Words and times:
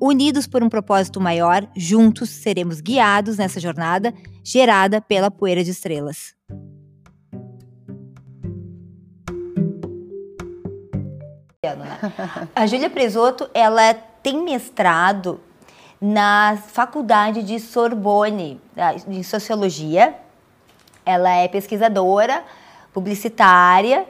Unidos 0.00 0.46
por 0.46 0.62
um 0.62 0.68
propósito 0.68 1.20
maior, 1.20 1.66
juntos 1.74 2.28
seremos 2.28 2.80
guiados 2.80 3.38
nessa 3.38 3.58
jornada 3.58 4.12
gerada 4.44 5.00
pela 5.00 5.30
poeira 5.30 5.64
de 5.64 5.70
estrelas. 5.70 6.34
A 12.54 12.66
Júlia 12.66 12.90
Presoto, 12.90 13.48
ela 13.54 13.94
tem 14.22 14.42
mestrado 14.42 15.40
na 16.00 16.58
Faculdade 16.68 17.42
de 17.42 17.58
Sorbonne, 17.58 18.60
de 19.08 19.24
Sociologia. 19.24 20.14
Ela 21.04 21.30
é 21.30 21.48
pesquisadora, 21.48 22.44
publicitária 22.92 24.06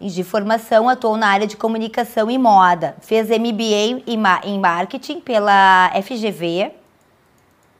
de 0.00 0.24
formação, 0.24 0.88
atuou 0.88 1.16
na 1.16 1.28
área 1.28 1.46
de 1.46 1.56
comunicação 1.56 2.30
e 2.30 2.36
moda. 2.36 2.96
Fez 3.00 3.28
MBA 3.28 4.02
em 4.44 4.58
marketing 4.58 5.20
pela 5.20 5.90
FGV. 6.02 6.72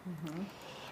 Uhum. 0.06 0.44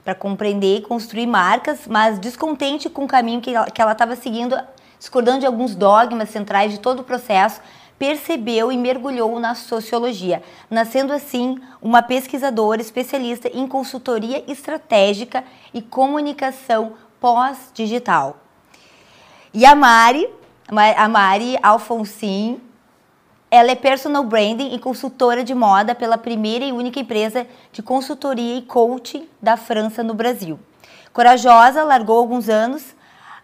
Para 0.05 0.15
compreender 0.15 0.79
e 0.79 0.83
construir 0.83 1.27
marcas, 1.27 1.87
mas 1.87 2.19
descontente 2.19 2.91
com 2.91 3.05
o 3.05 3.09
caminho 3.09 3.41
que 3.41 3.51
ela 3.51 3.93
estava 3.93 4.17
seguindo, 4.17 4.59
discordando 4.99 5.41
de 5.41 5.47
alguns 5.47 5.75
dogmas 5.75 6.31
centrais 6.31 6.73
de 6.73 6.81
todo 6.81 7.01
o 7.01 7.05
processo, 7.05 7.61
percebeu 7.99 8.73
e 8.73 8.77
mergulhou 8.77 9.39
na 9.39 9.55
sociologia, 9.55 10.43
nascendo 10.69 11.13
assim 11.13 11.61
uma 11.81 12.03
pesquisadora 12.03 12.81
especialista 12.81 13.49
em 13.55 13.65
consultoria 13.67 14.43
estratégica 14.51 15.45
e 15.73 15.81
comunicação 15.81 16.95
pós-digital. 17.21 18.39
E 19.55 19.65
a 19.65 19.77
Mari 19.77 20.29
a 20.75 21.07
Mari 21.07 21.59
Alfonsin, 21.63 22.59
ela 23.51 23.71
é 23.71 23.75
personal 23.75 24.25
branding 24.25 24.75
e 24.75 24.79
consultora 24.79 25.45
de 25.45 25.55
moda 25.55 25.95
pela 25.95 26.17
primeira 26.17 26.65
e 26.65 26.73
única 26.73 26.99
empresa 26.99 27.47
de 27.71 27.83
consultoria 27.83 28.57
e 28.57 28.63
coaching 28.63 29.29
da 29.41 29.59
França 29.59 30.03
no 30.03 30.15
Brasil. 30.15 30.59
Corajosa, 31.13 31.85
largou 31.85 32.17
alguns 32.17 32.49
anos 32.49 32.95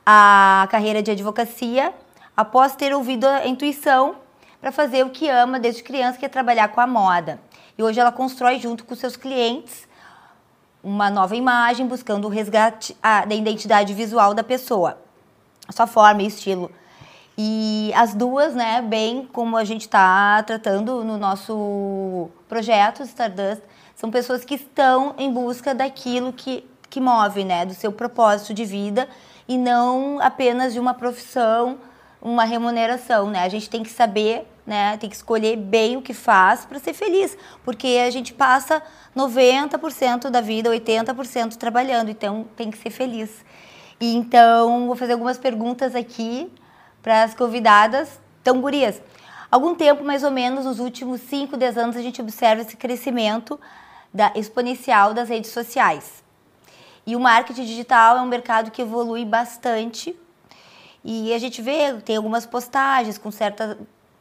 a 0.07 0.67
carreira 0.71 1.03
de 1.03 1.11
advocacia 1.11 1.93
após 2.35 2.75
ter 2.75 2.95
ouvido 2.95 3.27
a 3.27 3.47
intuição 3.47 4.15
para 4.59 4.73
fazer 4.73 5.05
o 5.05 5.11
que 5.11 5.29
ama 5.29 5.61
desde 5.61 5.83
criança, 5.83 6.19
que 6.19 6.25
é 6.25 6.31
trabalhar 6.31 6.69
com 6.69 6.81
a 6.81 6.87
moda. 6.87 7.39
E 7.77 7.83
hoje 7.83 8.01
ela 8.01 8.11
constrói 8.11 8.59
junto 8.59 8.87
com 8.87 8.95
seus 8.95 9.17
clientes 9.17 9.87
uma 10.83 11.11
nova 11.11 11.37
imagem, 11.37 11.87
buscando 11.87 12.25
o 12.25 12.31
resgate 12.31 12.97
da 13.03 13.35
identidade 13.35 13.93
visual 13.93 14.33
da 14.33 14.43
pessoa, 14.43 14.99
sua 15.71 15.87
forma 15.87 16.23
e 16.23 16.27
estilo 16.27 16.71
e 17.41 17.93
as 17.95 18.15
duas, 18.15 18.53
né, 18.53 18.83
bem 18.83 19.29
como 19.33 19.57
a 19.57 19.63
gente 19.63 19.83
está 19.83 20.43
tratando 20.43 21.05
no 21.05 21.17
nosso 21.17 22.29
projeto 22.49 23.05
Stardust, 23.05 23.63
são 23.95 24.11
pessoas 24.11 24.45
que 24.45 24.57
estão 24.57 25.15
em 25.17 25.33
busca 25.33 25.73
daquilo 25.73 26.33
que, 26.33 26.69
que 26.91 27.01
move, 27.01 27.45
né, 27.45 27.65
do 27.65 27.75
seu 27.75 27.93
propósito 27.93 28.53
de 28.53 28.65
vida 28.65 29.09
e 29.47 29.57
não 29.57 30.19
apenas 30.21 30.73
de 30.73 30.81
uma 30.81 30.93
profissão, 30.93 31.79
uma 32.21 32.43
remuneração, 32.43 33.31
né? 33.31 33.45
A 33.45 33.49
gente 33.49 33.71
tem 33.71 33.85
que 33.85 33.91
saber, 33.91 34.45
né, 34.67 34.97
tem 34.97 35.09
que 35.09 35.15
escolher 35.15 35.55
bem 35.57 35.97
o 35.97 36.03
que 36.03 36.13
faz 36.13 36.67
para 36.67 36.81
ser 36.81 36.93
feliz, 36.93 37.39
porque 37.65 38.03
a 38.05 38.11
gente 38.11 38.35
passa 38.35 38.83
90% 39.17 40.29
da 40.29 40.41
vida, 40.41 40.71
80% 40.71 41.55
trabalhando, 41.55 42.11
então 42.11 42.49
tem 42.57 42.69
que 42.69 42.79
ser 42.79 42.91
feliz. 42.91 43.31
Então, 44.01 44.89
vou 44.89 44.97
fazer 44.97 45.13
algumas 45.13 45.39
perguntas 45.39 45.95
aqui 45.95 46.51
para 47.09 47.23
as 47.23 47.33
convidadas 47.33 48.21
tão 48.45 48.61
gurias. 48.61 49.01
Algum 49.51 49.75
tempo, 49.75 50.05
mais 50.05 50.23
ou 50.23 50.31
menos, 50.31 50.67
nos 50.67 50.79
últimos 50.79 51.23
5, 51.23 51.57
10 51.57 51.79
anos, 51.79 51.97
a 51.97 52.03
gente 52.03 52.21
observa 52.21 52.61
esse 52.61 52.77
crescimento 52.77 53.59
da, 54.13 54.31
exponencial 54.35 55.15
das 55.15 55.31
redes 55.31 55.51
sociais. 55.51 56.23
E 57.07 57.17
o 57.17 57.21
marketing 57.21 57.65
digital 57.65 58.19
é 58.19 58.21
um 58.21 58.27
mercado 58.27 58.71
que 58.71 58.83
evolui 58.83 59.25
bastante. 59.25 60.15
E 61.03 61.33
a 61.33 61.39
gente 61.39 61.63
vê, 61.63 61.95
tem 62.05 62.15
algumas 62.15 62.45
postagens 62.45 63.17
com 63.17 63.31
certa 63.31 63.79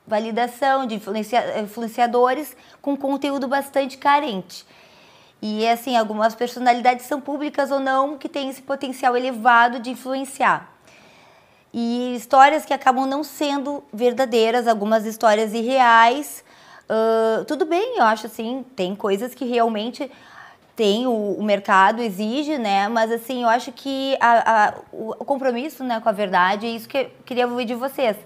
validação 0.08 0.86
de 0.86 0.96
influencia, 0.96 1.59
influenciadores 1.59 2.56
com 2.81 2.96
conteúdo 2.96 3.50
bastante 3.50 3.97
carente. 3.97 4.66
E 5.42 5.68
assim, 5.68 5.97
algumas 5.97 6.36
personalidades 6.36 7.06
são 7.06 7.20
públicas 7.20 7.70
ou 7.70 7.81
não 7.81 8.18
que 8.18 8.30
têm 8.30 8.47
esse 8.47 8.62
potencial 8.62 9.18
elevado 9.18 9.78
de 9.78 9.90
influenciar 9.90 10.77
e 11.80 12.16
histórias 12.16 12.66
que 12.66 12.74
acabam 12.74 13.06
não 13.06 13.24
sendo 13.24 13.84
verdadeiras, 13.94 14.68
algumas 14.68 15.06
histórias 15.06 15.54
irreais. 15.54 16.44
Uh, 16.90 17.46
tudo 17.46 17.68
bem, 17.68 18.00
eu 18.00 18.04
acho 18.04 18.26
assim, 18.26 18.66
tem 18.76 18.96
coisas 18.96 19.36
que 19.36 19.46
realmente 19.46 20.10
tem 20.76 21.06
o, 21.06 21.34
o, 21.34 21.44
mercado 21.44 22.02
exige, 22.02 22.58
né? 22.58 22.88
Mas 22.88 23.12
assim, 23.12 23.44
eu 23.44 23.50
acho 23.50 23.72
que 23.72 24.18
a, 24.20 24.70
a, 24.70 24.74
o, 24.92 25.24
compromisso, 25.24 25.84
né, 25.84 26.00
com 26.00 26.10
a 26.10 26.12
verdade 26.12 26.66
é 26.66 26.70
isso 26.72 26.90
que 26.90 26.98
eu 26.98 27.12
queria 27.24 27.48
ouvir 27.48 27.66
de 27.66 27.76
vocês. 27.76 28.18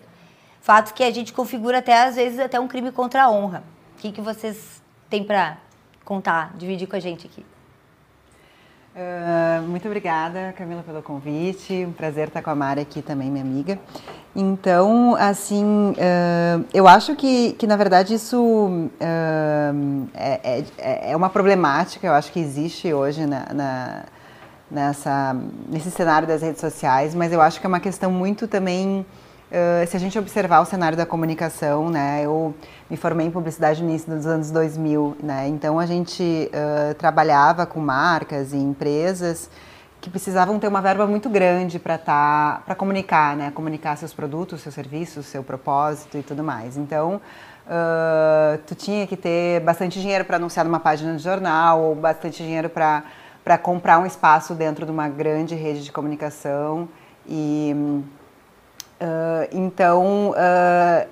Fatos 0.62 0.94
que 0.94 1.04
a 1.04 1.12
gente 1.12 1.34
configura 1.34 1.80
até 1.80 2.04
às 2.04 2.16
vezes 2.16 2.40
até 2.40 2.58
um 2.58 2.70
crime 2.70 2.90
contra 2.90 3.24
a 3.24 3.30
honra. 3.30 3.66
O 3.98 4.02
que, 4.02 4.14
que 4.14 4.22
vocês 4.22 4.82
têm 5.10 5.26
para 5.26 5.58
contar, 6.06 6.56
dividir 6.56 6.88
com 6.88 6.96
a 6.96 7.02
gente 7.02 7.28
aqui? 7.28 7.46
Uh, 8.94 9.62
muito 9.70 9.88
obrigada, 9.88 10.54
Camila, 10.58 10.84
pelo 10.84 11.02
convite. 11.02 11.86
Um 11.86 11.94
prazer 11.94 12.28
estar 12.28 12.42
com 12.42 12.50
a 12.50 12.56
Mari 12.56 12.82
aqui 12.82 13.02
também, 13.02 13.32
minha 13.32 13.44
amiga. 13.44 13.80
Então, 14.36 15.16
assim, 15.16 15.92
uh, 15.92 16.66
eu 16.74 16.88
acho 16.88 17.16
que, 17.16 17.54
que, 17.54 17.66
na 17.66 17.78
verdade, 17.78 18.14
isso 18.14 18.40
uh, 18.42 20.08
é, 20.14 20.64
é, 20.78 21.12
é, 21.12 21.16
uma 21.16 21.30
problemática, 21.30 22.06
eu 22.06 22.14
acho 22.14 22.34
que 22.34 22.40
existe 22.40 22.94
hoje 22.94 23.26
na, 23.26 23.46
na, 23.54 24.04
nessa, 24.70 25.38
nesse 25.70 25.90
cenário 25.90 26.28
das 26.28 26.42
redes 26.42 26.60
sociais, 26.60 27.16
mas 27.16 27.32
eu 27.32 27.42
acho 27.42 27.62
que 27.62 27.66
é 27.66 27.70
uma 27.70 27.80
questão 27.80 28.12
muito 28.12 28.46
também 28.46 29.06
Uh, 29.52 29.86
se 29.86 29.98
a 29.98 30.00
gente 30.00 30.18
observar 30.18 30.62
o 30.62 30.66
cenário 30.66 30.98
da 30.98 31.06
comunicação, 31.06 31.90
né, 31.90 32.22
eu 32.24 32.56
me 32.90 32.96
formei 32.96 33.28
em 33.28 33.32
publicidade 33.32 33.84
no 33.84 33.90
início 33.90 34.10
dos 34.10 34.26
anos 34.26 34.50
2000, 34.50 35.18
né, 35.22 35.46
então 35.50 35.78
a 35.78 35.86
gente 35.86 36.50
uh, 36.54 36.94
trabalhava 36.94 37.66
com 37.66 37.82
marcas 37.82 38.54
e 38.54 38.56
empresas 38.56 39.50
que 40.00 40.10
precisavam 40.10 40.58
ter 40.58 40.70
uma 40.70 40.82
verba 40.82 41.06
muito 41.06 41.30
grande 41.30 41.80
para 41.80 41.98
tá, 41.98 42.62
para 42.66 42.76
comunicar, 42.76 43.36
né, 43.36 43.52
comunicar 43.52 43.98
seus 43.98 44.14
produtos, 44.14 44.62
seus 44.62 44.74
serviços, 44.74 45.26
seu 45.26 45.44
propósito 45.44 46.18
e 46.18 46.24
tudo 46.24 46.42
mais. 46.42 46.78
Então, 46.78 47.20
uh, 47.68 48.58
tu 48.66 48.74
tinha 48.74 49.06
que 49.06 49.18
ter 49.18 49.60
bastante 49.60 50.00
dinheiro 50.00 50.24
para 50.24 50.38
anunciar 50.38 50.64
numa 50.64 50.80
página 50.80 51.14
de 51.14 51.22
jornal, 51.22 51.82
ou 51.82 51.96
bastante 51.96 52.42
dinheiro 52.42 52.70
para 52.70 53.04
para 53.44 53.58
comprar 53.58 53.98
um 53.98 54.06
espaço 54.06 54.54
dentro 54.54 54.86
de 54.86 54.92
uma 54.92 55.10
grande 55.10 55.56
rede 55.56 55.84
de 55.84 55.92
comunicação 55.92 56.88
e 57.28 58.04
Uh, 59.02 59.50
então, 59.52 60.30
uh, 60.32 61.08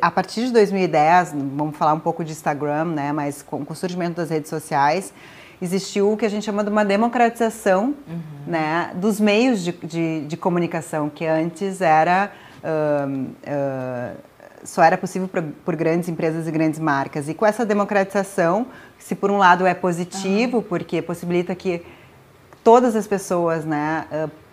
a 0.00 0.10
partir 0.10 0.46
de 0.46 0.52
2010, 0.52 1.34
vamos 1.54 1.76
falar 1.76 1.92
um 1.92 2.00
pouco 2.00 2.24
de 2.24 2.32
Instagram, 2.32 2.86
né, 2.86 3.12
mas 3.12 3.42
com, 3.42 3.64
com, 3.64 3.72
o 3.72 3.76
surgimento 3.76 4.16
das 4.16 4.28
redes 4.28 4.50
sociais, 4.50 5.14
existiu 5.60 6.10
o 6.10 6.16
que 6.16 6.26
a 6.26 6.28
gente 6.28 6.44
chama 6.44 6.64
de 6.64 6.70
uma 6.70 6.84
democratização 6.84 7.94
uhum. 8.08 8.20
né, 8.44 8.90
dos 8.96 9.20
meios 9.20 9.62
de, 9.62 9.70
de, 9.70 10.24
de, 10.26 10.36
comunicação, 10.36 11.08
que 11.08 11.24
antes 11.24 11.80
era. 11.80 12.32
Uh, 12.64 14.22
só 14.64 14.80
era 14.82 14.96
possível 14.96 15.26
por, 15.26 15.42
por, 15.42 15.74
grandes 15.74 16.08
empresas 16.08 16.46
e 16.46 16.50
grandes 16.50 16.78
marcas. 16.78 17.28
E 17.28 17.34
com 17.34 17.44
essa 17.44 17.66
democratização, 17.66 18.68
se 18.96 19.16
por 19.16 19.28
um 19.28 19.36
lado 19.36 19.66
é 19.66 19.74
positivo, 19.74 20.58
uhum. 20.58 20.62
porque 20.62 21.02
possibilita 21.02 21.52
que 21.54 21.84
todas 22.62 22.94
as 22.94 23.08
pessoas 23.08 23.64
né, 23.64 24.06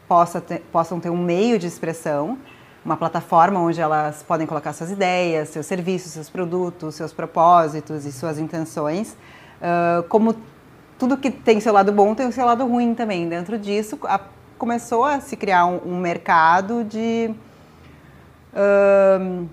possa 0.09 0.41
ter, 0.41 0.61
possam 0.71 0.99
ter 0.99 1.11
um 1.11 1.17
meio 1.17 1.59
de 1.59 1.67
expressão, 1.67 2.39
uma 2.83 2.97
plataforma 2.97 3.59
onde 3.59 3.79
elas 3.79 4.23
podem 4.23 4.47
colocar 4.47 4.73
suas 4.73 4.89
ideias, 4.89 5.49
seus 5.49 5.67
serviços, 5.67 6.11
seus 6.11 6.29
produtos, 6.29 6.95
seus 6.95 7.13
propósitos 7.13 8.05
e 8.05 8.11
suas 8.11 8.39
intenções. 8.39 9.15
Uh, 9.61 10.01
como 10.09 10.35
tudo 10.97 11.15
que 11.15 11.29
tem 11.29 11.59
seu 11.59 11.71
lado 11.71 11.91
bom 11.91 12.15
tem 12.15 12.27
o 12.27 12.31
seu 12.31 12.43
lado 12.43 12.65
ruim 12.65 12.95
também. 12.95 13.29
Dentro 13.29 13.57
disso, 13.59 13.99
a, 14.03 14.19
começou 14.57 15.05
a 15.05 15.19
se 15.19 15.37
criar 15.37 15.67
um, 15.67 15.79
um 15.85 15.99
mercado 15.99 16.83
de. 16.83 17.31
Uh, 18.51 19.47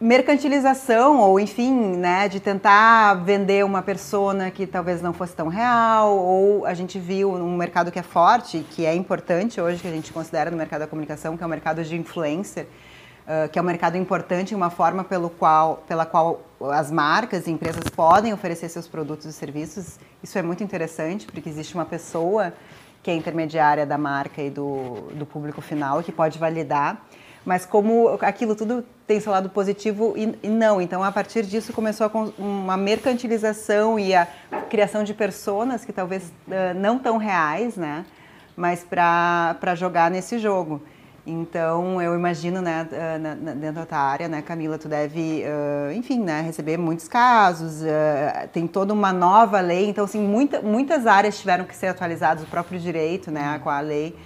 mercantilização 0.00 1.18
ou 1.20 1.38
enfim, 1.38 1.74
né, 1.96 2.26
de 2.26 2.40
tentar 2.40 3.12
vender 3.22 3.62
uma 3.66 3.82
persona 3.82 4.50
que 4.50 4.66
talvez 4.66 5.02
não 5.02 5.12
fosse 5.12 5.34
tão 5.36 5.48
real, 5.48 6.16
ou 6.16 6.64
a 6.64 6.72
gente 6.72 6.98
viu 6.98 7.30
um 7.30 7.54
mercado 7.54 7.92
que 7.92 7.98
é 7.98 8.02
forte, 8.02 8.64
que 8.70 8.86
é 8.86 8.94
importante 8.94 9.60
hoje 9.60 9.82
que 9.82 9.88
a 9.88 9.90
gente 9.90 10.10
considera 10.10 10.50
no 10.50 10.56
mercado 10.56 10.80
da 10.80 10.86
comunicação, 10.86 11.36
que 11.36 11.42
é 11.42 11.46
o 11.46 11.50
mercado 11.50 11.84
de 11.84 11.94
influencer, 11.96 12.64
uh, 12.64 13.46
que 13.50 13.58
é 13.58 13.62
um 13.62 13.64
mercado 13.64 13.98
importante, 13.98 14.54
uma 14.54 14.70
forma 14.70 15.04
pelo 15.04 15.28
qual, 15.28 15.84
pela 15.86 16.06
qual 16.06 16.40
as 16.72 16.90
marcas 16.90 17.46
e 17.46 17.50
empresas 17.50 17.84
podem 17.94 18.32
oferecer 18.32 18.70
seus 18.70 18.88
produtos 18.88 19.26
e 19.26 19.32
serviços. 19.34 19.98
Isso 20.22 20.38
é 20.38 20.42
muito 20.42 20.64
interessante, 20.64 21.26
porque 21.26 21.50
existe 21.50 21.74
uma 21.74 21.84
pessoa 21.84 22.54
que 23.02 23.10
é 23.10 23.14
intermediária 23.14 23.84
da 23.84 23.98
marca 23.98 24.40
e 24.40 24.48
do, 24.48 25.10
do 25.12 25.26
público 25.26 25.60
final 25.60 26.02
que 26.02 26.12
pode 26.12 26.38
validar 26.38 27.02
mas 27.44 27.64
como 27.64 28.18
aquilo 28.20 28.54
tudo 28.54 28.84
tem 29.06 29.18
seu 29.18 29.32
lado 29.32 29.48
positivo 29.48 30.14
e, 30.16 30.38
e 30.42 30.48
não. 30.48 30.80
Então, 30.80 31.02
a 31.02 31.10
partir 31.10 31.44
disso, 31.44 31.72
começou 31.72 32.10
uma 32.38 32.76
mercantilização 32.76 33.98
e 33.98 34.14
a 34.14 34.26
criação 34.68 35.02
de 35.02 35.14
personas 35.14 35.84
que 35.84 35.92
talvez 35.92 36.24
uh, 36.46 36.78
não 36.78 36.98
tão 36.98 37.16
reais, 37.16 37.76
né? 37.76 38.04
Mas 38.56 38.84
para 38.84 39.74
jogar 39.74 40.10
nesse 40.10 40.38
jogo. 40.38 40.82
Então, 41.26 42.00
eu 42.00 42.14
imagino, 42.14 42.62
né, 42.62 42.88
na, 43.20 43.34
dentro 43.34 43.80
da 43.80 43.86
tua 43.86 43.98
área, 43.98 44.26
né, 44.26 44.40
Camila, 44.42 44.78
tu 44.78 44.88
deve, 44.88 45.44
uh, 45.44 45.92
enfim, 45.92 46.18
né, 46.18 46.40
receber 46.40 46.78
muitos 46.78 47.06
casos, 47.06 47.82
tem 48.52 48.66
toda 48.66 48.94
uma 48.94 49.12
nova 49.12 49.60
lei, 49.60 49.88
então, 49.88 50.04
assim, 50.06 50.20
muita, 50.20 50.62
muitas 50.62 51.06
áreas 51.06 51.38
tiveram 51.38 51.64
que 51.64 51.76
ser 51.76 51.88
atualizadas, 51.88 52.42
o 52.42 52.46
próprio 52.46 52.80
direito, 52.80 53.30
né, 53.30 53.60
com 53.62 53.68
a 53.68 53.80
lei 53.80 54.16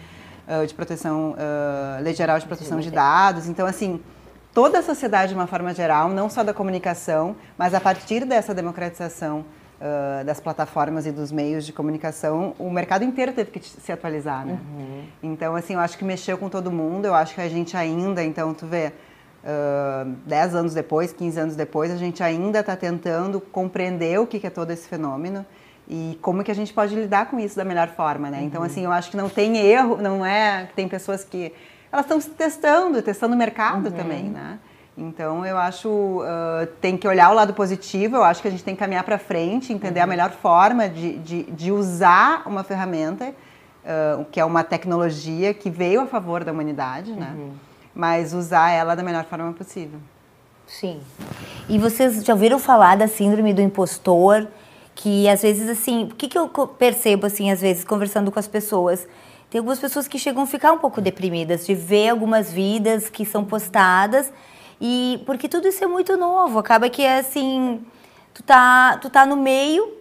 uh, 0.48 0.66
de 0.66 0.74
proteção, 0.74 1.32
uh, 1.32 2.02
lei 2.02 2.14
geral 2.14 2.38
de 2.38 2.46
proteção 2.46 2.80
de 2.80 2.90
dados. 2.90 3.48
Então, 3.48 3.66
assim, 3.66 4.00
toda 4.52 4.78
a 4.78 4.82
sociedade, 4.82 5.30
de 5.30 5.34
uma 5.34 5.46
forma 5.46 5.74
geral, 5.74 6.08
não 6.08 6.28
só 6.30 6.42
da 6.42 6.54
comunicação, 6.54 7.36
mas 7.58 7.74
a 7.74 7.80
partir 7.80 8.24
dessa 8.24 8.54
democratização 8.54 9.44
uh, 9.80 10.24
das 10.24 10.40
plataformas 10.40 11.06
e 11.06 11.12
dos 11.12 11.32
meios 11.32 11.66
de 11.66 11.72
comunicação, 11.72 12.54
o 12.58 12.70
mercado 12.70 13.04
inteiro 13.04 13.32
teve 13.32 13.50
que 13.50 13.60
se 13.60 13.92
atualizar, 13.92 14.46
né? 14.46 14.58
Uhum. 14.76 15.04
Então, 15.22 15.56
assim, 15.56 15.74
eu 15.74 15.80
acho 15.80 15.98
que 15.98 16.04
mexeu 16.04 16.38
com 16.38 16.48
todo 16.48 16.70
mundo. 16.70 17.06
Eu 17.06 17.14
acho 17.14 17.34
que 17.34 17.40
a 17.40 17.48
gente 17.48 17.76
ainda, 17.76 18.22
então, 18.22 18.54
tu 18.54 18.66
vê, 18.66 18.92
uh, 19.44 20.10
10 20.26 20.54
anos 20.54 20.74
depois, 20.74 21.12
15 21.12 21.40
anos 21.40 21.56
depois, 21.56 21.90
a 21.90 21.96
gente 21.96 22.22
ainda 22.22 22.60
está 22.60 22.76
tentando 22.76 23.40
compreender 23.40 24.20
o 24.20 24.26
que, 24.26 24.38
que 24.38 24.46
é 24.46 24.50
todo 24.50 24.70
esse 24.70 24.88
fenômeno 24.88 25.44
e 25.88 26.18
como 26.22 26.42
que 26.42 26.50
a 26.50 26.54
gente 26.54 26.72
pode 26.72 26.94
lidar 26.94 27.26
com 27.26 27.38
isso 27.38 27.56
da 27.56 27.64
melhor 27.64 27.88
forma, 27.88 28.30
né? 28.30 28.38
Então, 28.42 28.42
uhum. 28.42 28.46
Então, 28.46 28.62
assim, 28.62 28.84
eu 28.84 28.92
acho 28.92 29.10
que 29.10 29.16
não 29.16 29.28
tem 29.28 29.58
erro, 29.58 29.96
não 30.00 30.24
é 30.24 30.68
tem 30.74 30.88
pessoas 30.88 31.24
que 31.24 31.52
elas 31.92 32.06
estão 32.06 32.20
testando, 32.20 33.02
testando 33.02 33.34
o 33.34 33.38
mercado 33.38 33.86
uhum. 33.86 33.92
também, 33.92 34.24
né? 34.24 34.58
Então, 34.96 35.44
eu 35.44 35.58
acho 35.58 35.88
uh, 35.88 36.66
tem 36.80 36.96
que 36.96 37.06
olhar 37.06 37.30
o 37.30 37.34
lado 37.34 37.52
positivo. 37.52 38.16
Eu 38.16 38.24
acho 38.24 38.40
que 38.40 38.48
a 38.48 38.50
gente 38.50 38.62
tem 38.62 38.74
que 38.74 38.78
caminhar 38.78 39.02
para 39.02 39.18
frente, 39.18 39.72
entender 39.72 40.00
uhum. 40.00 40.04
a 40.04 40.06
melhor 40.06 40.30
forma 40.30 40.88
de, 40.88 41.18
de, 41.18 41.42
de 41.44 41.72
usar 41.72 42.42
uma 42.46 42.62
ferramenta 42.62 43.34
uh, 43.84 44.24
que 44.26 44.40
é 44.40 44.44
uma 44.44 44.64
tecnologia 44.64 45.52
que 45.52 45.68
veio 45.68 46.00
a 46.00 46.06
favor 46.06 46.44
da 46.44 46.52
humanidade, 46.52 47.12
né? 47.12 47.32
Uhum. 47.36 47.52
Mas 47.94 48.32
usar 48.32 48.70
ela 48.70 48.94
da 48.94 49.02
melhor 49.02 49.24
forma 49.24 49.52
possível. 49.52 49.98
Sim. 50.66 51.00
E 51.68 51.78
vocês 51.78 52.24
já 52.24 52.32
ouviram 52.32 52.58
falar 52.58 52.96
da 52.96 53.06
síndrome 53.06 53.52
do 53.52 53.60
impostor? 53.60 54.48
Que 54.94 55.28
às 55.28 55.42
vezes 55.42 55.68
assim, 55.68 56.04
o 56.04 56.14
que, 56.14 56.28
que 56.28 56.38
eu 56.38 56.48
percebo 56.78 57.26
assim 57.26 57.50
às 57.50 57.60
vezes 57.60 57.84
conversando 57.84 58.30
com 58.30 58.38
as 58.38 58.48
pessoas? 58.48 59.06
Tem 59.50 59.58
algumas 59.58 59.78
pessoas 59.78 60.08
que 60.08 60.18
chegam 60.18 60.42
a 60.42 60.46
ficar 60.46 60.72
um 60.72 60.78
pouco 60.78 61.00
deprimidas 61.00 61.66
de 61.66 61.74
ver 61.74 62.08
algumas 62.08 62.52
vidas 62.52 63.08
que 63.08 63.24
são 63.24 63.44
postadas 63.44 64.32
e 64.80 65.22
porque 65.26 65.48
tudo 65.48 65.68
isso 65.68 65.82
é 65.82 65.86
muito 65.86 66.16
novo, 66.16 66.58
acaba 66.58 66.88
que 66.88 67.02
é 67.02 67.18
assim, 67.18 67.84
tu 68.32 68.42
tá, 68.42 68.98
tu 69.00 69.08
tá 69.08 69.24
no 69.24 69.36
meio, 69.36 69.92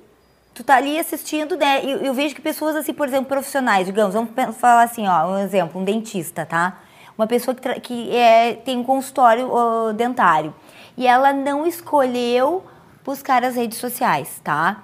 tu 0.54 0.64
tá 0.64 0.76
ali 0.76 1.00
assistindo, 1.00 1.56
né? 1.56 1.82
Eu, 1.84 2.00
eu 2.00 2.14
vejo 2.14 2.34
que 2.34 2.42
pessoas 2.42 2.76
assim, 2.76 2.94
por 2.94 3.08
exemplo, 3.08 3.26
profissionais, 3.26 3.86
digamos, 3.86 4.14
vamos 4.14 4.32
falar 4.58 4.84
assim, 4.84 5.08
ó, 5.08 5.28
um 5.28 5.38
exemplo, 5.40 5.80
um 5.80 5.84
dentista, 5.84 6.46
tá? 6.46 6.80
Uma 7.18 7.28
pessoa 7.28 7.54
que, 7.54 7.80
que 7.80 8.16
é, 8.16 8.54
tem 8.54 8.78
um 8.78 8.84
consultório 8.84 9.48
uh, 9.54 9.94
dentário 9.94 10.54
e 10.98 11.06
ela 11.06 11.32
não 11.32 11.66
escolheu 11.66 12.64
buscar 13.04 13.44
as 13.44 13.56
redes 13.56 13.78
sociais, 13.78 14.42
tá? 14.44 14.84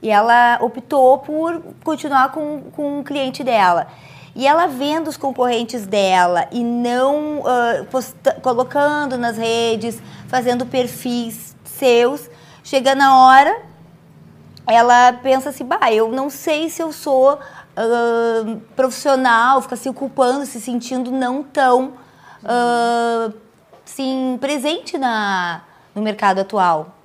E 0.00 0.10
ela 0.10 0.58
optou 0.60 1.18
por 1.18 1.62
continuar 1.82 2.30
com, 2.32 2.62
com 2.74 3.00
o 3.00 3.04
cliente 3.04 3.42
dela. 3.42 3.88
E 4.34 4.46
ela 4.46 4.66
vendo 4.66 5.08
os 5.08 5.16
concorrentes 5.16 5.86
dela 5.86 6.46
e 6.52 6.62
não 6.62 7.40
uh, 7.40 7.84
posta, 7.90 8.34
colocando 8.40 9.18
nas 9.18 9.36
redes, 9.36 10.00
fazendo 10.28 10.64
perfis 10.64 11.56
seus, 11.64 12.30
chega 12.62 12.94
na 12.94 13.16
hora, 13.16 13.62
ela 14.66 15.12
pensa 15.14 15.48
assim, 15.48 15.64
bah, 15.64 15.92
eu 15.92 16.12
não 16.12 16.28
sei 16.30 16.68
se 16.68 16.82
eu 16.82 16.92
sou 16.92 17.34
uh, 17.34 18.60
profissional, 18.76 19.62
fica 19.62 19.76
se 19.76 19.92
culpando, 19.92 20.44
se 20.44 20.60
sentindo 20.60 21.10
não 21.10 21.42
tão 21.42 21.94
uh, 22.44 23.34
assim, 23.84 24.36
presente 24.40 24.98
na, 24.98 25.62
no 25.94 26.02
mercado 26.02 26.40
atual. 26.40 26.97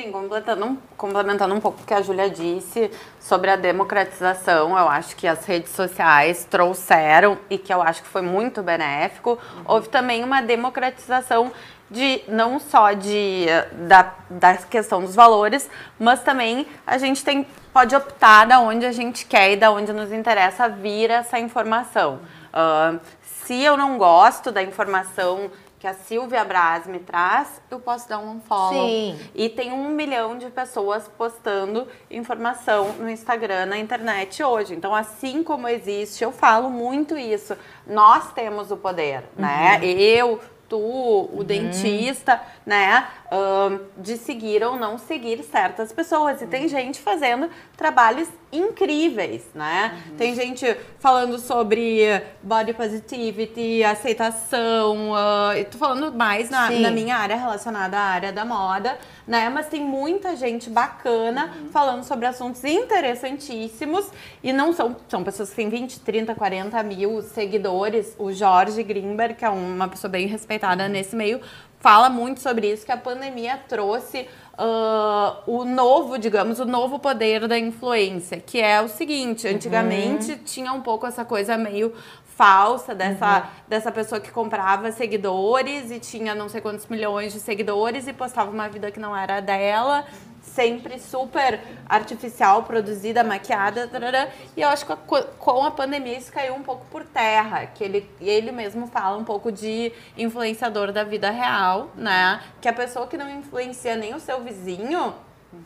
Sim, 0.00 0.10
complementando 0.12 0.64
um, 0.64 0.76
complementando 0.96 1.54
um 1.54 1.60
pouco 1.60 1.82
o 1.82 1.84
que 1.84 1.92
a 1.92 2.00
Júlia 2.00 2.30
disse 2.30 2.90
sobre 3.18 3.50
a 3.50 3.56
democratização, 3.56 4.70
eu 4.70 4.88
acho 4.88 5.14
que 5.14 5.26
as 5.26 5.44
redes 5.44 5.72
sociais 5.72 6.46
trouxeram 6.48 7.36
e 7.50 7.58
que 7.58 7.72
eu 7.72 7.82
acho 7.82 8.02
que 8.02 8.08
foi 8.08 8.22
muito 8.22 8.62
benéfico. 8.62 9.32
Uhum. 9.32 9.62
Houve 9.66 9.90
também 9.90 10.24
uma 10.24 10.40
democratização 10.40 11.52
de 11.90 12.22
não 12.28 12.58
só 12.58 12.92
de 12.92 13.44
da, 13.88 14.14
da 14.30 14.56
questão 14.56 15.02
dos 15.02 15.14
valores, 15.14 15.68
mas 15.98 16.22
também 16.22 16.66
a 16.86 16.96
gente 16.96 17.22
tem 17.22 17.46
pode 17.70 17.94
optar 17.94 18.46
da 18.46 18.58
onde 18.58 18.86
a 18.86 18.92
gente 18.92 19.26
quer 19.26 19.52
e 19.52 19.56
da 19.56 19.70
onde 19.70 19.92
nos 19.92 20.10
interessa 20.12 20.66
vir 20.66 21.10
essa 21.10 21.38
informação. 21.38 22.20
Uh, 22.54 22.98
se 23.22 23.60
eu 23.62 23.76
não 23.76 23.98
gosto 23.98 24.50
da 24.50 24.62
informação 24.62 25.50
que 25.80 25.86
a 25.86 25.94
Silvia 25.94 26.44
Braz 26.44 26.86
me 26.86 26.98
traz, 26.98 27.62
eu 27.70 27.80
posso 27.80 28.06
dar 28.06 28.18
um 28.18 28.38
follow. 28.38 28.86
Sim. 28.86 29.18
E 29.34 29.48
tem 29.48 29.72
um 29.72 29.88
milhão 29.88 30.36
de 30.36 30.50
pessoas 30.50 31.08
postando 31.16 31.88
informação 32.10 32.92
no 32.98 33.08
Instagram, 33.08 33.64
na 33.64 33.78
internet 33.78 34.42
hoje. 34.42 34.74
Então, 34.74 34.94
assim 34.94 35.42
como 35.42 35.66
existe, 35.66 36.22
eu 36.22 36.32
falo 36.32 36.68
muito 36.68 37.16
isso. 37.16 37.56
Nós 37.86 38.30
temos 38.34 38.70
o 38.70 38.76
poder, 38.76 39.24
né? 39.34 39.76
uhum. 39.76 39.80
né? 39.80 39.86
Eu, 39.86 40.40
tu, 40.68 40.76
o 40.76 41.38
uhum. 41.38 41.44
dentista, 41.44 42.42
né? 42.66 43.08
Uh, 43.32 43.80
de 43.96 44.18
seguir 44.18 44.62
ou 44.62 44.76
não 44.76 44.98
seguir 44.98 45.42
certas 45.44 45.94
pessoas. 45.94 46.42
E 46.42 46.46
tem 46.46 46.68
gente 46.68 47.00
fazendo 47.00 47.48
trabalhos 47.80 48.28
incríveis, 48.52 49.42
né? 49.54 50.02
Uhum. 50.10 50.16
Tem 50.16 50.34
gente 50.34 50.76
falando 50.98 51.38
sobre 51.38 52.22
body 52.42 52.74
positivity, 52.74 53.82
aceitação. 53.82 55.12
Uh, 55.12 55.64
tô 55.70 55.78
falando 55.78 56.12
mais 56.14 56.50
na, 56.50 56.70
na, 56.70 56.90
minha 56.90 57.16
área 57.16 57.36
relacionada 57.36 57.96
à 57.96 58.02
área 58.02 58.32
da 58.32 58.44
moda, 58.44 58.98
né? 59.26 59.48
Mas 59.48 59.68
tem 59.68 59.80
muita 59.80 60.36
gente 60.36 60.68
bacana 60.68 61.46
uhum. 61.46 61.68
falando 61.70 62.04
sobre 62.04 62.26
assuntos 62.26 62.62
interessantíssimos. 62.64 64.10
E 64.42 64.52
não 64.52 64.74
são, 64.74 64.94
são 65.08 65.24
pessoas 65.24 65.48
que 65.48 65.56
têm 65.56 65.70
20, 65.70 66.00
30, 66.00 66.34
40 66.34 66.82
mil 66.82 67.22
seguidores. 67.22 68.14
O 68.18 68.30
Jorge 68.30 68.82
Grimberg, 68.82 69.36
que 69.36 69.44
é 69.44 69.48
uma 69.48 69.88
pessoa 69.88 70.10
bem 70.10 70.26
respeitada 70.26 70.82
uhum. 70.82 70.90
nesse 70.90 71.16
meio, 71.16 71.40
fala 71.80 72.10
muito 72.10 72.40
sobre 72.40 72.70
isso, 72.70 72.84
que 72.84 72.92
a 72.92 72.96
pandemia 72.96 73.58
trouxe 73.66 74.28
uh, 74.60 75.42
o 75.46 75.64
novo, 75.64 76.18
digamos, 76.18 76.60
o 76.60 76.64
novo 76.64 76.98
poder 76.98 77.48
da 77.48 77.58
influência, 77.58 78.38
que 78.38 78.60
é 78.60 78.80
o 78.80 78.88
seguinte, 78.88 79.48
antigamente 79.48 80.32
uhum. 80.32 80.38
tinha 80.44 80.72
um 80.72 80.80
pouco 80.80 81.06
essa 81.06 81.24
coisa 81.24 81.56
meio 81.56 81.92
falsa 82.36 82.94
dessa, 82.94 83.38
uhum. 83.38 83.42
dessa 83.68 83.92
pessoa 83.92 84.20
que 84.20 84.30
comprava 84.30 84.92
seguidores 84.92 85.90
e 85.90 85.98
tinha 85.98 86.34
não 86.34 86.48
sei 86.48 86.60
quantos 86.60 86.86
milhões 86.86 87.32
de 87.32 87.40
seguidores 87.40 88.06
e 88.06 88.12
postava 88.12 88.50
uma 88.50 88.68
vida 88.68 88.90
que 88.90 89.00
não 89.00 89.16
era 89.16 89.40
dela 89.40 90.06
sempre 90.54 90.98
super 90.98 91.60
artificial, 91.88 92.64
produzida, 92.64 93.22
maquiada, 93.22 93.86
tarará, 93.86 94.28
e 94.56 94.62
eu 94.62 94.68
acho 94.68 94.86
que 94.86 94.96
com 95.38 95.64
a 95.64 95.70
pandemia 95.70 96.18
isso 96.18 96.32
caiu 96.32 96.54
um 96.54 96.62
pouco 96.62 96.84
por 96.86 97.04
terra, 97.04 97.66
que 97.66 97.82
ele, 97.82 98.10
ele 98.20 98.52
mesmo 98.52 98.86
fala 98.86 99.16
um 99.16 99.24
pouco 99.24 99.50
de 99.50 99.92
influenciador 100.16 100.92
da 100.92 101.04
vida 101.04 101.30
real, 101.30 101.90
né? 101.94 102.40
Que 102.60 102.68
a 102.68 102.72
pessoa 102.72 103.06
que 103.06 103.16
não 103.16 103.30
influencia 103.30 103.96
nem 103.96 104.14
o 104.14 104.20
seu 104.20 104.42
vizinho, 104.42 105.14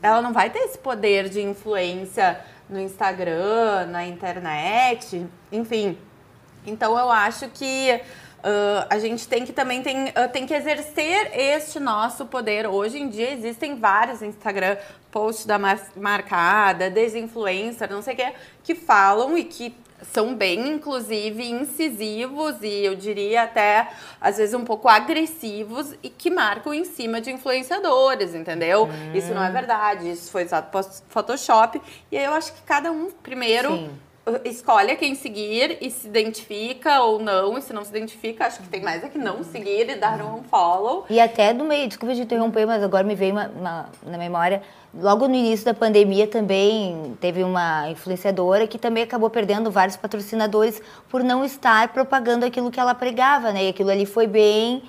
ela 0.03 0.23
não 0.23 0.33
vai 0.33 0.51
ter 0.51 0.61
esse 0.61 0.79
poder 0.79 1.29
de 1.29 1.43
influência 1.43 2.41
no 2.69 2.81
Instagram, 2.81 3.87
na 3.87 4.07
internet, 4.07 5.27
enfim. 5.53 5.99
Então 6.67 6.99
eu 6.99 7.11
acho 7.11 7.49
que 7.51 8.01
Uh, 8.45 8.85
a 8.91 8.99
gente 8.99 9.27
tem 9.27 9.47
que 9.47 9.55
também 9.55 9.83
tem, 9.83 10.09
uh, 10.09 10.29
tem 10.31 10.45
que 10.45 10.53
exercer 10.53 11.31
este 11.33 11.81
nosso 11.81 12.27
poder. 12.27 12.67
Hoje 12.67 12.99
em 12.99 13.09
dia 13.09 13.33
existem 13.33 13.75
vários 13.77 14.21
Instagram 14.21 14.77
posts 15.11 15.47
da 15.47 15.59
mar 15.59 15.81
marcada, 15.97 16.91
desinfluencer, 16.91 17.91
não 17.91 18.03
sei 18.03 18.13
o 18.13 18.17
que, 18.19 18.33
que 18.63 18.75
falam 18.75 19.39
e 19.39 19.45
que 19.45 19.75
são 20.13 20.35
bem, 20.35 20.73
inclusive, 20.73 21.43
incisivos 21.51 22.57
e 22.61 22.85
eu 22.85 22.95
diria 22.95 23.45
até, 23.45 23.89
às 24.21 24.37
vezes, 24.37 24.55
um 24.55 24.65
pouco 24.65 24.89
agressivos 24.89 25.95
e 26.03 26.11
que 26.11 26.29
marcam 26.29 26.75
em 26.75 26.85
cima 26.85 27.23
de 27.23 27.31
influenciadores, 27.31 28.35
entendeu? 28.35 28.85
Hum. 28.85 29.15
Isso 29.15 29.33
não 29.33 29.43
é 29.43 29.51
verdade, 29.51 30.11
isso 30.11 30.31
foi 30.31 30.45
usado 30.45 30.71
para 30.71 30.83
Photoshop. 31.09 31.81
E 32.13 32.19
aí 32.19 32.25
eu 32.25 32.35
acho 32.35 32.53
que 32.53 32.61
cada 32.61 32.93
um, 32.93 33.11
primeiro, 33.11 33.71
Sim 33.71 33.91
escolhe 34.45 34.91
a 34.91 34.97
quem 34.97 35.15
seguir 35.15 35.79
e 35.81 35.91
se 35.91 36.07
identifica 36.07 37.01
ou 37.01 37.19
não, 37.19 37.59
e 37.59 37.63
se 37.63 37.73
não 37.73 37.85
se 37.85 37.91
identifica, 37.91 38.47
acho 38.47 38.63
que 38.63 38.69
tem 38.69 38.83
mais 38.83 39.05
é 39.05 39.09
que 39.09 39.19
não 39.19 39.45
seguir 39.45 39.89
e 39.91 39.97
dar 39.97 40.23
um 40.23 40.43
follow. 40.45 41.05
E 41.11 41.21
até 41.21 41.53
do 41.53 41.65
meio, 41.65 41.87
desculpa 41.89 42.15
de 42.15 42.23
interromper, 42.23 42.67
mas 42.67 42.83
agora 42.83 43.05
me 43.05 43.15
veio 43.15 43.33
uma, 43.33 43.49
uma, 43.49 43.89
na 44.03 44.17
memória, 44.17 44.63
logo 44.95 45.29
no 45.29 45.35
início 45.35 45.67
da 45.67 45.75
pandemia 45.75 46.27
também 46.27 47.17
teve 47.21 47.45
uma 47.45 47.91
influenciadora 47.91 48.67
que 48.67 48.79
também 48.79 49.03
acabou 49.03 49.29
perdendo 49.29 49.71
vários 49.71 49.97
patrocinadores 49.97 50.81
por 51.11 51.23
não 51.23 51.45
estar 51.45 51.89
propagando 51.89 52.47
aquilo 52.47 52.71
que 52.71 52.81
ela 52.81 52.95
pregava, 52.95 53.53
né? 53.53 53.65
E 53.65 53.69
aquilo 53.69 53.91
ali 53.91 54.07
foi 54.07 54.27
bem 54.27 54.83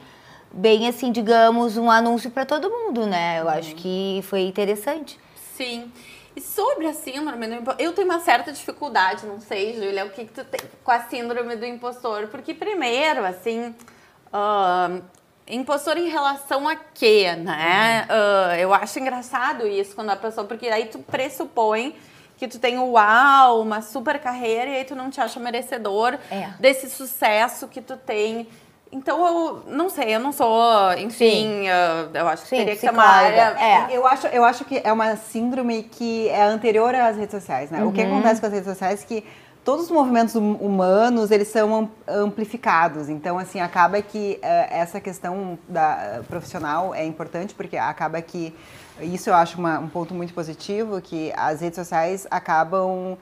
bem 0.56 0.88
assim, 0.88 1.12
digamos, 1.12 1.76
um 1.76 1.92
anúncio 1.92 2.32
para 2.32 2.46
todo 2.46 2.70
mundo, 2.70 3.06
né? 3.06 3.42
Eu 3.42 3.50
acho 3.50 3.76
que 3.76 4.22
foi 4.24 4.44
interessante. 4.44 5.20
Sim. 5.36 5.92
E 6.36 6.42
sobre 6.42 6.86
a 6.88 6.94
síndrome 6.94 7.48
do 7.48 7.54
impostor, 7.54 7.86
eu 7.86 7.94
tenho 7.94 8.10
uma 8.10 8.20
certa 8.20 8.52
dificuldade, 8.52 9.26
não 9.26 9.40
sei, 9.40 9.74
Júlia, 9.74 10.06
o 10.06 10.10
que, 10.10 10.26
que 10.26 10.34
tu 10.34 10.44
tem 10.44 10.60
com 10.84 10.92
a 10.92 11.00
síndrome 11.02 11.56
do 11.56 11.66
impostor? 11.66 12.28
Porque, 12.28 12.54
primeiro, 12.54 13.26
assim, 13.26 13.74
uh, 14.34 15.02
impostor 15.48 15.98
em 15.98 16.10
relação 16.10 16.68
a 16.68 16.76
quê, 16.76 17.34
né? 17.36 18.06
Uh, 18.10 18.56
eu 18.56 18.74
acho 18.74 19.00
engraçado 19.00 19.66
isso 19.66 19.96
quando 19.96 20.10
a 20.10 20.16
pessoa, 20.18 20.46
porque 20.46 20.68
aí 20.68 20.88
tu 20.88 21.00
pressupõe 21.00 21.96
que 22.38 22.48
tu 22.48 22.60
tem 22.60 22.78
uau, 22.78 23.62
uma 23.62 23.82
super 23.82 24.20
carreira 24.20 24.72
e 24.72 24.76
aí 24.78 24.86
tu 24.86 24.96
não 24.96 25.10
te 25.10 25.22
acha 25.22 25.40
merecedor 25.40 26.18
é. 26.30 26.50
desse 26.60 26.90
sucesso 26.90 27.68
que 27.68 27.82
tu 27.82 27.96
tem. 27.96 28.48
Então, 28.92 29.26
eu 29.26 29.64
não 29.68 29.90
sei, 29.90 30.16
eu 30.16 30.20
não 30.20 30.32
sou, 30.32 30.94
enfim, 30.98 31.64
uh, 31.68 32.10
eu 32.14 32.28
acho 32.28 32.44
que 32.44 32.50
Sim, 32.50 32.58
teria 32.58 32.76
que 32.76 32.82
ser 32.82 32.92
uma 32.92 33.04
área... 33.04 33.56
É. 33.60 33.98
Eu, 33.98 34.08
acho, 34.08 34.28
eu 34.28 34.46
acho 34.46 34.64
que 34.64 34.80
é 34.84 34.94
uma 34.94 35.16
síndrome 35.16 35.84
que 35.84 36.30
é 36.30 36.44
anterior 36.44 36.96
às 36.96 37.18
redes 37.18 37.32
sociais, 37.32 37.72
né? 37.72 37.82
Uhum. 37.82 37.90
O 37.90 37.92
que 37.92 38.02
uhum. 38.02 38.14
acontece 38.14 38.40
com 38.40 38.48
as 38.48 38.54
redes 38.54 38.70
sociais 38.70 39.04
é 39.04 39.06
que 39.06 39.26
todos 39.66 39.86
os 39.86 39.92
movimentos 39.92 40.36
hum, 40.36 40.54
humanos, 40.62 41.32
eles 41.32 41.48
são 41.48 41.90
amplificados. 42.08 43.10
Então, 43.10 43.40
assim, 43.40 43.60
acaba 43.60 44.00
que 44.02 44.40
uh, 44.42 44.46
essa 44.70 45.02
questão 45.02 45.58
da 45.68 46.20
uh, 46.22 46.24
profissional 46.26 46.94
é 46.94 47.04
importante, 47.04 47.54
porque 47.56 47.76
acaba 47.76 48.22
que, 48.22 48.54
isso 49.02 49.30
eu 49.30 49.34
acho 49.34 49.58
uma, 49.58 49.80
um 49.80 49.90
ponto 49.90 50.14
muito 50.14 50.34
positivo, 50.34 51.02
que 51.02 51.34
as 51.36 51.62
redes 51.62 51.78
sociais 51.78 52.28
acabam 52.30 53.18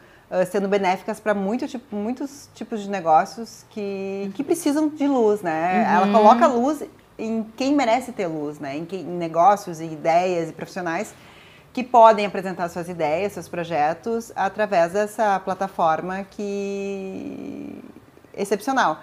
sendo 0.46 0.68
benéficas 0.68 1.20
para 1.20 1.34
muito, 1.34 1.68
tipo, 1.68 1.96
muitos 1.96 2.50
tipos 2.56 2.82
de 2.82 2.90
negócios 2.90 3.66
que, 3.70 4.32
que 4.34 4.44
precisam 4.44 4.90
de 4.90 5.08
luz, 5.08 5.42
né? 5.42 5.86
Uhum. 5.86 5.96
Ela 5.96 6.12
coloca 6.12 6.48
luz 6.48 6.84
em 7.18 7.44
quem 7.56 7.76
merece 7.76 8.12
ter 8.12 8.28
luz, 8.28 8.60
né? 8.60 8.78
Em, 8.78 8.86
quem, 8.86 9.02
em 9.02 9.18
negócios 9.18 9.80
e 9.80 9.86
ideias 9.86 10.50
e 10.50 10.54
profissionais 10.54 11.14
que 11.72 11.84
podem 11.84 12.26
apresentar 12.26 12.70
suas 12.70 12.88
ideias, 12.88 13.34
seus 13.34 13.48
projetos 13.48 14.32
através 14.36 14.94
dessa 14.94 15.40
plataforma 15.40 16.24
que 16.30 17.84
excepcional. 18.36 19.00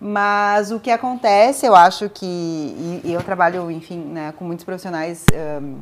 Mas 0.00 0.70
o 0.70 0.78
que 0.78 0.90
acontece, 0.90 1.66
eu 1.66 1.74
acho 1.74 2.08
que 2.08 2.24
e, 2.26 3.00
e 3.04 3.12
eu 3.12 3.22
trabalho, 3.22 3.70
enfim, 3.70 3.98
né, 3.98 4.32
com 4.36 4.44
muitos 4.44 4.64
profissionais 4.64 5.24
um, 5.62 5.78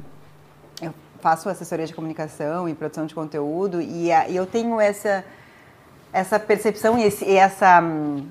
faço 1.23 1.49
assessoria 1.49 1.87
de 1.87 1.95
comunicação 1.95 2.69
e 2.69 2.75
produção 2.75 3.07
de 3.07 3.15
conteúdo 3.15 3.81
e, 3.81 4.13
a, 4.13 4.29
e 4.29 4.37
eu 4.37 4.45
tenho 4.45 4.79
essa 4.79 5.25
essa 6.13 6.39
percepção 6.39 6.99
e, 6.99 7.05
esse, 7.05 7.25
e 7.25 7.37
essa 7.37 7.81
um, 7.81 8.29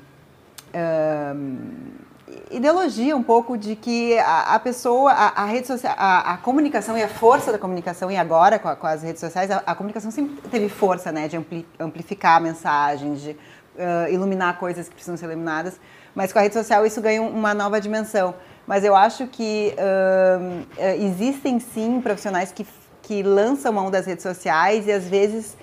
ideologia 2.52 3.16
um 3.16 3.24
pouco 3.24 3.58
de 3.58 3.76
que 3.76 4.18
a, 4.20 4.56
a 4.56 4.60
pessoa, 4.60 5.12
a, 5.12 5.44
a, 5.44 5.46
rede 5.46 5.68
social, 5.68 5.96
a, 5.98 6.34
a, 6.34 6.38
comunicação 6.38 6.98
e 6.98 7.02
a 7.02 7.08
força 7.08 7.52
da 7.52 7.58
comunicação, 7.58 8.12
e 8.12 8.18
agora 8.18 8.60
com, 8.60 8.74
com 8.76 8.88
as 8.88 9.02
redes 9.02 9.20
sociais, 9.20 9.50
a, 9.50 9.76
comunicação 9.76 10.12
sempre 10.12 10.36
teve 10.50 10.70
força, 10.70 11.12
né, 11.12 11.28
de 11.28 11.38
ampli, 11.38 11.68
amplificar 11.80 12.40
mensagens, 12.40 13.22
de 13.22 13.32
uh, 13.32 14.12
iluminar 14.12 14.60
coisas 14.60 14.88
que 14.88 14.94
precisam 14.94 15.18
ser 15.18 15.26
iluminadas, 15.26 15.80
mas 16.14 16.32
com 16.32 16.40
a 16.40 16.42
rede 16.44 16.54
social 16.54 16.86
isso 16.86 17.02
ganha 17.02 17.22
uma 17.22 17.54
nova 17.54 17.82
dimensão. 17.82 18.36
Mas 18.68 18.84
eu 18.84 18.96
acho 18.96 19.26
que 19.28 19.74
uh, 19.76 20.68
existem 21.04 21.60
sim 21.60 22.00
profissionais 22.00 22.52
que 22.52 22.66
que 23.12 23.22
lançam 23.22 23.74
mão 23.74 23.92
das 23.92 24.06
redes 24.06 24.24
sociais 24.24 24.88
e 24.88 24.92
às 24.94 25.04
vezes 25.04 25.58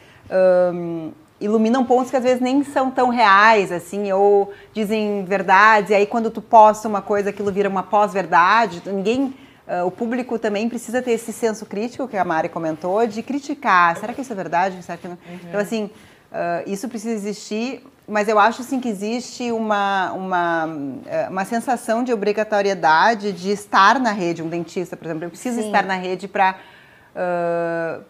um, 0.75 1.13
iluminam 1.41 1.83
pontos 1.83 2.11
que 2.11 2.17
às 2.19 2.23
vezes 2.23 2.43
nem 2.43 2.63
são 2.63 2.91
tão 2.91 3.09
reais, 3.09 3.73
assim, 3.73 4.13
ou 4.13 4.53
dizem 4.75 5.25
verdades, 5.25 5.89
e 5.91 5.95
aí 5.95 6.05
quando 6.05 6.31
tu 6.31 6.43
posta 6.43 6.87
uma 6.87 7.01
coisa, 7.01 7.31
aquilo 7.31 7.51
vira 7.51 7.71
uma 7.71 7.83
pós-verdade, 7.83 8.83
ninguém... 8.85 9.35
Uh, 9.67 9.87
o 9.87 9.91
público 9.91 10.39
também 10.39 10.67
precisa 10.67 11.03
ter 11.03 11.11
esse 11.11 11.31
senso 11.31 11.67
crítico 11.67 12.09
que 12.09 12.17
a 12.17 12.25
Mari 12.25 12.49
comentou, 12.49 13.07
de 13.07 13.23
criticar. 13.23 13.99
Será 13.99 14.15
que 14.15 14.23
isso 14.23 14.33
é 14.33 14.35
verdade? 14.35 14.83
Será 14.83 14.97
que 14.97 15.07
não? 15.07 15.19
Uhum. 15.29 15.39
Então, 15.47 15.61
assim, 15.61 15.91
uh, 16.33 16.63
isso 16.67 16.89
precisa 16.89 17.13
existir, 17.13 17.87
mas 18.09 18.29
eu 18.29 18.39
acho, 18.39 18.63
sim, 18.63 18.81
que 18.81 18.89
existe 18.89 19.53
uma, 19.53 20.11
uma, 20.13 20.69
uma 21.29 21.45
sensação 21.45 22.03
de 22.03 22.15
obrigatoriedade 22.15 23.31
de 23.31 23.51
estar 23.51 24.01
na 24.01 24.11
rede. 24.11 24.43
Um 24.43 24.49
dentista, 24.49 24.97
por 24.97 25.05
exemplo, 25.05 25.25
eu 25.25 25.29
preciso 25.29 25.61
sim. 25.61 25.67
estar 25.67 25.85
na 25.85 25.97
rede 25.97 26.27
para 26.27 26.57
uh, 27.19 28.03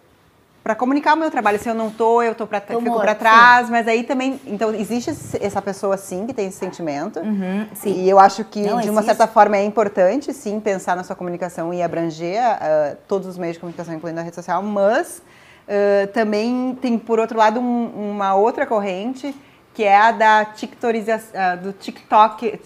para 0.68 0.74
comunicar 0.74 1.14
o 1.14 1.16
meu 1.16 1.30
trabalho. 1.30 1.58
Se 1.58 1.66
eu 1.66 1.74
não 1.74 1.90
tô, 1.90 2.20
eu 2.22 2.34
tô 2.34 2.46
pra, 2.46 2.60
fico 2.60 3.00
para 3.00 3.14
trás, 3.14 3.66
sim. 3.66 3.72
mas 3.72 3.88
aí 3.88 4.04
também, 4.04 4.38
então 4.46 4.74
existe 4.74 5.10
essa 5.40 5.62
pessoa 5.62 5.96
sim 5.96 6.26
que 6.26 6.34
tem 6.34 6.48
esse 6.48 6.58
sentimento. 6.58 7.20
Uhum, 7.20 7.66
e 7.86 8.06
eu 8.06 8.18
acho 8.18 8.44
que 8.44 8.60
não, 8.60 8.78
de 8.78 8.90
uma 8.90 9.02
certa 9.02 9.26
forma 9.26 9.56
é 9.56 9.64
importante 9.64 10.30
sim 10.34 10.60
pensar 10.60 10.94
na 10.94 11.04
sua 11.04 11.16
comunicação 11.16 11.72
e 11.72 11.82
abranger 11.82 12.38
uh, 12.38 12.96
todos 13.08 13.26
os 13.26 13.38
meios 13.38 13.54
de 13.54 13.60
comunicação, 13.60 13.94
incluindo 13.94 14.20
a 14.20 14.22
rede 14.22 14.36
social, 14.36 14.62
mas 14.62 15.22
uh, 15.66 16.06
também 16.08 16.76
tem 16.82 16.98
por 16.98 17.18
outro 17.18 17.38
lado 17.38 17.58
um, 17.60 18.12
uma 18.12 18.34
outra 18.34 18.66
corrente 18.66 19.34
que 19.72 19.84
é 19.84 19.96
a 19.96 20.10
da 20.10 20.44
tiktorização, 20.44 21.56
do 21.62 21.72
TikTok, 21.72 22.60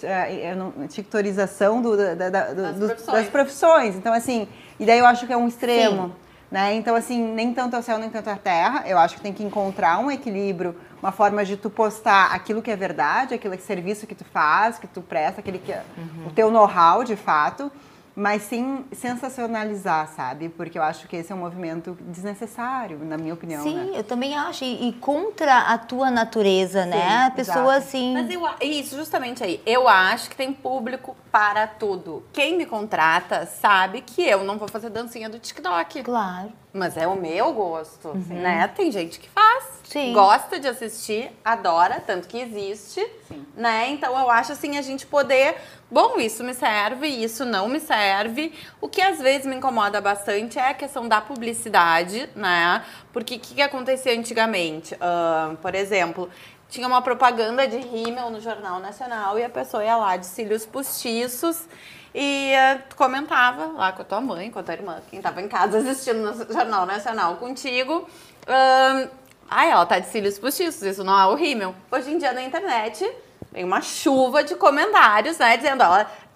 tiktorização 0.88 1.82
do, 1.82 1.94
da, 1.94 2.30
da, 2.30 2.54
do, 2.54 2.62
das, 2.62 2.76
profissões. 2.78 3.18
das, 3.18 3.28
profissões. 3.28 3.96
Então, 3.96 4.14
assim, 4.14 4.48
e 4.80 4.86
daí 4.86 4.98
eu 4.98 5.04
acho 5.04 5.26
que 5.26 5.32
é 5.32 5.36
um 5.36 5.46
extremo. 5.46 6.06
Sim. 6.06 6.12
Né? 6.52 6.74
Então, 6.74 6.94
assim, 6.94 7.18
nem 7.32 7.54
tanto 7.54 7.74
ao 7.74 7.82
céu, 7.82 7.98
nem 7.98 8.10
tanto 8.10 8.28
à 8.28 8.36
terra. 8.36 8.84
Eu 8.86 8.98
acho 8.98 9.14
que 9.14 9.22
tem 9.22 9.32
que 9.32 9.42
encontrar 9.42 9.98
um 9.98 10.10
equilíbrio, 10.10 10.76
uma 11.02 11.10
forma 11.10 11.42
de 11.46 11.56
tu 11.56 11.70
postar 11.70 12.30
aquilo 12.30 12.60
que 12.60 12.70
é 12.70 12.76
verdade, 12.76 13.32
aquele 13.32 13.56
serviço 13.56 14.06
que 14.06 14.14
tu 14.14 14.24
faz, 14.26 14.78
que 14.78 14.86
tu 14.86 15.00
presta, 15.00 15.40
aquele 15.40 15.58
que 15.58 15.72
uhum. 15.72 16.26
o 16.26 16.30
teu 16.30 16.50
know-how 16.50 17.04
de 17.04 17.16
fato 17.16 17.72
mas 18.14 18.42
sem 18.42 18.84
sensacionalizar, 18.92 20.08
sabe? 20.08 20.48
Porque 20.48 20.78
eu 20.78 20.82
acho 20.82 21.08
que 21.08 21.16
esse 21.16 21.32
é 21.32 21.34
um 21.34 21.38
movimento 21.38 21.96
desnecessário, 22.00 22.98
na 22.98 23.16
minha 23.16 23.34
opinião. 23.34 23.62
Sim, 23.62 23.74
né? 23.74 23.98
eu 23.98 24.04
também 24.04 24.36
acho. 24.36 24.64
E, 24.64 24.88
e, 24.88 24.92
contra 24.94 25.58
a 25.58 25.78
tua 25.78 26.10
natureza, 26.10 26.84
né? 26.84 26.96
Sim, 26.96 27.08
né? 27.08 27.26
A 27.26 27.30
pessoa 27.30 27.76
exato. 27.76 27.78
assim. 27.78 28.12
Mas 28.14 28.30
eu, 28.30 28.42
isso, 28.60 28.96
justamente 28.96 29.42
aí. 29.42 29.60
Eu 29.64 29.88
acho 29.88 30.30
que 30.30 30.36
tem 30.36 30.52
público 30.52 31.16
para 31.30 31.66
tudo. 31.66 32.22
Quem 32.32 32.56
me 32.56 32.66
contrata 32.66 33.46
sabe 33.46 34.02
que 34.02 34.22
eu 34.22 34.44
não 34.44 34.58
vou 34.58 34.68
fazer 34.68 34.90
dancinha 34.90 35.28
do 35.28 35.38
TikTok. 35.38 36.02
Claro. 36.02 36.52
Mas 36.72 36.96
é 36.96 37.06
o 37.06 37.14
meu 37.14 37.52
gosto, 37.52 38.08
uhum. 38.08 38.24
né? 38.28 38.66
Tem 38.68 38.90
gente 38.90 39.20
que 39.20 39.28
faz, 39.28 39.64
Sim. 39.84 40.14
gosta 40.14 40.58
de 40.58 40.66
assistir, 40.66 41.30
adora, 41.44 42.00
tanto 42.00 42.26
que 42.26 42.38
existe, 42.38 43.06
Sim. 43.28 43.44
né? 43.54 43.90
Então 43.90 44.18
eu 44.18 44.30
acho 44.30 44.52
assim 44.52 44.78
a 44.78 44.82
gente 44.82 45.04
poder, 45.04 45.56
bom, 45.90 46.18
isso 46.18 46.42
me 46.42 46.54
serve, 46.54 47.06
isso 47.08 47.44
não 47.44 47.68
me 47.68 47.78
serve. 47.78 48.54
O 48.80 48.88
que 48.88 49.02
às 49.02 49.18
vezes 49.18 49.46
me 49.46 49.54
incomoda 49.54 50.00
bastante 50.00 50.58
é 50.58 50.70
a 50.70 50.74
questão 50.74 51.06
da 51.06 51.20
publicidade, 51.20 52.26
né? 52.34 52.82
Porque 53.12 53.34
o 53.34 53.38
que, 53.38 53.54
que 53.56 53.62
acontecia 53.62 54.18
antigamente? 54.18 54.94
Uh, 54.94 55.54
por 55.58 55.74
exemplo, 55.74 56.30
tinha 56.72 56.88
uma 56.88 57.02
propaganda 57.02 57.68
de 57.68 57.76
rímel 57.76 58.30
no 58.30 58.40
Jornal 58.40 58.80
Nacional 58.80 59.38
e 59.38 59.44
a 59.44 59.50
pessoa 59.50 59.84
ia 59.84 59.94
lá 59.94 60.16
de 60.16 60.24
cílios 60.24 60.64
postiços 60.64 61.68
e 62.14 62.50
uh, 62.54 62.96
comentava 62.96 63.66
lá 63.66 63.92
com 63.92 64.00
a 64.00 64.04
tua 64.06 64.22
mãe, 64.22 64.50
com 64.50 64.58
a 64.58 64.62
tua 64.62 64.72
irmã, 64.72 64.98
quem 65.10 65.18
estava 65.18 65.42
em 65.42 65.48
casa 65.48 65.78
assistindo 65.78 66.22
no 66.22 66.50
Jornal 66.50 66.86
Nacional 66.86 67.36
contigo. 67.36 68.08
Uh, 68.44 69.10
ah, 69.50 69.66
ela 69.66 69.84
tá 69.84 69.98
de 69.98 70.06
cílios 70.06 70.38
postiços, 70.38 70.80
isso 70.82 71.04
não 71.04 71.20
é 71.20 71.26
o 71.26 71.34
rímel. 71.34 71.74
Hoje 71.90 72.10
em 72.10 72.16
dia 72.16 72.32
na 72.32 72.42
internet 72.42 73.06
tem 73.52 73.64
uma 73.64 73.82
chuva 73.82 74.42
de 74.42 74.54
comentários, 74.54 75.36
né, 75.36 75.58
dizendo, 75.58 75.84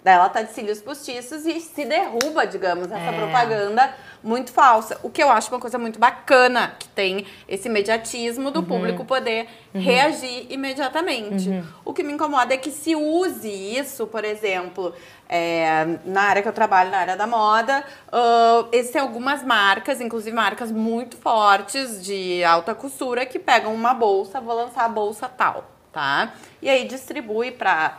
Daí 0.06 0.14
ela 0.14 0.28
tá 0.28 0.40
de 0.40 0.52
cílios 0.52 0.80
postiços 0.80 1.44
e 1.46 1.60
se 1.60 1.84
derruba, 1.84 2.46
digamos, 2.46 2.92
essa 2.92 3.10
É. 3.10 3.12
propaganda 3.12 3.92
muito 4.26 4.52
falsa. 4.52 4.98
O 5.02 5.08
que 5.08 5.22
eu 5.22 5.30
acho 5.30 5.50
uma 5.52 5.60
coisa 5.60 5.78
muito 5.78 5.98
bacana, 6.00 6.74
que 6.78 6.88
tem 6.88 7.24
esse 7.48 7.68
imediatismo 7.68 8.50
do 8.50 8.62
público 8.62 9.04
poder 9.04 9.46
reagir 9.72 10.46
imediatamente. 10.50 11.48
O 11.84 11.94
que 11.94 12.02
me 12.02 12.12
incomoda 12.12 12.52
é 12.52 12.56
que 12.56 12.70
se 12.70 12.96
use 12.96 13.48
isso, 13.48 14.06
por 14.08 14.24
exemplo, 14.24 14.92
é, 15.28 15.98
na 16.04 16.22
área 16.22 16.42
que 16.42 16.48
eu 16.48 16.52
trabalho, 16.52 16.90
na 16.90 16.98
área 16.98 17.16
da 17.16 17.26
moda, 17.26 17.84
ah, 18.10 18.66
existem 18.72 19.00
algumas 19.00 19.44
marcas, 19.44 20.00
inclusive 20.00 20.34
marcas 20.34 20.72
muito 20.72 21.16
fortes 21.16 22.04
de 22.04 22.42
alta 22.42 22.74
costura, 22.74 23.24
que 23.24 23.38
pegam 23.38 23.72
uma 23.72 23.94
bolsa, 23.94 24.40
vou 24.40 24.56
lançar 24.56 24.84
a 24.84 24.88
bolsa 24.88 25.28
tal, 25.28 25.64
tá? 25.92 26.32
E 26.60 26.68
aí 26.68 26.86
distribui 26.86 27.52
para 27.52 27.98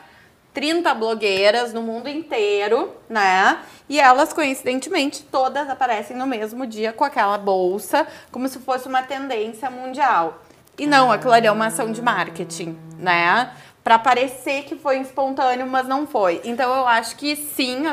30 0.58 0.92
blogueiras 0.96 1.72
no 1.72 1.84
mundo 1.84 2.10
inteiro, 2.10 2.92
né? 3.08 3.60
E 3.88 4.00
elas, 4.00 4.34
coincidentemente, 4.34 5.22
todas 5.22 5.70
aparecem 5.70 6.18
no 6.18 6.26
mesmo 6.26 6.66
dia 6.66 6.92
com 6.92 7.04
aquela 7.04 7.38
bolsa, 7.38 8.08
como 8.32 8.50
se 8.50 8.58
fosse 8.58 8.88
uma 8.88 9.04
tendência 9.04 9.70
mundial. 9.70 10.42
E 10.76 10.88
não, 10.88 11.12
aquilo 11.12 11.34
ali 11.34 11.46
é 11.46 11.52
uma 11.52 11.68
ação 11.68 11.92
de 11.92 12.02
marketing, 12.02 12.76
né? 12.98 13.52
Pra 13.84 14.00
parecer 14.00 14.64
que 14.64 14.76
foi 14.76 15.00
espontâneo, 15.00 15.68
mas 15.68 15.88
não 15.88 16.08
foi. 16.08 16.42
Então 16.44 16.76
eu 16.76 16.88
acho 16.88 17.16
que 17.18 17.36
sim, 17.36 17.84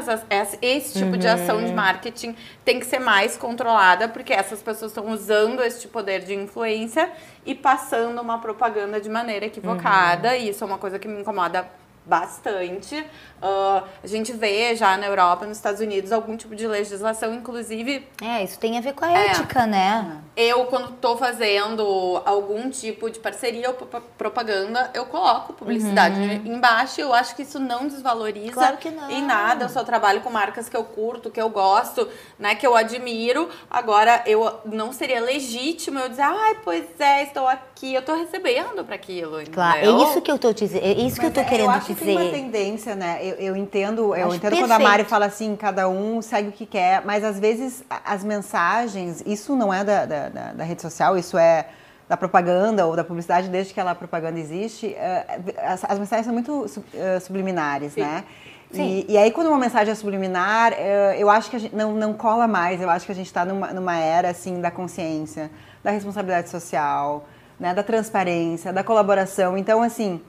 esse 0.63 0.99
tipo 0.99 1.19
de 1.19 1.29
ação 1.29 1.63
de 1.63 1.71
marketing 1.71 2.35
tem 2.65 2.81
que 2.81 2.87
ser 2.87 2.99
mais 2.99 3.37
controlada, 3.37 4.09
porque 4.09 4.33
essas 4.33 4.63
pessoas 4.63 4.91
estão 4.91 5.11
usando 5.11 5.63
este 5.63 5.87
poder 5.87 6.25
de 6.25 6.35
influência 6.35 7.13
e 7.45 7.55
passando 7.55 8.23
uma 8.23 8.39
propaganda 8.39 8.99
de 9.03 9.11
maneira 9.11 9.45
equivocada. 9.45 10.35
E 10.35 10.49
isso 10.49 10.65
é 10.65 10.67
uma 10.67 10.79
coisa 10.79 10.99
que 10.99 11.07
me 11.07 11.21
incomoda 11.21 11.84
bastante. 12.07 13.09
Ah, 13.47 13.85
a 14.03 14.07
gente 14.07 14.33
vê 14.33 14.75
já 14.75 14.97
na 14.97 15.07
Europa, 15.07 15.45
nos 15.47 15.59
Estados 15.59 15.81
Unidos, 15.81 16.11
algum 16.13 16.35
tipo 16.37 16.57
de 16.57 16.67
legislação, 16.67 17.35
inclusive 17.35 18.09
É, 18.23 18.43
isso 18.43 18.59
tem 18.59 18.79
a 18.79 18.81
ver 18.81 18.95
com 18.95 19.05
a 19.05 19.13
É. 19.13 19.27
ética, 19.29 19.67
né? 19.67 20.19
eu, 20.37 20.65
quando 20.65 20.91
tô 20.93 21.17
fazendo 21.17 22.21
algum 22.25 22.69
tipo 22.71 23.09
de 23.11 23.19
parceria 23.21 23.69
ou 23.69 23.75
pro- 23.75 24.01
propaganda, 24.19 24.91
eu 24.95 25.07
coloco 25.07 25.53
publicidade 25.53 26.19
embaixo. 26.45 27.01
Eu 27.01 27.13
acho 27.15 27.37
que 27.37 27.43
isso 27.43 27.59
não 27.61 27.87
desvaloriza 27.87 28.47
Uhum. 28.49 28.53
Claro 28.55 28.77
que 28.79 28.91
não. 28.91 29.11
em 29.11 29.23
nada. 29.23 29.67
Eu 29.67 29.69
só 29.69 29.85
trabalho 29.85 30.23
com 30.23 30.31
marcas 30.31 30.69
que 30.69 30.77
eu 30.77 30.83
curto, 30.85 31.31
que 31.31 31.41
eu 31.41 31.49
gosto, 31.51 32.09
né? 32.39 32.55
Que 32.55 32.67
eu 32.67 32.75
admiro. 32.75 33.49
Agora, 33.71 34.23
eu 34.27 34.59
não 34.65 34.93
seria 34.93 35.21
legítimo 35.21 35.99
eu 36.01 36.09
dizer, 36.09 36.23
ai, 36.23 36.57
pois 36.65 36.85
é, 36.99 37.23
estou 37.23 37.47
aqui, 37.47 37.95
eu 37.95 38.03
tô 38.03 38.15
recebendo 38.17 38.85
para 38.85 38.95
aquilo. 38.95 39.39
Claro, 39.53 39.79
entendeu? 39.79 40.01
é 40.01 40.03
isso 40.11 40.21
que 40.21 40.31
eu 40.33 40.39
tô 40.39 40.53
dizendo, 40.53 40.85
é 40.85 40.93
isso 40.93 41.17
que 41.21 41.27
eu 41.27 41.31
Mas 41.31 41.35
tô 41.35 41.41
é, 41.41 41.45
querendo 41.45 41.67
eu 41.67 41.71
acho 41.71 41.87
que 41.87 41.95
tem 41.95 42.17
uma 42.17 42.25
dizer. 42.25 42.37
tendência, 42.37 42.95
né? 42.97 43.19
Eu, 43.23 43.34
eu 43.39 43.57
entendo, 43.57 44.15
eu 44.15 44.27
Acho 44.29 44.37
entendo 44.37 44.53
quando 44.53 44.65
a 44.65 44.69
perfeito. 44.77 44.89
Mari 44.89 45.05
fala 45.05 45.27
assim, 45.27 45.55
cada 45.57 45.89
um 45.89 46.21
segue 46.23 46.49
o 46.49 46.53
que 46.53 46.67
quer, 46.67 47.03
mas 47.05 47.23
às 47.25 47.39
vezes 47.39 47.85
as 48.05 48.23
mensagens, 48.25 49.23
isso 49.27 49.55
não 49.57 49.73
é 49.73 49.83
da, 49.85 50.05
da, 50.07 50.29
da- 50.29 50.53
da 50.53 50.65
rede 50.65 50.83
social, 50.83 51.17
isso 51.17 51.37
é 51.39 51.67
da 52.09 52.17
propaganda 52.17 52.87
ou 52.87 52.95
da 52.95 53.03
publicidade, 53.03 53.49
desde 53.49 53.73
que 53.73 53.81
ela 53.81 53.93
a 53.93 53.95
propaganda 53.95 54.39
existe, 54.39 54.95
eh, 54.95 55.25
as, 55.63 55.83
as 55.85 55.99
mensagens 55.99 56.27
são 56.27 56.35
muito 56.35 56.67
eh, 56.95 57.19
subliminares, 57.21 57.95
Sim. 57.95 58.03
né? 58.03 58.25
Sim. 58.71 59.05
E, 59.09 59.13
e 59.13 59.17
aí, 59.19 59.31
quando 59.31 59.47
uma 59.47 59.59
mensagem 59.59 59.91
é 59.93 59.95
subliminar, 59.95 60.73
eh, 60.77 61.17
eu 61.19 61.31
acho 61.31 61.49
que 61.49 61.57
a 61.57 61.59
gente 61.61 61.75
não, 61.75 61.93
não 61.95 62.13
cola 62.13 62.47
mais. 62.49 62.81
Eu 62.81 62.91
acho 62.91 63.07
que 63.07 63.13
a 63.13 63.15
gente 63.15 63.27
está 63.27 63.45
numa, 63.45 63.69
numa 63.69 63.97
era, 63.97 64.29
assim, 64.31 64.61
da 64.61 64.71
consciência, 64.71 65.51
da 65.83 65.91
responsabilidade 65.93 66.51
social, 66.51 67.25
né, 67.59 67.73
da 67.73 67.83
transparência, 67.83 68.73
da 68.73 68.83
colaboração. 68.85 69.57
Então, 69.57 69.81
assim, 69.83 70.21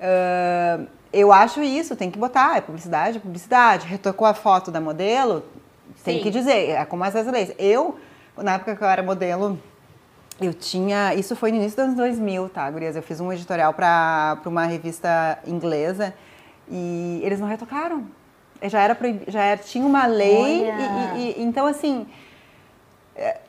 ah, 0.00 0.80
eu 1.12 1.32
acho 1.32 1.62
isso, 1.62 1.96
tem 1.96 2.10
que 2.10 2.18
botar. 2.18 2.56
É 2.56 2.60
publicidade, 2.60 3.18
é 3.18 3.20
publicidade. 3.20 3.86
Retocou 3.86 4.26
a 4.26 4.34
foto 4.34 4.70
da 4.70 4.80
modelo, 4.80 5.44
tem 6.04 6.18
Sim. 6.18 6.22
que 6.22 6.30
dizer. 6.30 6.70
É 6.70 6.84
como 6.84 7.04
as 7.04 7.14
leis. 7.14 7.52
Eu, 7.58 7.98
na 8.36 8.54
época 8.54 8.76
que 8.76 8.82
eu 8.82 8.88
era 8.88 9.02
modelo, 9.02 9.58
eu 10.40 10.52
tinha. 10.54 11.14
Isso 11.14 11.34
foi 11.34 11.50
no 11.50 11.56
início 11.58 11.76
dos 11.76 11.84
anos 11.84 11.96
2000, 11.96 12.48
tá, 12.48 12.70
Gurias? 12.70 12.94
Eu 12.96 13.02
fiz 13.02 13.20
um 13.20 13.32
editorial 13.32 13.72
para 13.74 14.38
uma 14.46 14.64
revista 14.66 15.38
inglesa 15.46 16.14
e 16.70 17.20
eles 17.24 17.40
não 17.40 17.48
retocaram. 17.48 18.06
Já 18.62 18.80
era 18.82 18.96
já 19.28 19.42
era, 19.42 19.60
tinha 19.60 19.86
uma 19.86 20.06
lei 20.06 20.64
e- 20.68 21.18
e, 21.18 21.20
e- 21.38 21.42
então 21.44 21.64
assim 21.64 22.06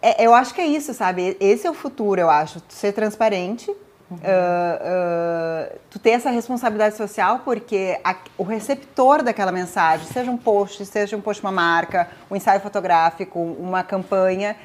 é- 0.02 0.26
eu 0.26 0.34
acho 0.34 0.54
que 0.54 0.62
é 0.62 0.66
isso, 0.68 0.94
sabe? 0.94 1.36
Esse 1.40 1.68
é 1.68 1.70
o 1.70 1.74
futuro, 1.74 2.20
eu 2.22 2.30
acho. 2.30 2.62
Ser 2.70 2.92
transparente, 2.94 3.72
ah, 4.12 4.80
ah, 4.82 5.76
tu 5.90 6.00
ter 6.00 6.12
essa 6.12 6.30
responsabilidade 6.30 6.96
social, 6.96 7.42
porque 7.46 8.00
a- 8.04 8.16
o 8.38 8.44
receptor 8.44 9.22
daquela 9.24 9.52
mensagem, 9.52 10.06
seja 10.08 10.32
um 10.32 10.38
post, 10.38 10.86
seja 10.86 11.16
um 11.16 11.22
post 11.22 11.44
uma 11.44 11.52
marca, 11.52 12.08
um 12.30 12.36
ensaio 12.36 12.60
fotográfico, 12.62 13.40
uma 13.40 13.84
campanha, 13.84 14.56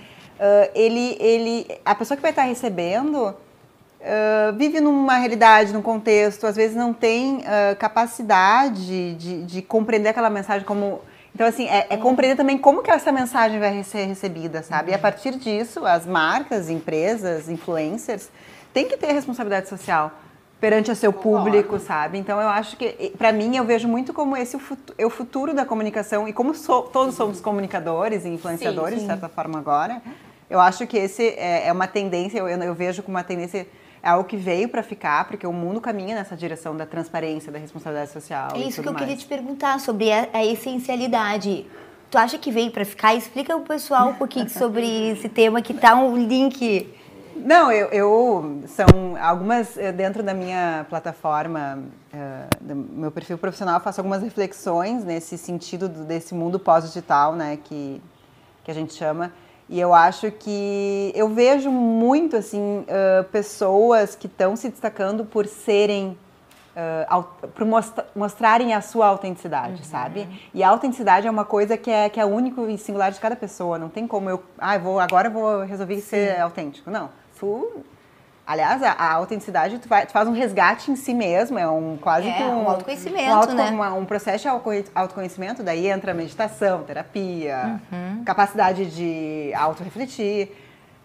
ah, 0.41 0.71
ele, 0.75 1.17
ele, 1.21 1.67
a 1.85 1.95
pessoa 1.95 2.17
que 2.17 2.23
vai 2.23 2.31
estar 2.31 2.43
recebendo 2.45 3.35
vive 4.59 4.81
numa 4.83 5.17
realidade, 5.17 5.73
num 5.73 5.81
contexto, 5.81 6.47
às 6.47 6.55
vezes 6.57 6.77
não 6.77 6.93
tem 6.93 7.43
capacidade 7.79 9.15
de, 9.15 9.45
de 9.45 9.63
compreender 9.63 10.11
aquela 10.11 10.29
mensagem 10.29 10.63
como. 10.67 11.01
Então, 11.35 11.47
assim, 11.47 11.67
é, 11.69 11.87
é 11.89 11.97
compreender 11.97 12.37
também 12.37 12.59
como 12.59 12.83
que 12.83 12.91
essa 12.91 13.11
mensagem 13.11 13.59
vai 13.59 13.83
ser 13.83 14.05
recebida, 14.05 14.63
sabe? 14.63 14.91
E 14.91 14.95
a 14.95 14.99
partir 14.99 15.37
disso, 15.37 15.87
as 15.87 16.05
marcas, 16.05 16.69
empresas, 16.69 17.49
influencers, 17.49 18.29
têm 18.75 18.87
que 18.89 18.97
ter 18.99 19.13
responsabilidade 19.13 19.69
social 19.69 20.11
perante 20.61 20.91
o 20.91 20.97
seu 20.97 21.13
público, 21.13 21.79
sabe? 21.79 22.19
Então, 22.19 22.41
eu 22.41 22.49
acho 22.49 22.77
que, 22.77 23.13
para 23.17 23.31
mim, 23.33 23.57
eu 23.57 23.65
vejo 23.65 23.87
muito 23.87 24.13
como 24.13 24.37
esse 24.37 24.57
o 24.57 24.59
futu- 24.59 24.95
é 24.99 25.05
o 25.07 25.11
futuro 25.11 25.55
da 25.55 25.65
comunicação. 25.65 26.27
E 26.27 26.33
como 26.33 26.55
so- 26.55 26.83
todos 26.83 27.15
somos 27.15 27.41
comunicadores 27.41 28.25
e 28.25 28.29
influenciadores, 28.29 29.01
de 29.01 29.07
certa 29.07 29.29
forma, 29.29 29.59
agora, 29.59 30.03
eu 30.51 30.59
acho 30.61 30.87
que 30.87 30.97
esse 30.97 31.23
é, 31.37 31.69
é 31.69 31.73
uma 31.73 31.87
tendência, 31.87 32.39
eu, 32.39 32.49
eu 32.49 32.75
vejo 32.75 33.03
como 33.03 33.17
uma 33.17 33.25
tendência, 33.25 33.67
é 34.03 34.09
algo 34.09 34.25
que 34.25 34.37
veio 34.37 34.69
para 34.69 34.83
ficar, 34.83 35.27
porque 35.29 35.47
o 35.47 35.53
mundo 35.53 35.81
caminha 35.83 36.15
nessa 36.15 36.35
direção 36.35 36.75
da 36.77 36.87
transparência, 36.87 37.53
da 37.53 37.59
responsabilidade 37.59 38.11
social. 38.13 38.49
É 38.55 38.59
e 38.59 38.69
isso 38.69 38.83
que 38.83 38.89
eu 38.89 38.93
queria 38.95 39.09
mais. 39.09 39.21
te 39.21 39.27
perguntar 39.27 39.79
sobre 39.81 40.11
a, 40.13 40.29
a 40.33 40.45
essencialidade. 40.45 41.67
Tu 42.11 42.17
acha 42.19 42.39
que 42.39 42.51
veio 42.51 42.71
pra 42.71 42.85
ficar? 42.85 43.15
Explica 43.15 43.55
pro 43.55 43.65
pessoal 43.65 44.09
um 44.11 44.15
pouquinho 44.15 44.49
sobre 44.51 45.11
esse 45.11 45.29
tema 45.29 45.61
que 45.61 45.75
tá 45.75 45.95
um 45.95 46.17
link. 46.17 46.89
Não, 47.37 47.71
eu, 47.73 47.89
eu- 47.89 48.63
são 48.67 48.87
algumas 49.21 49.77
eh, 49.77 49.93
dentro 49.93 50.23
da 50.23 50.33
minha 50.33 50.87
plataforma, 50.89 51.81
eh, 52.13 52.47
do 52.61 52.75
meu 52.75 53.11
perfil 53.11 53.37
profissional, 53.39 53.75
eu 53.77 53.81
faço 53.81 54.01
algumas 54.01 54.23
reflexões 54.23 55.05
nesse 55.05 55.37
sentido 55.37 55.89
do- 55.89 56.05
desse 56.05 56.35
mundo 56.35 56.59
pós-digital, 56.59 57.35
né, 57.35 57.59
que 57.63 58.01
que 58.65 58.71
a 58.71 58.75
gente 58.75 58.95
chama. 58.95 59.31
E 59.69 59.79
eu 59.79 59.93
acho 59.93 60.31
que 60.31 61.13
eu 61.15 61.29
vejo 61.29 61.71
muito 61.71 62.35
assim 62.37 62.83
eh, 62.89 63.23
pessoas 63.31 64.15
que 64.15 64.27
estão 64.27 64.57
se 64.57 64.71
destacando 64.71 65.25
por 65.27 65.47
serem 65.47 66.17
mostra- 67.65 68.07
mostrarem 68.17 68.73
a 68.75 68.81
sua 68.81 69.07
autenticidade, 69.07 69.87
sabe? 69.87 70.27
E 70.55 70.63
a 70.63 70.69
autenticidade 70.71 71.27
é 71.27 71.31
uma 71.31 71.45
coisa 71.45 71.77
que 71.77 71.91
é, 71.91 72.09
que 72.09 72.19
é 72.19 72.25
único 72.25 72.69
e 72.69 72.77
singular 72.79 73.13
de 73.13 73.21
cada 73.21 73.37
pessoa. 73.37 73.79
Não 73.79 73.89
tem 73.89 74.07
como 74.09 74.29
eu, 74.31 74.43
ah, 74.59 74.75
eu 74.77 74.81
vou, 74.81 74.99
agora 74.99 75.29
eu 75.29 75.33
vou 75.33 75.63
resolver 75.65 76.01
ser 76.01 76.41
autêntico. 76.41 76.91
Não. 76.91 77.11
Tu, 77.45 77.69
aliás, 78.47 78.83
a, 78.83 78.93
a 78.93 79.13
autenticidade, 79.13 79.79
tu, 79.79 79.87
vai- 79.89 80.07
tu 80.07 80.13
faz 80.13 80.27
um 80.27 80.33
resgate 80.33 80.91
em 80.91 80.97
si 80.97 81.13
mesmo, 81.13 81.59
é 81.59 81.69
um 81.69 81.99
quase 82.01 82.27
É, 82.29 82.33
que 82.33 82.43
um, 82.43 82.63
um 82.65 82.69
autoconhecimento, 82.71 83.31
um, 83.31 83.35
autoco- 83.35 83.55
né? 83.55 83.71
uma- 83.71 83.93
um 83.93 84.05
processo 84.07 84.43
de 84.43 84.49
autoconhe- 84.49 84.85
autoconhecimento, 84.95 85.63
daí 85.63 85.87
entra 85.89 86.15
meditação, 86.15 86.83
terapia, 86.85 87.81
Uhum. 87.93 88.25
capacidade 88.25 88.87
de 88.87 89.53
autorrefletir. 89.55 90.49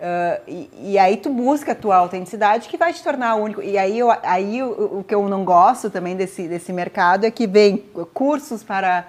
ah, 0.01 0.39
e, 0.47 0.69
e 0.93 0.97
aí 0.97 1.17
tu 1.17 1.29
busca 1.29 1.73
a 1.73 1.75
tua 1.75 1.97
autenticidade 1.97 2.69
que 2.69 2.77
vai 2.77 2.93
te 2.93 3.03
tornar 3.03 3.35
único. 3.35 3.61
E 3.61 3.77
aí, 3.77 3.99
eu, 3.99 4.09
aí 4.23 4.63
o, 4.63 4.99
o 4.99 5.03
que 5.05 5.13
eu 5.13 5.27
não 5.27 5.43
gosto 5.43 5.89
também 5.89 6.15
desse, 6.15 6.47
desse 6.47 6.71
mercado 6.71 7.25
é 7.25 7.31
que 7.31 7.45
vem 7.45 7.75
cursos 8.13 8.63
para 8.63 9.05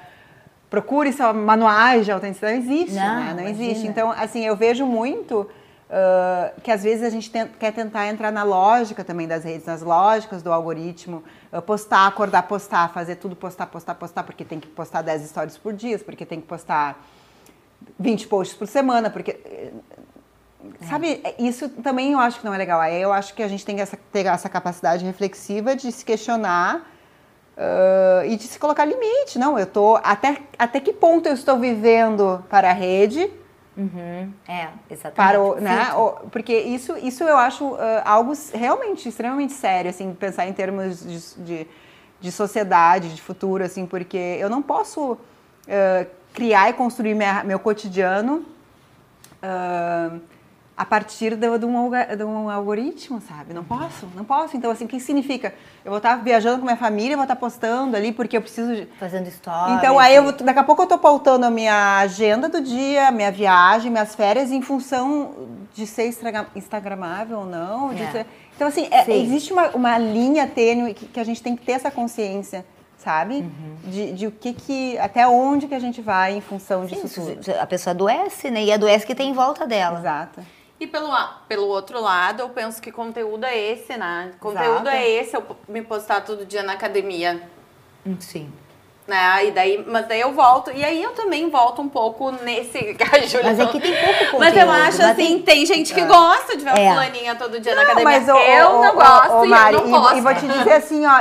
procure 0.69 1.15
manuais 1.33 2.05
de 2.05 2.11
autenticidade. 2.11 2.59
Não 2.59 2.65
existe, 2.75 2.95
Não, 2.97 3.15
né? 3.25 3.35
Não 3.37 3.49
existe. 3.49 3.87
Então, 3.87 4.11
assim, 4.11 4.45
eu 4.45 4.57
vejo 4.57 4.85
muito 4.85 5.49
ah, 5.91 6.53
que 6.63 6.71
às 6.71 6.83
vezes 6.83 7.03
a 7.05 7.11
gente 7.11 7.31
ten- 7.31 7.49
quer 7.59 7.73
tentar 7.73 8.07
entrar 8.09 8.31
na 8.31 8.43
lógica 8.43 9.03
também 9.05 9.27
das 9.27 9.45
redes, 9.45 9.67
nas 9.67 9.83
lógicas 9.83 10.43
do 10.43 10.53
algoritmo, 10.53 11.23
ah, 11.53 11.61
postar, 11.61 12.07
acordar, 12.07 12.43
postar, 12.45 12.93
fazer 12.93 13.17
tudo, 13.17 13.35
postar, 13.37 13.67
postar, 13.67 13.95
postar, 13.97 14.23
porque 14.23 14.45
tem 14.45 14.61
que 14.61 14.69
postar 14.69 15.03
10 15.03 15.29
stories 15.29 15.59
por 15.59 15.73
dia, 15.73 15.99
porque 15.99 16.25
tem 16.25 16.41
que 16.41 16.47
postar 16.47 17.05
20 17.99 18.27
posts 18.29 18.57
por 18.57 18.67
semana, 18.67 19.11
porque. 19.11 19.41
eh, 19.45 19.73
Sabe, 20.89 21.23
isso 21.39 21.71
também 21.71 22.13
eu 22.13 22.19
acho 22.19 22.39
que 22.41 22.45
não 22.45 22.53
é 22.53 22.59
legal. 22.59 22.79
Aí 22.81 23.01
eu 23.01 23.13
acho 23.15 23.33
que 23.33 23.43
a 23.43 23.49
gente 23.49 23.65
tem 23.65 23.77
que 23.77 23.81
essa, 23.83 23.99
ter 24.13 24.27
essa 24.27 24.47
capacidade 24.49 25.03
reflexiva 25.05 25.75
de 25.75 25.91
se 25.91 26.05
questionar 26.05 26.87
ah, 27.57 28.23
e 28.27 28.37
de 28.37 28.43
se 28.45 28.59
colocar 28.59 28.85
limite. 28.85 29.39
Não, 29.39 29.59
eu 29.59 29.67
tô. 29.67 29.97
Até, 30.03 30.43
até 30.59 30.79
que 30.79 30.93
ponto 30.93 31.27
eu 31.27 31.33
estou 31.33 31.59
vivendo 31.59 32.45
para 32.51 32.71
a 32.71 32.73
rede? 32.75 33.31
É, 34.49 34.69
exatamente. 34.91 35.15
Para 35.15 35.41
o, 35.41 35.61
né? 35.61 35.93
O- 35.95 36.29
porque 36.31 36.57
isso, 36.59 36.97
isso 36.99 37.25
eu 37.25 37.37
acho 37.37 37.75
ah, 37.77 38.03
algo 38.05 38.33
realmente 38.53 39.09
extremamente 39.09 39.53
sério, 39.53 39.91
assim, 39.91 40.13
pensar 40.15 40.47
em 40.47 40.53
termos 40.53 41.03
de, 41.05 41.45
de 41.45 41.67
de 42.21 42.31
sociedade, 42.31 43.15
de 43.15 43.23
futuro, 43.23 43.65
assim, 43.65 43.87
porque 43.87 44.37
eu 44.39 44.51
não 44.51 44.61
posso 44.61 45.13
uh, 45.13 45.19
criar 46.35 46.69
e 46.69 46.75
construir 46.75 47.15
minha, 47.15 47.43
meu 47.43 47.59
cotidiano 47.59 48.45
uh, 49.43 50.21
a 50.81 50.85
partir 50.87 51.37
de, 51.37 51.59
de, 51.59 51.67
um, 51.67 51.91
de, 52.17 52.25
um, 52.25 52.49
algoritmo, 52.49 53.21
sabe? 53.21 53.53
Não 53.53 53.63
posso, 53.63 54.09
não 54.17 54.25
posso. 54.25 54.57
Então, 54.57 54.71
assim, 54.71 54.87
o 54.87 54.89
que 54.89 54.99
significa? 54.99 55.53
Eu 55.85 55.91
vou 55.91 55.99
estar 55.99 56.17
viajando 56.17 56.59
com 56.59 56.65
minha 56.65 56.75
família, 56.75 57.19
vou 57.19 57.25
estar 57.25 57.37
postando 57.37 57.95
ali 57.99 58.13
porque 58.13 58.35
eu 58.35 58.41
preciso... 58.41 58.75
De... 58.75 58.89
Fazendo 58.99 59.29
história. 59.29 59.75
Então, 59.75 59.99
aí, 59.99 60.17
eu, 60.17 60.33
daqui 60.33 60.59
a 60.59 60.65
pouco 60.65 60.81
eu 60.81 60.85
estou 60.85 60.97
pautando 60.97 61.45
a 61.45 61.51
minha 61.51 61.99
agenda 61.99 62.49
do 62.49 62.63
dia, 62.63 63.11
minha 63.11 63.31
viagem, 63.31 63.91
minhas 63.91 64.15
férias, 64.15 64.51
em 64.51 64.63
função 64.63 65.35
de 65.75 65.87
ser 65.87 66.11
instagramável 66.55 67.41
ou 67.41 67.45
não. 67.45 67.93
É. 67.93 68.11
Ser... 68.11 68.27
Então, 68.57 68.67
assim, 68.67 68.89
é, 68.91 69.05
existe 69.19 69.53
uma, 69.53 69.69
uma 69.77 69.99
linha 69.99 70.47
tênue 70.47 70.95
que, 70.95 71.05
que 71.05 71.21
a 71.21 71.25
gente 71.25 71.43
tem 71.43 71.55
que 71.57 71.63
ter 71.63 71.73
essa 71.73 71.91
consciência 71.91 72.65
sabe? 72.97 73.37
Uhum. 73.37 73.77
De, 73.91 74.13
de 74.13 74.27
o 74.27 74.31
que 74.31 74.53
que, 74.53 74.99
até 74.99 75.27
onde 75.27 75.67
que 75.67 75.75
a 75.75 75.79
gente 75.79 76.03
vai 76.03 76.37
em 76.37 76.41
função 76.43 76.85
disso 76.85 77.09
Sim, 77.09 77.37
tudo. 77.37 77.59
A 77.59 77.67
pessoa 77.67 77.93
adoece, 77.93 78.51
né? 78.51 78.63
E 78.63 78.71
adoece 78.71 79.07
que 79.07 79.15
tem 79.15 79.31
em 79.31 79.33
volta 79.33 79.67
dela. 79.67 79.99
Exato. 79.99 80.43
E 80.81 80.87
pelo, 80.87 81.11
pelo 81.47 81.67
outro 81.67 82.01
lado, 82.01 82.41
eu 82.41 82.49
penso 82.49 82.81
que 82.81 82.91
conteúdo 82.91 83.45
é 83.45 83.57
esse, 83.57 83.97
né? 83.97 84.33
Conteúdo 84.41 84.89
Exato. 84.89 84.89
é 84.89 85.09
esse, 85.09 85.37
eu 85.37 85.57
me 85.69 85.83
postar 85.83 86.23
todo 86.23 86.47
dia 86.47 86.63
na 86.63 86.73
academia. 86.73 87.49
Sim 88.19 88.51
né? 89.11 89.47
E 89.47 89.51
daí, 89.51 89.85
mas 89.87 90.07
daí 90.07 90.21
eu 90.21 90.33
volto. 90.33 90.71
E 90.71 90.85
aí 90.85 91.03
eu 91.03 91.11
também 91.11 91.51
volto 91.51 91.83
um 91.83 91.89
pouco 91.89 92.31
nesse 92.31 92.79
que 92.95 93.03
a 93.03 93.27
Júlia 93.27 93.51
Mas 93.51 93.59
é 93.59 93.67
que 93.67 93.81
tem 93.81 93.93
pouco 93.93 94.19
conteúdo. 94.31 94.39
Mas 94.39 94.57
eu 94.57 94.71
acho 94.71 95.03
assim, 95.03 95.15
tem... 95.15 95.43
tem... 95.43 95.67
gente 95.67 95.93
que 95.93 96.01
é. 96.01 96.07
gosta 96.07 96.57
de 96.57 96.65
ver 96.65 96.79
é. 96.79 96.89
a 96.89 96.93
fulaninha 96.93 97.35
todo 97.35 97.59
dia 97.59 97.75
não, 97.75 97.83
na 97.83 97.91
academia. 97.91 98.19
Mas 98.21 98.29
eu, 98.29 98.37
eu 98.37 98.83
não 98.83 98.95
gosto 98.95 99.47
Mari, 99.47 99.75
e 99.75 99.79
eu 99.79 99.89
não 99.89 100.01
posso. 100.01 100.17
E, 100.17 100.21
vou 100.21 100.35
te 100.35 100.47
dizer 100.47 100.73
assim, 100.73 101.05
ó, 101.05 101.21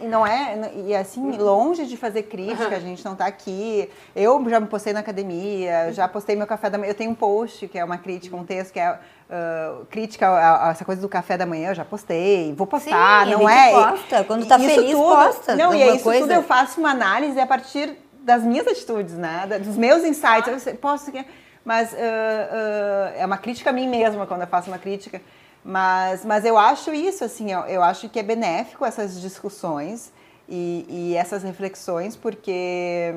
e, 0.00 0.06
não 0.06 0.26
é, 0.26 0.72
e 0.86 0.96
assim, 0.96 1.32
longe 1.36 1.84
de 1.86 1.96
fazer 1.96 2.22
crítica, 2.22 2.74
a 2.74 2.80
gente 2.80 3.04
não 3.04 3.14
tá 3.14 3.26
aqui. 3.26 3.88
Eu 4.14 4.42
já 4.48 4.58
me 4.58 4.66
postei 4.66 4.92
na 4.94 5.00
academia, 5.00 5.92
já 5.92 6.08
postei 6.08 6.34
meu 6.34 6.46
café 6.46 6.70
da 6.70 6.78
manhã. 6.78 6.90
Eu 6.90 6.94
tenho 6.94 7.10
um 7.10 7.14
post 7.14 7.68
que 7.68 7.78
é 7.78 7.84
uma 7.84 7.98
crítica, 7.98 8.34
um 8.34 8.44
texto 8.44 8.72
que 8.72 8.80
é 8.80 8.98
Uh, 9.26 9.84
crítica 9.86 10.28
a, 10.28 10.68
a, 10.68 10.70
essa 10.70 10.84
coisa 10.84 11.02
do 11.02 11.08
café 11.08 11.36
da 11.36 11.44
manhã, 11.44 11.70
eu 11.70 11.74
já 11.74 11.84
postei, 11.84 12.54
vou 12.54 12.64
postar, 12.64 13.24
Sim, 13.24 13.32
não 13.32 13.48
é? 13.48 13.72
posta, 13.72 14.22
quando 14.22 14.46
tá 14.46 14.56
feliz, 14.56 14.92
tudo, 14.92 15.02
posta. 15.02 15.56
Não, 15.56 15.74
e 15.74 15.82
é 15.82 15.96
isso 15.96 16.04
coisa. 16.04 16.20
tudo 16.20 16.32
eu 16.32 16.44
faço 16.44 16.78
uma 16.78 16.90
análise 16.92 17.25
a 17.36 17.46
partir 17.46 17.96
das 18.20 18.42
minhas 18.42 18.66
atitudes, 18.66 19.14
né? 19.14 19.46
Dos 19.64 19.76
meus 19.76 20.04
insights. 20.04 20.66
Eu 20.66 20.74
posso 20.76 21.06
mas 21.64 21.92
uh, 21.92 21.96
uh, 21.96 23.18
é 23.18 23.26
uma 23.26 23.38
crítica 23.38 23.70
a 23.70 23.72
mim 23.72 23.88
mesma 23.88 24.26
quando 24.26 24.42
eu 24.42 24.46
faço 24.46 24.68
uma 24.68 24.78
crítica. 24.78 25.20
Mas, 25.64 26.24
mas 26.24 26.44
eu 26.44 26.56
acho 26.56 26.94
isso, 26.94 27.24
assim, 27.24 27.50
eu, 27.50 27.60
eu 27.62 27.82
acho 27.82 28.08
que 28.08 28.20
é 28.20 28.22
benéfico 28.22 28.84
essas 28.84 29.20
discussões 29.20 30.12
e, 30.48 30.86
e 30.88 31.16
essas 31.16 31.42
reflexões, 31.42 32.14
porque 32.14 33.12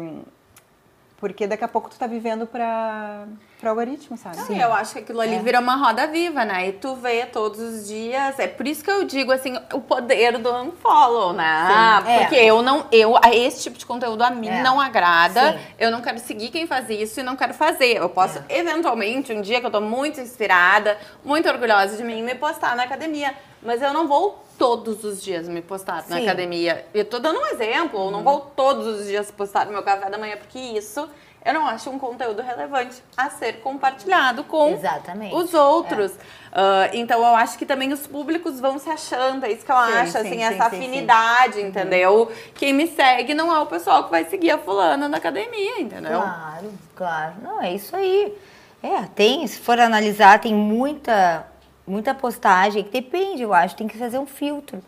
porque 1.20 1.46
daqui 1.46 1.64
a 1.64 1.68
pouco 1.68 1.90
tu 1.90 1.98
tá 1.98 2.08
vivendo 2.08 2.48
para 2.48 3.26
para 3.60 3.72
algoritmo, 3.72 4.16
sabe? 4.16 4.38
Sim. 4.38 4.58
Eu 4.58 4.72
acho 4.72 4.94
que 4.94 5.00
aquilo 5.00 5.20
ali 5.20 5.36
é. 5.36 5.40
vira 5.40 5.60
uma 5.60 5.76
roda 5.76 6.08
viva, 6.08 6.46
né? 6.46 6.70
E 6.70 6.72
tu 6.72 6.96
vê 6.96 7.26
todos 7.26 7.60
os 7.60 7.88
dias. 7.90 8.40
É 8.40 8.48
por 8.48 8.66
isso 8.66 8.82
que 8.82 8.90
eu 8.90 9.04
digo 9.04 9.34
assim, 9.34 9.60
o 9.74 9.82
poder 9.82 10.38
do 10.38 10.50
unfollow, 10.50 11.34
né? 11.34 11.68
Sim. 12.06 12.20
Porque 12.20 12.36
é. 12.38 12.46
eu 12.46 12.62
não, 12.62 12.86
eu, 12.90 13.20
esse 13.34 13.64
tipo 13.64 13.78
de 13.78 13.86
conteúdo 13.86 14.22
a 14.22 14.30
mim 14.30 14.48
é. 14.48 14.64
não 14.64 14.80
agrada. 14.80 15.52
Sim. 15.52 15.60
Eu 15.78 15.92
não 15.92 16.02
quero 16.02 16.20
seguir 16.20 16.48
quem 16.52 16.66
faz 16.66 16.90
isso 16.90 17.20
e 17.20 17.24
não 17.24 17.36
quero 17.36 17.54
fazer. 17.54 17.98
Eu 17.98 18.08
posso, 18.08 18.42
é. 18.48 18.60
eventualmente, 18.60 19.34
um 19.34 19.42
dia 19.42 19.60
que 19.60 19.66
eu 19.66 19.72
tô 19.72 19.82
muito 19.82 20.22
inspirada, 20.22 20.98
muito 21.26 21.50
orgulhosa 21.50 21.98
de 21.98 22.04
mim, 22.04 22.24
me 22.24 22.36
postar 22.36 22.78
na 22.78 22.84
academia. 22.84 23.36
Mas 23.62 23.82
eu 23.82 23.92
não 23.92 24.08
vou 24.08 24.42
todos 24.60 25.04
os 25.06 25.24
dias 25.24 25.48
me 25.48 25.62
postar 25.62 26.04
Sim. 26.04 26.10
na 26.10 26.18
academia. 26.18 26.86
Eu 26.94 27.06
tô 27.06 27.18
dando 27.18 27.40
um 27.40 27.48
exemplo, 27.48 28.08
eu 28.08 28.12
não 28.12 28.22
vou 28.22 28.42
todos 28.42 28.86
os 28.86 29.08
dias 29.08 29.32
postar 29.32 29.66
no 29.66 29.72
meu 29.72 29.82
café 29.82 30.10
da 30.10 30.18
manhã, 30.18 30.36
porque 30.38 30.60
isso 30.60 31.10
eu 31.44 31.54
não 31.54 31.66
acho 31.66 31.90
um 31.90 31.98
conteúdo 31.98 32.42
relevante 32.42 33.02
a 33.16 33.30
ser 33.30 33.62
compartilhado 33.62 34.44
com 34.44 34.74
Exatamente. 34.74 35.34
os 35.34 35.54
outros. 35.54 36.12
É. 36.52 36.60
Uh, 36.60 36.90
então 36.94 37.20
eu 37.20 37.36
acho 37.36 37.58
que 37.58 37.66
também 37.66 37.94
os 37.94 38.06
públicos 38.06 38.60
vão 38.60 38.78
se 38.78 38.90
achando, 38.90 39.46
é 39.46 39.52
isso 39.52 39.66
que 39.66 39.72
eu 39.72 39.76
sim, 39.76 39.94
acho, 39.94 40.12
sim, 40.12 40.18
assim, 40.18 40.30
sim, 40.32 40.44
essa 40.44 40.66
afinidade, 40.66 41.62
entendeu? 41.62 42.24
Uhum. 42.24 42.36
Quem 42.54 42.74
me 42.74 42.88
segue 42.88 43.34
não 43.34 43.56
é 43.56 43.60
o 43.62 43.66
pessoal 43.66 44.04
que 44.04 44.12
vai 44.12 44.26
seguir 44.26 44.52
a 44.52 44.58
fulana 44.58 45.08
na 45.08 45.18
academia, 45.18 45.80
entendeu? 45.80 46.20
Claro, 46.20 46.74
claro. 46.96 47.34
Não, 47.42 47.62
é 47.62 47.74
isso 47.74 47.96
aí. 47.96 48.36
É, 48.84 49.04
tem, 49.16 49.46
se 49.48 49.60
for 49.60 49.80
analisar, 49.80 50.40
tem 50.40 50.54
muita, 50.54 51.46
muita 51.90 52.14
postagem 52.14 52.84
que 52.84 52.92
depende, 52.92 53.42
eu 53.42 53.54
acho, 53.54 53.76
tem 53.76 53.88
que 53.88 53.98
fazer 53.98 54.20
um 54.20 54.26
filtro. 54.26 54.82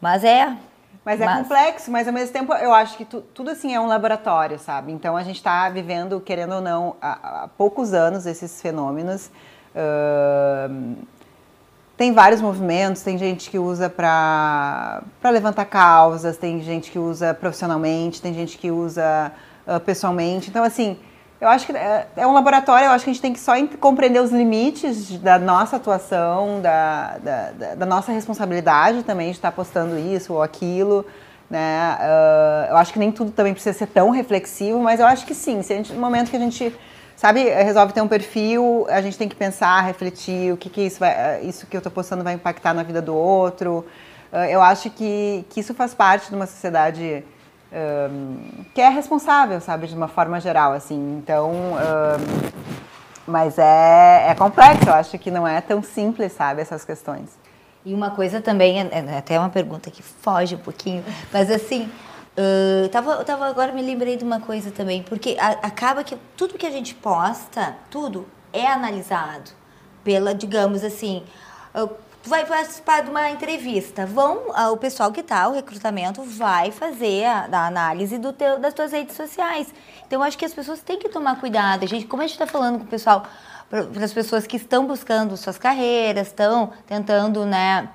Mas 0.00 0.22
é, 0.24 0.56
mas 1.04 1.20
é 1.20 1.26
mas... 1.26 1.38
complexo, 1.38 1.90
mas 1.90 2.06
ao 2.06 2.14
mesmo 2.14 2.32
tempo 2.32 2.52
eu 2.54 2.72
acho 2.72 2.96
que 2.96 3.04
tu, 3.04 3.20
tudo 3.20 3.50
assim 3.50 3.74
é 3.74 3.80
um 3.80 3.86
laboratório, 3.86 4.58
sabe? 4.58 4.92
Então 4.92 5.16
a 5.16 5.22
gente 5.22 5.36
está 5.36 5.68
vivendo, 5.68 6.20
querendo 6.20 6.54
ou 6.54 6.60
não, 6.60 6.96
há, 7.00 7.44
há 7.44 7.48
poucos 7.48 7.92
anos 7.92 8.26
esses 8.26 8.62
fenômenos. 8.62 9.30
Uh, 9.74 10.96
tem 11.96 12.12
vários 12.12 12.40
movimentos, 12.40 13.02
tem 13.02 13.16
gente 13.16 13.50
que 13.50 13.58
usa 13.58 13.88
para 13.88 15.02
levantar 15.22 15.64
causas, 15.66 16.36
tem 16.36 16.60
gente 16.60 16.90
que 16.90 16.98
usa 16.98 17.32
profissionalmente, 17.32 18.20
tem 18.20 18.34
gente 18.34 18.58
que 18.58 18.70
usa 18.70 19.30
uh, 19.66 19.78
pessoalmente. 19.80 20.50
Então, 20.50 20.64
assim, 20.64 20.98
eu 21.40 21.48
acho 21.48 21.66
que 21.66 21.72
é, 21.72 22.06
é, 22.16 22.26
um 22.26 22.32
laboratório, 22.32 22.86
eu 22.86 22.92
acho 22.92 23.04
que 23.04 23.10
a 23.10 23.12
gente 23.12 23.22
tem 23.22 23.32
que 23.32 23.40
só 23.40 23.52
compreender 23.80 24.20
os 24.20 24.30
limites 24.30 25.18
da 25.18 25.38
nossa 25.38 25.76
atuação, 25.76 26.60
da, 26.60 27.18
da, 27.18 27.50
da, 27.50 27.74
da 27.74 27.86
nossa 27.86 28.12
responsabilidade 28.12 29.02
também 29.02 29.30
de 29.30 29.36
estar 29.36 29.52
postando 29.52 29.98
isso 29.98 30.32
ou 30.32 30.42
aquilo. 30.42 31.04
Né? 31.50 31.98
Uh, 32.00 32.70
eu 32.70 32.76
acho 32.76 32.92
que 32.92 32.98
nem 32.98 33.12
tudo 33.12 33.30
também 33.30 33.52
precisa 33.52 33.76
ser 33.76 33.86
tão 33.86 34.10
reflexivo, 34.10 34.78
mas 34.78 35.00
eu 35.00 35.06
acho 35.06 35.26
que 35.26 35.34
sim. 35.34 35.60
Se 35.62 35.74
gente, 35.74 35.92
no 35.92 36.00
momento 36.00 36.30
que 36.30 36.36
a 36.36 36.40
gente 36.40 36.74
sabe, 37.16 37.42
resolve 37.42 37.92
ter 37.92 38.00
um 38.00 38.08
perfil, 38.08 38.86
a 38.88 39.00
gente 39.02 39.18
tem 39.18 39.28
que 39.28 39.36
pensar, 39.36 39.82
refletir 39.82 40.52
o 40.52 40.56
que, 40.56 40.70
que 40.70 40.82
isso, 40.82 40.98
vai, 40.98 41.42
isso 41.42 41.66
que 41.66 41.76
eu 41.76 41.78
estou 41.78 41.92
postando 41.92 42.24
vai 42.24 42.34
impactar 42.34 42.72
na 42.72 42.82
vida 42.82 43.02
do 43.02 43.14
outro. 43.14 43.84
Uh, 44.32 44.36
eu 44.48 44.62
acho 44.62 44.88
que, 44.90 45.44
que 45.50 45.60
isso 45.60 45.74
faz 45.74 45.94
parte 45.94 46.30
de 46.30 46.34
uma 46.34 46.46
sociedade 46.46 47.22
um, 47.74 48.64
que 48.72 48.80
é 48.80 48.88
responsável, 48.88 49.60
sabe, 49.60 49.86
de 49.86 49.94
uma 49.94 50.08
forma 50.08 50.40
geral, 50.40 50.72
assim. 50.72 51.18
Então, 51.18 51.50
um, 51.50 52.64
mas 53.26 53.58
é, 53.58 54.26
é 54.28 54.34
complexo, 54.34 54.88
eu 54.88 54.94
acho 54.94 55.18
que 55.18 55.30
não 55.30 55.46
é 55.46 55.60
tão 55.60 55.82
simples, 55.82 56.32
sabe, 56.32 56.60
essas 56.60 56.84
questões. 56.84 57.30
E 57.84 57.92
uma 57.92 58.10
coisa 58.10 58.40
também, 58.40 58.80
é, 58.80 58.88
é 58.92 59.18
até 59.18 59.38
uma 59.38 59.50
pergunta 59.50 59.90
que 59.90 60.02
foge 60.02 60.54
um 60.54 60.58
pouquinho, 60.58 61.04
mas 61.32 61.50
assim, 61.50 61.90
uh, 62.38 62.88
tava, 62.88 63.24
tava, 63.24 63.46
agora 63.46 63.72
me 63.72 63.82
lembrei 63.82 64.16
de 64.16 64.24
uma 64.24 64.40
coisa 64.40 64.70
também, 64.70 65.02
porque 65.02 65.36
a, 65.38 65.50
acaba 65.66 66.04
que 66.04 66.16
tudo 66.36 66.54
que 66.54 66.66
a 66.66 66.70
gente 66.70 66.94
posta, 66.94 67.76
tudo 67.90 68.26
é 68.52 68.66
analisado 68.66 69.50
pela, 70.02 70.34
digamos 70.34 70.84
assim, 70.84 71.24
vai 72.24 72.46
participar 72.46 73.02
de 73.02 73.10
uma 73.10 73.30
entrevista. 73.30 74.06
Vão, 74.06 74.50
ah, 74.54 74.70
o 74.70 74.76
pessoal 74.76 75.12
que 75.12 75.20
está, 75.20 75.46
o 75.48 75.52
recrutamento, 75.52 76.22
vai 76.22 76.70
fazer 76.70 77.24
a, 77.24 77.48
a 77.52 77.66
análise 77.66 78.18
do 78.18 78.32
teu, 78.32 78.58
das 78.58 78.72
tuas 78.72 78.92
redes 78.92 79.14
sociais. 79.14 79.72
Então, 80.06 80.22
acho 80.22 80.36
que 80.38 80.44
as 80.44 80.54
pessoas 80.54 80.80
têm 80.80 80.98
que 80.98 81.08
tomar 81.08 81.38
cuidado. 81.38 81.84
A 81.84 81.86
gente, 81.86 82.06
como 82.06 82.22
a 82.22 82.26
gente 82.26 82.34
está 82.34 82.46
falando 82.46 82.78
com 82.78 82.84
o 82.84 82.88
pessoal, 82.88 83.24
para 83.68 84.04
as 84.04 84.12
pessoas 84.12 84.46
que 84.46 84.56
estão 84.56 84.86
buscando 84.86 85.36
suas 85.36 85.58
carreiras, 85.58 86.28
estão 86.28 86.72
tentando, 86.86 87.44
né? 87.44 87.90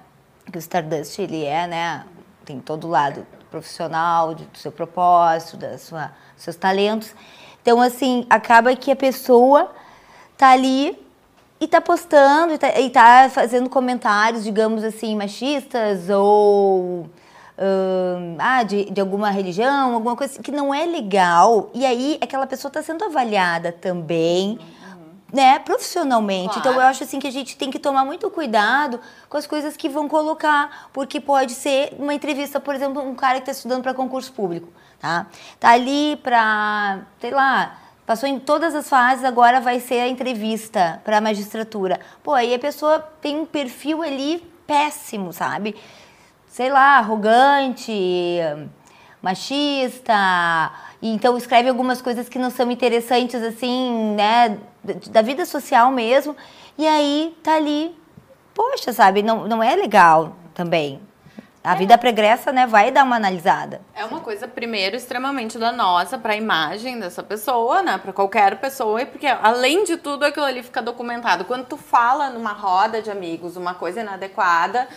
Que 0.51 0.57
o 0.57 0.59
Stardust, 0.59 1.19
ele 1.19 1.43
é, 1.43 1.67
né? 1.67 2.05
Tem 2.45 2.59
todo 2.59 2.87
lado 2.87 3.25
profissional, 3.49 4.35
do 4.35 4.47
seu 4.53 4.71
propósito, 4.71 5.57
da 5.57 5.77
sua, 5.77 6.11
seus 6.37 6.55
talentos. 6.55 7.15
Então, 7.61 7.81
assim, 7.81 8.25
acaba 8.29 8.75
que 8.75 8.91
a 8.91 8.95
pessoa 8.95 9.71
tá 10.37 10.51
ali 10.51 10.97
e 11.59 11.67
tá 11.67 11.81
postando, 11.81 12.53
e 12.53 12.57
tá, 12.57 12.79
e 12.79 12.89
tá 12.89 13.29
fazendo 13.29 13.69
comentários, 13.69 14.43
digamos 14.43 14.83
assim, 14.83 15.15
machistas 15.15 16.09
ou 16.09 17.09
uh, 17.59 18.35
ah, 18.39 18.63
de, 18.63 18.85
de 18.85 19.01
alguma 19.01 19.29
religião, 19.29 19.93
alguma 19.93 20.15
coisa 20.15 20.33
assim, 20.33 20.41
que 20.41 20.51
não 20.51 20.73
é 20.73 20.85
legal. 20.85 21.69
E 21.73 21.85
aí 21.85 22.17
aquela 22.21 22.47
pessoa 22.47 22.69
está 22.69 22.81
sendo 22.81 23.03
avaliada 23.03 23.71
também. 23.71 24.57
Né, 25.31 25.59
profissionalmente. 25.59 26.53
Claro. 26.53 26.59
Então 26.59 26.73
eu 26.73 26.81
acho 26.81 27.03
assim 27.03 27.19
que 27.19 27.27
a 27.27 27.31
gente 27.31 27.55
tem 27.55 27.69
que 27.69 27.77
tomar 27.77 28.03
muito 28.03 28.27
cuidado 28.31 28.99
com 29.29 29.37
as 29.37 29.45
coisas 29.45 29.77
que 29.77 29.87
vão 29.87 30.07
colocar, 30.07 30.89
porque 30.91 31.21
pode 31.21 31.53
ser 31.53 31.93
uma 31.99 32.15
entrevista, 32.15 32.59
por 32.59 32.73
exemplo, 32.73 32.99
um 33.03 33.13
cara 33.13 33.35
que 33.35 33.41
está 33.41 33.51
estudando 33.51 33.83
para 33.83 33.93
concurso 33.93 34.33
público, 34.33 34.69
tá? 34.99 35.27
Tá 35.59 35.69
ali 35.69 36.15
para, 36.23 37.01
sei 37.21 37.29
lá, 37.29 37.77
Passou 38.09 38.27
em 38.27 38.39
todas 38.39 38.73
as 38.73 38.89
fases, 38.89 39.23
agora 39.23 39.61
vai 39.61 39.79
ser 39.79 39.99
a 39.99 40.07
entrevista 40.07 40.99
para 41.05 41.19
a 41.19 41.21
magistratura. 41.21 41.99
Pô, 42.23 42.33
aí 42.33 42.55
a 42.55 42.57
pessoa 42.57 42.97
tem 43.21 43.39
um 43.39 43.45
perfil 43.45 44.01
ali 44.01 44.43
péssimo, 44.65 45.31
sabe? 45.31 45.75
Sei 46.47 46.71
lá, 46.71 46.97
arrogante, 46.97 47.93
machista, 49.21 50.71
então 50.99 51.37
escreve 51.37 51.69
algumas 51.69 52.01
coisas 52.01 52.27
que 52.27 52.39
não 52.39 52.49
são 52.49 52.71
interessantes, 52.71 53.43
assim, 53.43 54.15
né, 54.15 54.57
da 55.11 55.21
vida 55.21 55.45
social 55.45 55.91
mesmo, 55.91 56.35
e 56.79 56.87
aí 56.87 57.37
tá 57.43 57.57
ali, 57.57 57.95
poxa, 58.55 58.91
sabe, 58.91 59.21
não, 59.21 59.47
não 59.47 59.61
é 59.61 59.75
legal 59.75 60.35
também. 60.55 60.99
A 61.61 61.75
vida 61.75 61.97
pregressa, 61.97 62.53
né, 62.53 62.65
vai 62.65 62.89
dar 62.89 63.03
uma 63.03 63.17
analisada. 63.17 63.81
É 63.93 64.05
uma 64.05 64.21
coisa, 64.21 64.47
primeiro, 64.47 64.95
extremamente 64.95 65.57
danosa 65.57 66.17
para 66.17 66.31
a 66.31 66.35
imagem 66.35 66.97
dessa 66.99 67.21
pessoa, 67.21 67.81
né? 67.83 67.97
Para 67.97 68.13
qualquer 68.13 68.55
pessoa, 68.61 69.05
porque 69.05 69.27
além 69.27 69.83
de 69.83 69.97
tudo 69.97 70.23
aquilo 70.23 70.45
ali 70.45 70.63
fica 70.63 70.81
documentado. 70.81 71.43
Quando 71.43 71.65
tu 71.65 71.75
fala 71.75 72.29
numa 72.29 72.53
roda 72.53 73.01
de 73.01 73.11
amigos 73.11 73.57
uma 73.57 73.73
coisa 73.73 73.99
inadequada, 73.99 74.87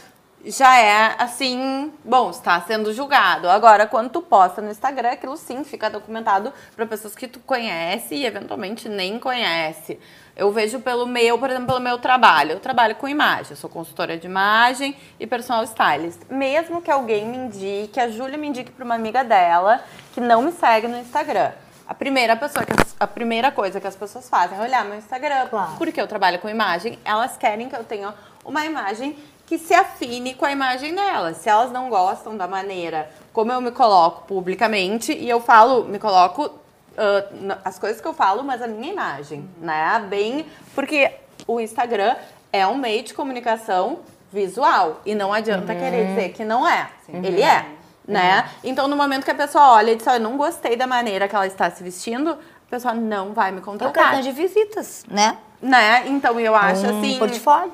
já 0.44 0.78
é 0.78 1.14
assim, 1.18 1.92
bom, 2.04 2.30
está 2.30 2.60
sendo 2.60 2.92
julgado. 2.92 3.48
Agora, 3.48 3.86
quando 3.86 4.10
tu 4.10 4.22
posta 4.22 4.60
no 4.60 4.70
Instagram, 4.70 5.10
aquilo 5.10 5.36
sim 5.36 5.64
fica 5.64 5.90
documentado 5.90 6.52
para 6.74 6.86
pessoas 6.86 7.14
que 7.14 7.26
tu 7.26 7.40
conhece 7.40 8.14
e 8.14 8.26
eventualmente 8.26 8.88
nem 8.88 9.18
conhece. 9.18 9.98
Eu 10.36 10.50
vejo 10.50 10.80
pelo 10.80 11.06
meu, 11.06 11.38
por 11.38 11.50
exemplo, 11.50 11.66
pelo 11.66 11.80
meu 11.80 11.98
trabalho. 11.98 12.52
Eu 12.52 12.60
trabalho 12.60 12.94
com 12.96 13.06
imagem, 13.06 13.50
eu 13.50 13.56
sou 13.56 13.68
consultora 13.68 14.16
de 14.16 14.26
imagem 14.26 14.96
e 15.20 15.26
personal 15.26 15.62
stylist. 15.64 16.20
Mesmo 16.30 16.80
que 16.80 16.90
alguém 16.90 17.26
me 17.26 17.36
indique, 17.36 18.00
a 18.00 18.08
Júlia 18.08 18.38
me 18.38 18.48
indique 18.48 18.70
para 18.70 18.84
uma 18.84 18.94
amiga 18.94 19.22
dela 19.22 19.82
que 20.14 20.20
não 20.20 20.42
me 20.42 20.52
segue 20.52 20.88
no 20.88 20.98
Instagram. 20.98 21.52
A 21.86 21.94
primeira 21.94 22.36
pessoa 22.36 22.64
que 22.64 22.72
a 22.98 23.06
primeira 23.06 23.50
coisa 23.50 23.80
que 23.80 23.86
as 23.86 23.96
pessoas 23.96 24.30
fazem 24.30 24.56
é 24.56 24.60
olhar 24.62 24.84
meu 24.84 24.96
Instagram, 24.96 25.48
claro. 25.48 25.72
porque 25.76 26.00
eu 26.00 26.06
trabalho 26.06 26.38
com 26.38 26.48
imagem, 26.48 26.98
elas 27.04 27.36
querem 27.36 27.68
que 27.68 27.74
eu 27.74 27.82
tenha 27.82 28.14
uma 28.44 28.64
imagem 28.64 29.16
que 29.44 29.58
se 29.58 29.74
afine 29.74 30.34
com 30.34 30.44
a 30.46 30.52
imagem 30.52 30.94
delas. 30.94 31.38
Se 31.38 31.48
elas 31.48 31.72
não 31.72 31.90
gostam 31.90 32.36
da 32.36 32.46
maneira 32.46 33.10
como 33.32 33.50
eu 33.50 33.60
me 33.60 33.72
coloco 33.72 34.22
publicamente, 34.26 35.12
e 35.12 35.28
eu 35.28 35.40
falo, 35.40 35.84
me 35.84 35.98
coloco 35.98 36.61
uh, 36.92 37.58
as 37.64 37.78
coisas 37.78 38.00
que 38.00 38.06
eu 38.06 38.14
falo, 38.14 38.42
mas 38.42 38.62
a 38.62 38.66
minha 38.66 38.92
imagem, 38.92 39.40
uhum. 39.40 39.66
né? 39.66 40.06
Bem, 40.08 40.46
porque 40.74 41.10
o 41.46 41.60
Instagram 41.60 42.16
é 42.52 42.66
um 42.66 42.76
meio 42.76 43.02
de 43.02 43.14
comunicação 43.14 44.00
visual 44.32 45.00
e 45.04 45.14
não 45.14 45.32
adianta 45.32 45.72
uhum. 45.72 45.78
querer 45.78 46.06
dizer 46.08 46.32
que 46.32 46.44
não 46.44 46.66
é. 46.66 46.88
Sim. 47.06 47.24
Ele 47.24 47.42
é, 47.42 47.66
né? 48.06 48.40
Uhum. 48.40 48.70
Então, 48.70 48.88
no 48.88 48.96
momento 48.96 49.24
que 49.24 49.30
a 49.30 49.34
pessoa 49.34 49.72
olha 49.72 49.92
e 49.92 49.96
diz, 49.96 50.06
eu 50.06 50.20
não 50.20 50.36
gostei 50.36 50.76
da 50.76 50.86
maneira 50.86 51.28
que 51.28 51.34
ela 51.34 51.46
está 51.46 51.70
se 51.70 51.82
vestindo, 51.82 52.30
a 52.30 52.70
pessoa 52.70 52.94
não 52.94 53.32
vai 53.32 53.52
me 53.52 53.60
contratar. 53.60 53.88
É 53.88 53.90
o 53.90 54.04
cartão 54.04 54.20
de 54.22 54.32
visitas, 54.32 55.04
né? 55.08 55.36
Né? 55.60 56.08
Então, 56.08 56.40
eu 56.40 56.54
acho 56.56 56.86
um 56.86 56.98
assim... 56.98 57.18
portfólio 57.18 57.72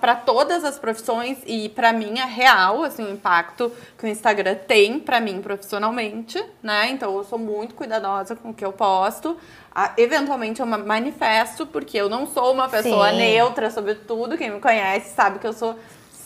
para 0.00 0.16
todas 0.16 0.64
as 0.64 0.78
profissões 0.78 1.38
e 1.46 1.68
para 1.68 1.92
mim 1.92 2.18
é 2.18 2.24
real 2.24 2.82
assim 2.82 3.04
o 3.04 3.10
impacto 3.10 3.70
que 3.98 4.04
o 4.04 4.08
Instagram 4.08 4.54
tem 4.66 4.98
para 4.98 5.20
mim 5.20 5.42
profissionalmente, 5.42 6.42
né? 6.62 6.90
Então 6.90 7.14
eu 7.16 7.24
sou 7.24 7.38
muito 7.38 7.74
cuidadosa 7.74 8.34
com 8.34 8.50
o 8.50 8.54
que 8.54 8.64
eu 8.64 8.72
posto. 8.72 9.36
Ah, 9.74 9.92
eventualmente 9.96 10.60
eu 10.60 10.66
manifesto 10.66 11.66
porque 11.66 11.98
eu 11.98 12.08
não 12.08 12.26
sou 12.26 12.52
uma 12.52 12.68
pessoa 12.68 13.10
Sim. 13.10 13.18
neutra 13.18 13.70
sobre 13.70 13.94
tudo. 13.94 14.38
Quem 14.38 14.50
me 14.50 14.60
conhece 14.60 15.14
sabe 15.14 15.38
que 15.38 15.46
eu 15.46 15.52
sou 15.52 15.78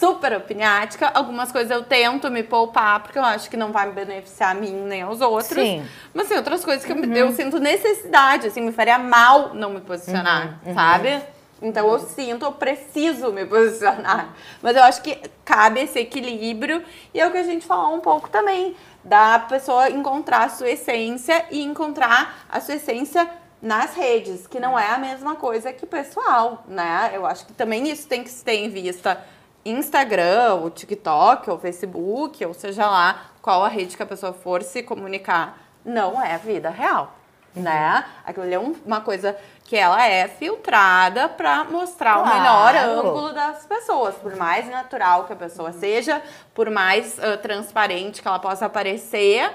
super 0.03 0.33
opiniática. 0.37 1.11
Algumas 1.15 1.53
coisas 1.53 1.71
eu 1.71 1.85
tento 1.85 2.31
me 2.31 2.43
poupar 2.43 3.01
porque 3.03 3.19
eu 3.19 3.25
acho 3.25 3.49
que 3.49 3.57
não 3.57 3.71
vai 3.71 3.87
me 3.87 3.93
beneficiar 3.93 4.51
a 4.51 4.55
mim 4.55 4.73
nem 4.73 5.03
aos 5.03 5.21
outros. 5.21 5.63
Sim. 5.63 5.87
Mas 6.13 6.29
tem 6.29 6.37
assim, 6.37 6.45
outras 6.45 6.65
coisas 6.65 6.85
que 6.85 6.93
uhum. 6.93 7.05
eu, 7.05 7.27
eu, 7.27 7.33
sinto 7.33 7.59
necessidade, 7.59 8.49
assim, 8.49 8.61
me 8.61 8.73
faria 8.73 8.99
mal 8.99 9.55
não 9.55 9.71
me 9.71 9.81
posicionar, 9.81 10.59
uhum. 10.65 10.75
sabe? 10.75 11.09
Uhum. 11.09 11.23
Então 11.63 11.89
eu 11.93 11.99
sinto, 12.01 12.45
eu 12.45 12.53
preciso 12.53 13.33
me 13.33 13.47
posicionar. 13.47 14.35
Mas 14.61 14.77
eu 14.77 14.83
acho 14.83 15.01
que 15.01 15.17
cabe 15.45 15.81
esse 15.81 16.01
equilíbrio 16.01 16.83
e 17.15 17.21
é 17.21 17.27
o 17.27 17.31
que 17.31 17.39
a 17.39 17.45
gente 17.45 17.65
falou 17.65 17.95
um 17.95 18.01
pouco 18.01 18.29
também 18.29 18.77
da 19.05 19.39
pessoa 19.39 19.89
encontrar 19.89 20.45
a 20.45 20.49
sua 20.49 20.71
essência 20.71 21.47
e 21.53 21.63
encontrar 21.63 22.47
a 22.51 22.61
sua 22.61 22.75
essência 22.75 23.31
nas 23.61 23.95
redes, 23.95 24.49
que 24.49 24.59
não 24.59 24.77
é 24.77 24.89
a 24.89 24.99
mesma 24.99 25.37
coisa 25.37 25.73
que 25.73 25.87
pessoal, 25.87 26.65
né? 26.67 27.13
Eu 27.15 27.25
acho 27.25 27.47
que 27.47 27.53
também 27.53 27.89
isso 27.89 28.09
tem 28.09 28.25
que 28.25 28.31
se 28.31 28.45
ter 28.45 28.57
em 28.57 28.69
vista. 28.69 29.25
Instagram, 29.65 30.57
o 30.57 30.71
TikTok, 30.71 31.49
ou 31.49 31.57
Facebook, 31.57 32.45
ou 32.45 32.53
seja 32.53 32.91
lá 32.91 33.27
qual 33.41 33.65
a 33.65 33.69
rede 33.69 33.97
que 33.97 34.03
a 34.03 34.07
pessoa 34.07 34.33
for 34.33 34.65
se 34.65 34.83
comunicar, 34.83 35.57
não 35.85 36.21
é 36.21 36.37
vida 36.39 36.69
real 36.69 37.22
né? 37.55 38.05
Aquilo 38.25 38.45
ali 38.45 38.55
é 38.55 38.59
um, 38.59 38.75
uma 38.85 39.01
coisa 39.01 39.37
que 39.65 39.77
ela 39.77 40.07
é 40.07 40.29
filtrada 40.29 41.29
para 41.29 41.65
mostrar 41.65 42.15
claro. 42.15 42.31
o 42.31 42.35
melhor 42.35 42.77
ângulo 42.77 43.33
das 43.33 43.65
pessoas, 43.67 44.15
por 44.17 44.37
mais 44.37 44.69
natural 44.69 45.25
que 45.25 45.33
a 45.33 45.37
pessoa 45.37 45.73
seja, 45.73 46.23
por 46.55 46.71
mais 46.71 47.19
uh, 47.19 47.37
transparente 47.39 48.21
que 48.21 48.29
ela 48.29 48.39
possa 48.39 48.67
aparecer. 48.67 49.51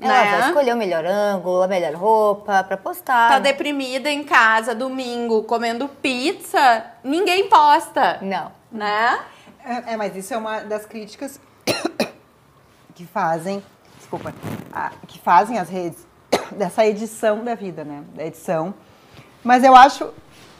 Ela 0.00 0.24
né? 0.24 0.30
vai 0.30 0.48
escolher 0.48 0.74
o 0.74 0.76
melhor 0.76 1.04
ângulo, 1.06 1.62
a 1.62 1.68
melhor 1.68 1.94
roupa 1.94 2.64
para 2.64 2.76
postar. 2.76 3.28
Tá 3.28 3.38
deprimida 3.38 4.10
em 4.10 4.24
casa, 4.24 4.74
domingo, 4.74 5.44
comendo 5.44 5.88
pizza, 5.88 6.84
ninguém 7.04 7.48
posta. 7.48 8.18
Não. 8.20 8.50
Né? 8.70 9.20
É, 9.64 9.92
é 9.92 9.96
mas 9.96 10.16
isso 10.16 10.34
é 10.34 10.36
uma 10.36 10.60
das 10.60 10.86
críticas 10.86 11.40
que 12.94 13.06
fazem, 13.06 13.62
desculpa, 13.98 14.34
a, 14.72 14.90
que 15.06 15.20
fazem 15.20 15.58
as 15.58 15.68
redes 15.68 16.11
dessa 16.52 16.86
edição 16.86 17.44
da 17.44 17.54
vida, 17.54 17.84
né? 17.84 18.02
Da 18.14 18.24
edição. 18.24 18.74
Mas 19.42 19.64
eu 19.64 19.74
acho 19.74 20.12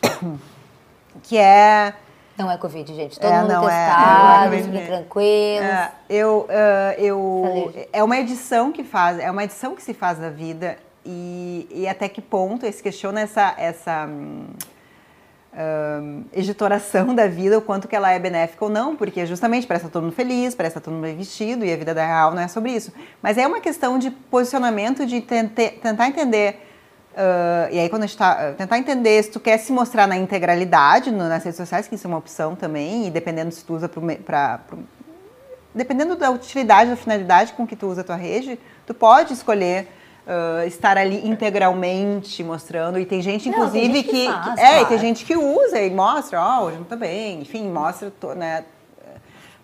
que 1.22 1.38
é. 1.38 1.94
Não 2.36 2.50
é 2.50 2.56
Covid, 2.56 2.94
gente. 2.94 3.20
Todo 3.20 3.30
é, 3.30 3.40
mundo 3.40 3.52
não 3.52 3.68
é. 3.68 3.86
testado, 3.86 4.54
é, 4.54 4.62
fiquem 4.62 4.86
tranquilos. 4.86 5.68
É, 5.68 5.92
eu, 6.08 6.48
uh, 6.48 7.00
eu, 7.00 7.72
é 7.92 8.02
uma 8.02 8.18
edição 8.18 8.72
que 8.72 8.82
faz, 8.82 9.18
é 9.18 9.30
uma 9.30 9.44
edição 9.44 9.74
que 9.74 9.82
se 9.82 9.92
faz 9.92 10.18
da 10.18 10.30
vida 10.30 10.78
e, 11.04 11.68
e 11.70 11.86
até 11.86 12.08
que 12.08 12.22
ponto 12.22 12.70
se 12.72 12.82
questiona 12.82 13.20
essa, 13.20 13.54
essa 13.58 14.08
editoração 16.32 17.12
da 17.14 17.26
vida, 17.26 17.58
o 17.58 17.62
quanto 17.62 17.86
que 17.86 17.94
ela 17.94 18.10
é 18.10 18.18
benéfica 18.18 18.64
ou 18.64 18.70
não, 18.70 18.96
porque 18.96 19.26
justamente 19.26 19.66
parece 19.66 19.86
estar 19.86 19.92
todo 19.92 20.04
mundo 20.04 20.14
feliz, 20.14 20.54
parece 20.54 20.78
estar 20.78 20.80
todo 20.80 20.94
mundo 20.94 21.02
bem 21.02 21.16
vestido, 21.16 21.64
e 21.64 21.72
a 21.72 21.76
vida 21.76 21.94
da 21.94 22.04
real 22.04 22.34
não 22.34 22.42
é 22.42 22.48
sobre 22.48 22.72
isso. 22.72 22.92
Mas 23.20 23.36
é 23.36 23.46
uma 23.46 23.60
questão 23.60 23.98
de 23.98 24.10
posicionamento, 24.10 25.04
de 25.04 25.20
tente, 25.20 25.70
tentar 25.80 26.08
entender. 26.08 26.68
Uh, 27.12 27.68
e 27.70 27.78
aí, 27.78 27.88
quando 27.90 28.04
a 28.04 28.06
gente 28.06 28.14
está. 28.14 28.52
tentar 28.54 28.78
entender 28.78 29.22
se 29.22 29.30
tu 29.30 29.38
quer 29.38 29.58
se 29.58 29.70
mostrar 29.70 30.06
na 30.06 30.16
integralidade 30.16 31.10
no, 31.10 31.28
nas 31.28 31.44
redes 31.44 31.58
sociais, 31.58 31.86
que 31.86 31.94
isso 31.94 32.06
é 32.06 32.08
uma 32.08 32.16
opção 32.16 32.56
também, 32.56 33.06
e 33.06 33.10
dependendo 33.10 33.52
se 33.52 33.62
tu 33.64 33.74
usa 33.74 33.88
para. 33.88 34.60
Dependendo 35.74 36.16
da 36.16 36.30
utilidade, 36.30 36.90
da 36.90 36.96
finalidade 36.96 37.52
com 37.54 37.66
que 37.66 37.76
tu 37.76 37.86
usa 37.86 38.02
a 38.02 38.04
tua 38.04 38.16
rede, 38.16 38.58
tu 38.86 38.92
pode 38.92 39.32
escolher 39.32 39.88
Uh, 40.24 40.66
estar 40.68 40.96
ali 40.96 41.26
integralmente 41.26 42.44
mostrando. 42.44 42.98
E 42.98 43.04
tem 43.04 43.20
gente 43.20 43.48
inclusive 43.48 43.88
não, 43.88 43.94
tem 43.94 44.02
gente 44.02 44.08
que, 44.08 44.26
que, 44.26 44.32
faz, 44.32 44.54
que, 44.54 44.60
é 44.60 44.70
claro. 44.70 44.86
tem 44.86 44.98
gente 44.98 45.24
que 45.24 45.36
usa 45.36 45.80
e 45.80 45.90
mostra 45.90 46.40
ó 46.40 46.60
oh, 46.60 46.64
hoje 46.66 46.76
não 46.76 46.84
tá 46.84 46.94
bem. 46.94 47.40
Enfim 47.40 47.68
mostra 47.68 48.12
né? 48.36 48.64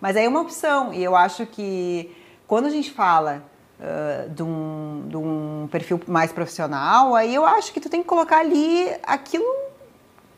Mas 0.01 0.17
aí 0.17 0.25
é 0.25 0.29
uma 0.29 0.41
opção. 0.41 0.93
E 0.93 1.03
eu 1.03 1.15
acho 1.15 1.45
que 1.45 2.13
quando 2.45 2.65
a 2.65 2.69
gente 2.69 2.91
fala 2.91 3.43
uh, 3.79 4.29
de, 4.29 4.43
um, 4.43 5.05
de 5.07 5.15
um 5.17 5.69
perfil 5.71 6.01
mais 6.07 6.31
profissional 6.31 7.15
aí 7.15 7.33
eu 7.33 7.45
acho 7.45 7.71
que 7.71 7.79
tu 7.79 7.89
tem 7.89 8.01
que 8.01 8.07
colocar 8.07 8.39
ali 8.39 8.89
aquilo 9.03 9.68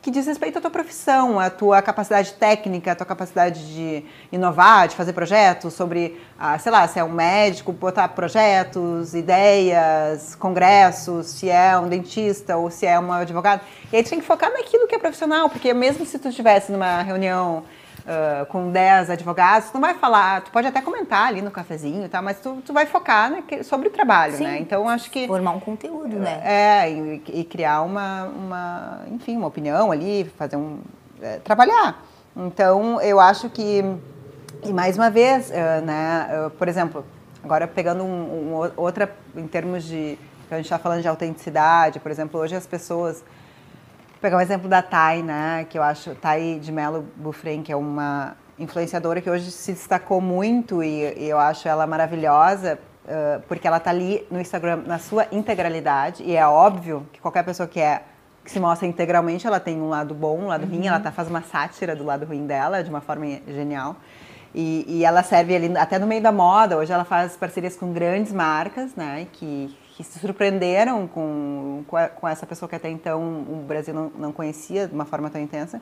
que 0.01 0.09
diz 0.09 0.25
respeito 0.25 0.57
à 0.57 0.61
tua 0.61 0.71
profissão, 0.71 1.39
à 1.39 1.49
tua 1.49 1.81
capacidade 1.81 2.33
técnica, 2.33 2.91
à 2.91 2.95
tua 2.95 3.05
capacidade 3.05 3.73
de 3.73 4.03
inovar, 4.31 4.87
de 4.87 4.95
fazer 4.95 5.13
projetos, 5.13 5.73
sobre, 5.73 6.19
ah, 6.39 6.57
sei 6.57 6.71
lá, 6.71 6.87
se 6.87 6.97
é 6.97 7.03
um 7.03 7.11
médico, 7.11 7.71
botar 7.71 8.07
projetos, 8.09 9.13
ideias, 9.13 10.33
congressos, 10.35 11.27
se 11.27 11.49
é 11.49 11.77
um 11.77 11.87
dentista 11.87 12.57
ou 12.57 12.71
se 12.71 12.87
é 12.87 12.99
um 12.99 13.13
advogado. 13.13 13.61
E 13.93 13.97
aí 13.97 14.03
tu 14.03 14.09
tem 14.09 14.19
que 14.19 14.25
focar 14.25 14.51
naquilo 14.51 14.87
que 14.87 14.95
é 14.95 14.97
profissional, 14.97 15.49
porque 15.49 15.71
mesmo 15.71 16.03
se 16.03 16.17
tu 16.17 16.29
estivesse 16.29 16.71
numa 16.71 17.03
reunião 17.03 17.63
uh, 18.05 18.45
com 18.47 18.71
10 18.71 19.09
advogados, 19.09 19.69
tu 19.69 19.73
não 19.75 19.81
vai 19.81 19.93
falar, 19.93 20.41
tu 20.41 20.51
pode 20.51 20.67
até 20.67 20.81
comentar 20.81 21.27
ali 21.27 21.41
no 21.41 21.51
cafezinho, 21.51 22.07
tá? 22.09 22.21
mas 22.21 22.39
tu, 22.39 22.61
tu 22.65 22.73
vai 22.73 22.85
focar 22.85 23.29
né, 23.29 23.43
sobre 23.63 23.87
o 23.87 23.91
trabalho, 23.91 24.37
Sim. 24.37 24.43
né? 24.43 24.59
Então 24.59 24.87
acho 24.87 25.09
que 25.09 25.27
formar 25.27 25.51
um 25.51 25.59
conteúdo, 25.59 26.17
né? 26.17 26.41
É, 26.43 26.91
e, 26.91 27.23
e 27.27 27.43
criar 27.43 27.81
uma, 27.81 28.25
uma, 28.25 29.01
enfim, 29.11 29.37
uma 29.37 29.47
opinião 29.47 29.91
ali, 29.91 30.31
fazer 30.37 30.55
um 30.55 30.79
é, 31.21 31.37
trabalhar. 31.37 32.03
Então 32.35 33.01
eu 33.01 33.19
acho 33.19 33.49
que 33.49 33.83
e 34.63 34.71
mais 34.71 34.95
uma 34.95 35.09
vez, 35.09 35.49
uh, 35.49 35.83
né, 35.83 36.45
uh, 36.45 36.49
por 36.51 36.67
exemplo, 36.67 37.03
agora 37.43 37.67
pegando 37.67 38.03
um, 38.03 38.53
um, 38.53 38.71
outra 38.77 39.11
em 39.35 39.47
termos 39.47 39.83
de 39.83 40.17
a 40.51 40.57
gente 40.57 40.65
está 40.65 40.77
falando 40.77 41.01
de 41.01 41.07
autenticidade, 41.07 41.99
por 41.99 42.11
exemplo, 42.11 42.39
hoje 42.39 42.55
as 42.55 42.67
pessoas 42.67 43.23
pegar 44.21 44.37
um 44.37 44.41
exemplo 44.41 44.69
da 44.69 44.81
Thay, 44.81 45.23
né, 45.23 45.65
que 45.67 45.77
eu 45.77 45.83
acho, 45.83 46.13
Thay 46.15 46.59
de 46.59 46.71
Mello 46.71 47.07
Bufren, 47.15 47.63
que 47.63 47.71
é 47.71 47.75
uma 47.75 48.35
influenciadora 48.59 49.19
que 49.19 49.29
hoje 49.29 49.49
se 49.49 49.73
destacou 49.73 50.21
muito 50.21 50.83
e, 50.83 51.13
e 51.17 51.27
eu 51.27 51.39
acho 51.39 51.67
ela 51.67 51.87
maravilhosa, 51.87 52.77
uh, 53.05 53.41
porque 53.47 53.67
ela 53.67 53.77
está 53.77 53.89
ali 53.89 54.25
no 54.29 54.39
Instagram 54.39 54.83
na 54.85 54.99
sua 54.99 55.25
integralidade 55.31 56.21
e 56.21 56.35
é 56.35 56.45
óbvio 56.45 57.07
que 57.11 57.19
qualquer 57.19 57.43
pessoa 57.43 57.67
que 57.67 57.79
é 57.79 58.03
que 58.43 58.51
se 58.51 58.59
mostra 58.59 58.87
integralmente, 58.87 59.45
ela 59.45 59.59
tem 59.59 59.79
um 59.79 59.89
lado 59.89 60.13
bom, 60.13 60.39
um 60.39 60.47
lado 60.47 60.63
uhum. 60.63 60.69
ruim, 60.69 60.87
ela 60.87 60.99
tá, 60.99 61.11
faz 61.11 61.27
uma 61.27 61.41
sátira 61.41 61.95
do 61.95 62.03
lado 62.03 62.25
ruim 62.25 62.45
dela 62.45 62.83
de 62.83 62.89
uma 62.89 63.01
forma 63.01 63.25
genial. 63.47 63.95
E, 64.53 64.83
e, 64.87 65.05
ela 65.05 65.23
serve 65.23 65.55
ali 65.55 65.77
até 65.77 65.97
no 65.97 66.05
meio 66.05 66.21
da 66.21 66.31
moda. 66.31 66.75
Hoje 66.75 66.91
ela 66.91 67.05
faz 67.05 67.37
parcerias 67.37 67.77
com 67.77 67.93
grandes 67.93 68.33
marcas, 68.33 68.95
né? 68.95 69.27
Que, 69.31 69.73
que 70.03 70.13
se 70.13 70.19
surpreenderam 70.19 71.07
com, 71.07 71.83
com, 71.87 71.97
a, 71.97 72.07
com, 72.07 72.27
essa 72.27 72.45
pessoa 72.45 72.67
que 72.67 72.75
até 72.75 72.89
então 72.89 73.21
o 73.21 73.63
Brasil 73.67 73.93
não, 73.93 74.11
não 74.17 74.31
conhecia 74.31 74.87
de 74.87 74.93
uma 74.93 75.05
forma 75.05 75.29
tão 75.29 75.41
intensa. 75.41 75.81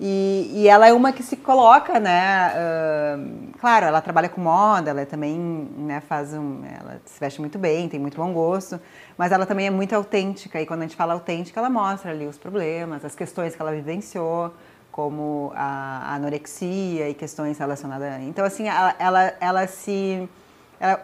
E, 0.00 0.50
e 0.54 0.68
ela 0.68 0.86
é 0.86 0.92
uma 0.92 1.12
que 1.12 1.24
se 1.24 1.36
coloca, 1.36 1.98
né? 1.98 2.52
Uh, 2.54 3.58
claro, 3.58 3.86
ela 3.86 4.00
trabalha 4.00 4.28
com 4.28 4.40
moda, 4.40 4.90
ela 4.90 5.04
também 5.04 5.36
né, 5.76 6.00
faz 6.00 6.32
um. 6.32 6.62
Ela 6.64 7.00
se 7.04 7.18
veste 7.18 7.40
muito 7.40 7.58
bem, 7.58 7.88
tem 7.88 7.98
muito 7.98 8.16
bom 8.16 8.32
gosto, 8.32 8.80
mas 9.16 9.32
ela 9.32 9.44
também 9.44 9.66
é 9.66 9.70
muito 9.70 9.92
autêntica. 9.96 10.60
E 10.60 10.66
quando 10.66 10.80
a 10.80 10.82
gente 10.84 10.94
fala 10.94 11.14
autêntica, 11.14 11.58
ela 11.58 11.68
mostra 11.68 12.12
ali 12.12 12.26
os 12.28 12.38
problemas, 12.38 13.04
as 13.04 13.16
questões 13.16 13.56
que 13.56 13.60
ela 13.60 13.72
vivenciou, 13.72 14.54
como 14.92 15.50
a, 15.56 16.12
a 16.12 16.14
anorexia 16.14 17.08
e 17.08 17.14
questões 17.14 17.58
relacionadas. 17.58 18.22
Então, 18.22 18.44
assim, 18.44 18.68
ela, 18.68 18.94
ela, 19.00 19.34
ela 19.40 19.66
se. 19.66 20.28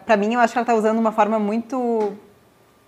Para 0.07 0.17
mim, 0.17 0.35
eu 0.35 0.41
acho 0.41 0.53
que 0.53 0.59
ela 0.59 0.63
está 0.63 0.75
usando 0.75 1.01
uma 1.01 1.11
forma 1.11 1.37
muito 1.41 2.13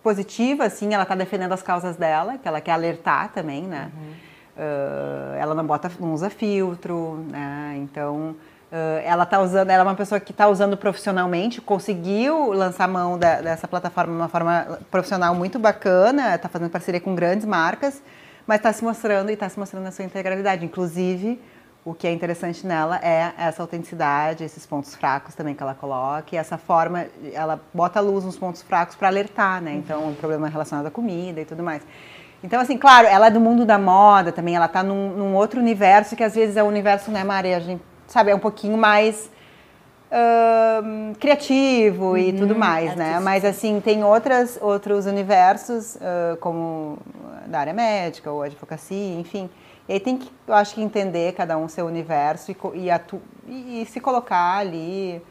positiva, 0.06 0.64
assim, 0.64 0.94
ela 0.94 1.02
está 1.02 1.14
defendendo 1.14 1.52
as 1.52 1.62
causas 1.62 1.96
dela, 1.96 2.38
que 2.38 2.46
ela 2.46 2.60
quer 2.60 2.72
alertar 2.72 3.32
também, 3.32 3.62
né? 3.62 3.90
Uhum 3.96 4.26
Uh, 4.56 5.36
ela 5.38 5.54
não 5.54 5.66
bota, 5.66 5.92
não 6.00 6.14
usa 6.14 6.30
filtro, 6.30 7.22
né? 7.30 7.74
Então 7.76 8.34
uh, 8.72 9.02
ela 9.04 9.26
tá 9.26 9.38
usando, 9.38 9.68
ela 9.68 9.82
é 9.82 9.86
uma 9.86 9.94
pessoa 9.94 10.18
que 10.18 10.32
está 10.32 10.48
usando 10.48 10.78
profissionalmente, 10.78 11.60
conseguiu 11.60 12.52
lançar 12.54 12.88
mão 12.88 13.18
da, 13.18 13.42
dessa 13.42 13.68
plataforma 13.68 14.14
de 14.14 14.18
uma 14.18 14.28
forma 14.28 14.78
profissional 14.90 15.34
muito 15.34 15.58
bacana, 15.58 16.34
está 16.34 16.48
fazendo 16.48 16.70
parceria 16.70 17.02
com 17.02 17.14
grandes 17.14 17.44
marcas, 17.44 18.02
mas 18.46 18.56
está 18.56 18.72
se 18.72 18.82
mostrando 18.82 19.28
e 19.28 19.34
está 19.34 19.46
se 19.46 19.58
mostrando 19.58 19.84
na 19.84 19.90
sua 19.90 20.06
integralidade. 20.06 20.64
Inclusive, 20.64 21.38
o 21.86 21.94
que 21.94 22.04
é 22.04 22.12
interessante 22.12 22.66
nela 22.66 22.98
é 23.00 23.32
essa 23.38 23.62
autenticidade, 23.62 24.42
esses 24.42 24.66
pontos 24.66 24.96
fracos 24.96 25.36
também 25.36 25.54
que 25.54 25.62
ela 25.62 25.72
coloca, 25.72 26.34
e 26.34 26.36
essa 26.36 26.58
forma, 26.58 27.06
ela 27.32 27.60
bota 27.72 28.00
a 28.00 28.02
luz 28.02 28.24
nos 28.24 28.36
pontos 28.36 28.60
fracos 28.60 28.96
para 28.96 29.06
alertar, 29.06 29.62
né? 29.62 29.72
Então, 29.74 30.08
um 30.08 30.14
problema 30.14 30.48
relacionado 30.48 30.86
à 30.86 30.90
comida 30.90 31.40
e 31.40 31.44
tudo 31.44 31.62
mais. 31.62 31.82
Então, 32.42 32.60
assim, 32.60 32.76
claro, 32.76 33.06
ela 33.06 33.28
é 33.28 33.30
do 33.30 33.38
mundo 33.38 33.64
da 33.64 33.78
moda 33.78 34.32
também, 34.32 34.56
ela 34.56 34.66
tá 34.66 34.82
num, 34.82 35.10
num 35.10 35.36
outro 35.36 35.60
universo 35.60 36.16
que 36.16 36.24
às 36.24 36.34
vezes 36.34 36.56
é 36.56 36.62
o 36.62 36.66
universo, 36.66 37.12
né, 37.12 37.22
Maria? 37.22 37.56
A 37.56 37.60
gente, 37.60 37.82
sabe, 38.08 38.32
é 38.32 38.34
um 38.34 38.40
pouquinho 38.40 38.76
mais 38.76 39.30
uh, 40.10 41.14
criativo 41.20 42.10
uhum, 42.10 42.18
e 42.18 42.32
tudo 42.32 42.56
mais, 42.56 42.96
né? 42.96 43.20
Mas, 43.20 43.44
assim, 43.44 43.80
tem 43.80 44.02
outras, 44.02 44.58
outros 44.60 45.06
universos, 45.06 45.94
uh, 45.94 46.36
como 46.40 46.98
da 47.46 47.60
área 47.60 47.72
médica 47.72 48.28
ou 48.32 48.42
advocacia, 48.42 49.20
enfim. 49.20 49.48
E 49.88 49.92
aí 49.92 50.00
tem 50.00 50.16
que, 50.16 50.30
eu 50.46 50.54
acho 50.54 50.74
que 50.74 50.82
entender 50.82 51.32
cada 51.34 51.56
um 51.56 51.68
seu 51.68 51.86
universo 51.86 52.50
e, 52.50 52.56
e, 52.74 52.90
atu, 52.90 53.20
e, 53.46 53.82
e 53.82 53.86
se 53.86 54.00
colocar 54.00 54.56
ali 54.58 55.22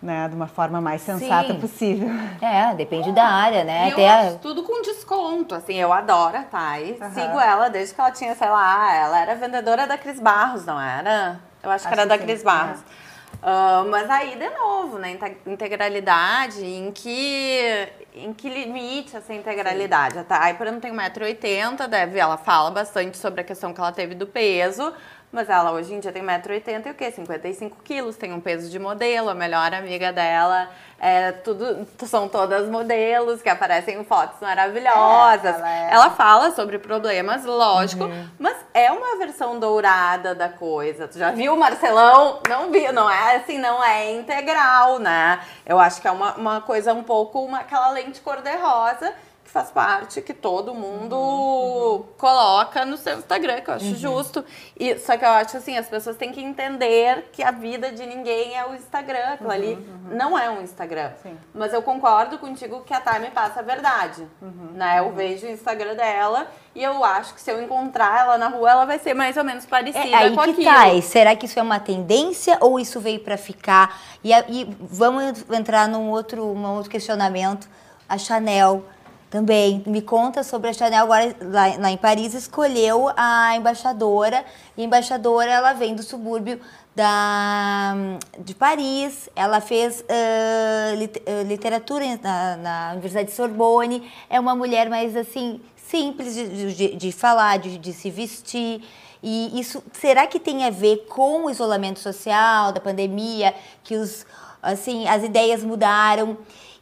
né, 0.00 0.28
de 0.28 0.34
uma 0.36 0.46
forma 0.46 0.80
mais 0.80 1.02
sensata 1.02 1.52
Sim. 1.52 1.60
possível. 1.60 2.08
É, 2.40 2.72
depende 2.74 3.10
da 3.12 3.24
área, 3.24 3.64
né? 3.64 3.88
E 3.88 3.92
Até 3.92 4.02
eu 4.02 4.28
acho 4.28 4.38
tudo 4.38 4.62
com 4.62 4.80
desconto, 4.82 5.54
assim, 5.54 5.74
eu 5.74 5.92
adoro 5.92 6.36
a 6.36 6.42
Thay, 6.42 6.98
uhum. 7.00 7.10
sigo 7.10 7.40
ela 7.40 7.68
desde 7.68 7.94
que 7.94 8.00
ela 8.00 8.12
tinha, 8.12 8.34
sei 8.34 8.48
lá, 8.48 8.94
ela 8.94 9.20
era 9.20 9.34
vendedora 9.34 9.86
da 9.86 9.98
Cris 9.98 10.20
Barros, 10.20 10.64
não 10.64 10.80
era? 10.80 11.40
Eu 11.62 11.70
acho, 11.70 11.86
acho 11.86 11.88
que 11.88 12.00
era 12.00 12.06
da 12.06 12.16
Cris 12.16 12.42
Barros. 12.42 12.80
É. 12.80 13.07
Uh, 13.40 13.88
mas 13.88 14.10
aí, 14.10 14.36
de 14.36 14.50
novo, 14.50 14.98
né, 14.98 15.16
integralidade, 15.46 16.64
em 16.64 16.90
que, 16.90 17.88
em 18.12 18.32
que 18.32 18.48
limite 18.48 19.16
essa 19.16 19.32
integralidade? 19.32 20.14
Sim. 20.14 20.26
A 20.28 20.54
por 20.54 20.66
exemplo, 20.66 20.82
tem 20.82 20.92
1,80m, 20.92 21.86
deve, 21.86 22.18
ela 22.18 22.36
fala 22.36 22.70
bastante 22.72 23.16
sobre 23.16 23.40
a 23.42 23.44
questão 23.44 23.72
que 23.72 23.80
ela 23.80 23.92
teve 23.92 24.16
do 24.16 24.26
peso, 24.26 24.92
mas 25.32 25.48
ela 25.48 25.72
hoje 25.72 25.94
em 25.94 26.00
dia 26.00 26.12
tem 26.12 26.22
1,80m 26.22 26.86
e 26.86 26.90
o 26.90 26.94
quê? 26.94 27.10
55 27.10 27.82
quilos, 27.82 28.16
tem 28.16 28.32
um 28.32 28.40
peso 28.40 28.70
de 28.70 28.78
modelo, 28.78 29.28
a 29.28 29.34
melhor 29.34 29.72
amiga 29.74 30.12
dela 30.12 30.68
é 31.00 31.30
tudo, 31.30 31.86
são 32.06 32.28
todas 32.28 32.68
modelos 32.68 33.40
que 33.40 33.48
aparecem 33.48 34.00
em 34.00 34.04
fotos 34.04 34.40
maravilhosas. 34.40 35.44
É, 35.44 35.58
ela, 35.58 35.70
é... 35.70 35.88
ela, 35.92 36.10
fala 36.10 36.50
sobre 36.50 36.78
problemas, 36.78 37.44
lógico, 37.44 38.04
uhum. 38.04 38.28
mas 38.38 38.56
é 38.74 38.90
uma 38.90 39.16
versão 39.16 39.60
dourada 39.60 40.34
da 40.34 40.48
coisa. 40.48 41.06
Tu 41.06 41.18
já 41.18 41.30
viu 41.30 41.54
o 41.54 41.58
Marcelão? 41.58 42.40
Não 42.48 42.72
viu, 42.72 42.92
não 42.92 43.08
é 43.08 43.36
assim, 43.36 43.58
não 43.58 43.82
é 43.82 44.12
integral, 44.12 44.98
né? 44.98 45.40
Eu 45.64 45.78
acho 45.78 46.00
que 46.00 46.08
é 46.08 46.10
uma, 46.10 46.34
uma 46.34 46.60
coisa 46.60 46.92
um 46.92 47.04
pouco, 47.04 47.40
uma, 47.44 47.60
aquela 47.60 47.90
lente 47.90 48.20
cor-de-rosa 48.20 49.14
que 49.48 49.52
faz 49.52 49.70
parte, 49.70 50.20
que 50.20 50.34
todo 50.34 50.74
mundo 50.74 51.16
uhum, 51.16 51.92
uhum. 51.92 52.04
coloca 52.18 52.84
no 52.84 52.98
seu 52.98 53.16
Instagram, 53.16 53.62
que 53.62 53.70
eu 53.70 53.74
acho 53.74 53.86
uhum. 53.86 53.94
justo. 53.94 54.44
E, 54.78 54.98
só 54.98 55.16
que 55.16 55.24
eu 55.24 55.30
acho 55.30 55.56
assim, 55.56 55.76
as 55.78 55.88
pessoas 55.88 56.18
têm 56.18 56.30
que 56.30 56.40
entender 56.40 57.30
que 57.32 57.42
a 57.42 57.50
vida 57.50 57.90
de 57.90 58.04
ninguém 58.04 58.56
é 58.56 58.66
o 58.66 58.74
Instagram. 58.74 59.32
Aquilo 59.32 59.50
ali 59.50 59.72
uhum, 59.72 60.10
uhum. 60.10 60.16
não 60.16 60.38
é 60.38 60.50
um 60.50 60.60
Instagram. 60.60 61.12
Sim. 61.22 61.36
Mas 61.54 61.72
eu 61.72 61.80
concordo 61.80 62.36
contigo 62.38 62.82
que 62.82 62.92
a 62.92 63.00
Thay 63.00 63.20
me 63.20 63.30
passa 63.30 63.60
a 63.60 63.62
verdade. 63.62 64.28
Uhum, 64.42 64.72
né? 64.74 64.98
Eu 64.98 65.12
vejo 65.12 65.46
o 65.46 65.50
Instagram 65.50 65.94
dela 65.94 66.46
e 66.74 66.82
eu 66.82 67.02
acho 67.02 67.34
que 67.34 67.40
se 67.40 67.50
eu 67.50 67.62
encontrar 67.62 68.20
ela 68.20 68.36
na 68.36 68.48
rua, 68.48 68.70
ela 68.70 68.84
vai 68.84 68.98
ser 68.98 69.14
mais 69.14 69.38
ou 69.38 69.44
menos 69.44 69.64
parecida 69.64 70.04
é, 70.06 70.14
aí 70.14 70.36
com 70.36 70.42
que 70.42 70.50
aquilo. 70.50 70.64
Tá. 70.64 70.92
E 70.92 71.00
será 71.00 71.34
que 71.34 71.46
isso 71.46 71.58
é 71.58 71.62
uma 71.62 71.80
tendência 71.80 72.58
ou 72.60 72.78
isso 72.78 73.00
veio 73.00 73.20
para 73.20 73.38
ficar? 73.38 73.98
E, 74.22 74.30
e 74.30 74.76
vamos 74.78 75.42
entrar 75.50 75.88
num 75.88 76.10
outro, 76.10 76.44
um 76.44 76.66
outro 76.74 76.90
questionamento. 76.90 77.66
A 78.06 78.16
Chanel 78.16 78.84
também 79.30 79.82
me 79.86 80.00
conta 80.00 80.42
sobre 80.42 80.70
a 80.70 80.72
Chanel 80.72 81.04
agora 81.04 81.36
lá, 81.40 81.76
lá, 81.78 81.90
em 81.90 81.96
Paris 81.96 82.32
escolheu 82.34 83.10
a 83.16 83.54
embaixadora 83.56 84.44
e 84.76 84.82
a 84.82 84.84
embaixadora 84.84 85.50
ela 85.50 85.72
vem 85.74 85.94
do 85.94 86.02
subúrbio 86.02 86.58
da 86.96 87.94
de 88.38 88.54
Paris 88.54 89.28
ela 89.36 89.60
fez 89.60 90.00
uh, 90.00 90.96
lit, 90.96 91.18
uh, 91.18 91.46
literatura 91.46 92.04
na, 92.22 92.56
na, 92.56 92.90
Universidade 92.92 93.28
de 93.28 93.34
Sorbonne 93.34 94.10
é 94.30 94.40
uma 94.40 94.54
mulher 94.54 94.88
mais 94.88 95.14
assim 95.14 95.60
simples 95.76 96.34
de, 96.34 96.74
de, 96.74 96.96
de 96.96 97.12
falar 97.12 97.58
de, 97.58 97.76
de 97.76 97.92
se 97.92 98.10
vestir 98.10 98.82
e 99.22 99.60
isso 99.60 99.82
será 99.92 100.26
que 100.26 100.40
tem 100.40 100.64
a 100.64 100.70
ver 100.70 101.06
com 101.08 101.44
o 101.44 101.50
isolamento 101.50 101.98
social 101.98 102.72
da 102.72 102.80
pandemia 102.80 103.54
que 103.84 103.94
os 103.94 104.24
assim 104.62 105.06
as 105.06 105.22
ideias 105.22 105.62
mudaram 105.62 106.38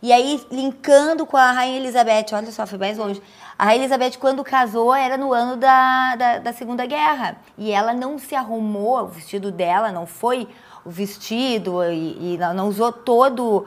e 0.06 0.12
aí, 0.12 0.40
linkando 0.52 1.26
com 1.26 1.36
a 1.36 1.50
Rainha 1.50 1.78
Elizabeth, 1.78 2.26
olha 2.32 2.52
só, 2.52 2.64
foi 2.64 2.78
mais 2.78 2.96
longe. 2.96 3.20
A 3.58 3.64
Rainha 3.64 3.82
Elizabeth, 3.82 4.12
quando 4.20 4.44
casou, 4.44 4.94
era 4.94 5.16
no 5.16 5.32
ano 5.32 5.56
da, 5.56 6.14
da, 6.14 6.38
da 6.38 6.52
Segunda 6.52 6.86
Guerra. 6.86 7.36
E 7.58 7.72
ela 7.72 7.92
não 7.92 8.16
se 8.16 8.32
arrumou, 8.36 9.00
o 9.00 9.08
vestido 9.08 9.50
dela 9.50 9.90
não 9.90 10.06
foi 10.06 10.46
o 10.84 10.90
vestido, 10.90 11.82
e, 11.82 12.34
e 12.34 12.38
não 12.38 12.68
usou 12.68 12.92
todo, 12.92 13.62
uh, 13.62 13.66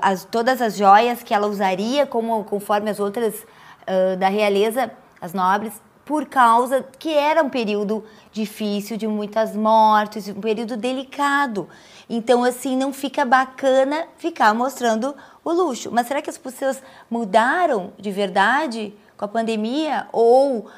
as, 0.00 0.24
todas 0.24 0.62
as 0.62 0.76
joias 0.76 1.24
que 1.24 1.34
ela 1.34 1.48
usaria, 1.48 2.06
como 2.06 2.44
conforme 2.44 2.88
as 2.88 3.00
outras 3.00 3.34
uh, 3.34 4.16
da 4.16 4.28
realeza, 4.28 4.92
as 5.20 5.34
nobres, 5.34 5.72
por 6.04 6.26
causa 6.26 6.84
que 7.00 7.12
era 7.12 7.42
um 7.42 7.50
período 7.50 8.04
difícil, 8.30 8.96
de 8.96 9.08
muitas 9.08 9.56
mortes, 9.56 10.28
um 10.28 10.40
período 10.40 10.76
delicado. 10.76 11.68
Então, 12.08 12.44
assim, 12.44 12.76
não 12.76 12.92
fica 12.92 13.24
bacana 13.24 14.06
ficar 14.18 14.54
mostrando 14.54 15.14
o 15.44 15.52
luxo. 15.52 15.90
Mas 15.90 16.06
será 16.06 16.20
que 16.20 16.30
as 16.30 16.38
pessoas 16.38 16.82
mudaram 17.10 17.92
de 17.98 18.10
verdade 18.10 18.94
com 19.16 19.24
a 19.24 19.28
pandemia? 19.28 20.06
Ou, 20.12 20.58
uh, 20.58 20.68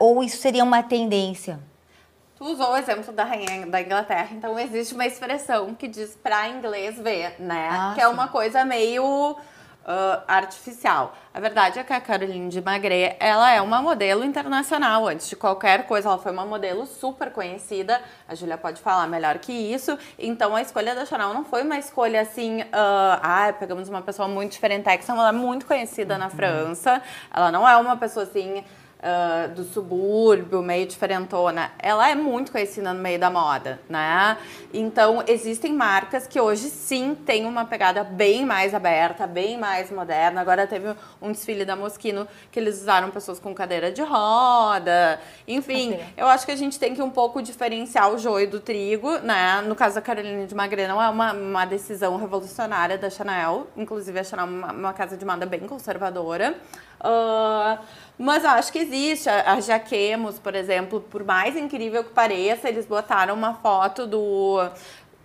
ou 0.00 0.22
isso 0.22 0.38
seria 0.38 0.64
uma 0.64 0.82
tendência? 0.82 1.60
Tu 2.36 2.44
usou 2.44 2.72
o 2.72 2.76
exemplo 2.76 3.12
da 3.12 3.24
rainha 3.24 3.66
da 3.66 3.80
Inglaterra, 3.80 4.28
então 4.32 4.58
existe 4.58 4.92
uma 4.92 5.06
expressão 5.06 5.72
que 5.72 5.86
diz 5.86 6.16
para 6.20 6.48
inglês 6.48 6.98
ver, 6.98 7.36
né? 7.38 7.68
Ah, 7.70 7.92
que 7.94 8.00
sim. 8.00 8.06
é 8.06 8.08
uma 8.08 8.26
coisa 8.26 8.64
meio 8.64 9.36
uh, 9.84 10.22
artificial. 10.26 11.14
A 11.32 11.40
verdade 11.40 11.78
é 11.78 11.84
que 11.84 11.92
a 11.92 12.00
Caroline 12.00 12.48
de 12.48 12.60
Magret, 12.60 13.16
ela 13.18 13.50
é 13.50 13.60
uma 13.60 13.82
modelo 13.82 14.24
internacional. 14.24 15.06
Antes 15.08 15.28
de 15.28 15.36
qualquer 15.36 15.86
coisa, 15.86 16.08
ela 16.08 16.18
foi 16.18 16.32
uma 16.32 16.46
modelo 16.46 16.86
super 16.86 17.30
conhecida. 17.30 18.00
A 18.28 18.34
Julia 18.34 18.56
pode 18.56 18.80
falar 18.80 19.06
melhor 19.06 19.38
que 19.38 19.52
isso. 19.52 19.98
Então, 20.18 20.54
a 20.54 20.62
escolha 20.62 20.94
da 20.94 21.04
Chanel 21.04 21.34
não 21.34 21.44
foi 21.44 21.62
uma 21.62 21.78
escolha 21.78 22.20
assim, 22.20 22.62
uh, 22.62 22.66
ah, 22.72 23.54
pegamos 23.58 23.88
uma 23.88 24.02
pessoa 24.02 24.28
muito 24.28 24.52
diferente. 24.52 24.84
Ela 25.08 25.28
é 25.28 25.32
muito 25.32 25.66
conhecida 25.66 26.16
na 26.18 26.26
uhum. 26.26 26.30
França. 26.30 27.02
Ela 27.32 27.50
não 27.50 27.68
é 27.68 27.76
uma 27.76 27.96
pessoa 27.96 28.24
assim 28.24 28.64
uh, 29.04 29.54
do 29.54 29.62
subúrbio, 29.64 30.62
meio 30.62 30.86
diferentona, 30.86 31.72
ela 31.78 32.08
é 32.08 32.14
muito 32.14 32.50
conhecida 32.50 32.92
no 32.92 33.00
meio 33.00 33.18
da 33.18 33.30
moda, 33.30 33.78
né? 33.88 34.38
Então, 34.72 35.22
existem 35.26 35.72
marcas 35.72 36.26
que 36.26 36.40
hoje 36.40 36.70
sim 36.70 37.14
têm 37.14 37.44
uma 37.44 37.64
pegada 37.66 38.02
bem 38.02 38.44
mais 38.44 38.74
aberta, 38.74 39.26
bem 39.26 39.58
mais 39.58 39.90
moderna. 39.90 40.40
Agora 40.40 40.66
teve 40.66 40.94
um 41.20 41.30
desfile 41.30 41.64
da 41.64 41.76
Moschino 41.76 42.26
que 42.50 42.58
eles 42.58 42.80
usaram 42.80 43.10
pessoas 43.10 43.38
com 43.38 43.54
cadeira 43.54 43.92
de 43.92 44.02
roda. 44.02 45.20
Enfim, 45.46 45.92
okay. 45.92 46.06
eu 46.16 46.26
acho 46.26 46.46
que 46.46 46.52
a 46.52 46.56
gente 46.56 46.78
tem 46.78 46.94
que 46.94 47.02
um 47.02 47.10
pouco 47.10 47.42
diferenciar 47.42 48.10
o 48.10 48.18
joio 48.18 48.48
do 48.48 48.60
trigo, 48.60 49.18
né? 49.18 49.62
No 49.62 49.74
caso 49.74 49.96
da 49.96 50.00
Carolina 50.00 50.46
de 50.46 50.54
Magre, 50.54 50.88
não 50.88 51.00
é 51.00 51.08
uma, 51.08 51.32
uma 51.32 51.64
decisão 51.64 52.16
revolucionária 52.16 52.96
da 52.96 53.10
Chanel. 53.10 53.66
Inclusive, 53.76 54.18
a 54.18 54.24
Chanel 54.24 54.46
é 54.46 54.48
uma, 54.48 54.72
uma 54.72 54.92
casa 54.92 55.16
de 55.16 55.24
moda 55.24 55.44
bem 55.46 55.60
conservadora. 55.60 56.54
Uh, 57.04 57.78
mas 58.18 58.44
acho 58.44 58.72
que 58.72 58.78
existe. 58.78 59.28
A, 59.28 59.52
a 59.52 59.60
Jaquemos, 59.60 60.38
por 60.38 60.54
exemplo, 60.54 61.00
por 61.00 61.22
mais 61.22 61.56
incrível 61.56 62.02
que 62.02 62.10
pareça, 62.10 62.68
eles 62.68 62.86
botaram 62.86 63.34
uma 63.34 63.54
foto 63.54 64.06
do, 64.06 64.66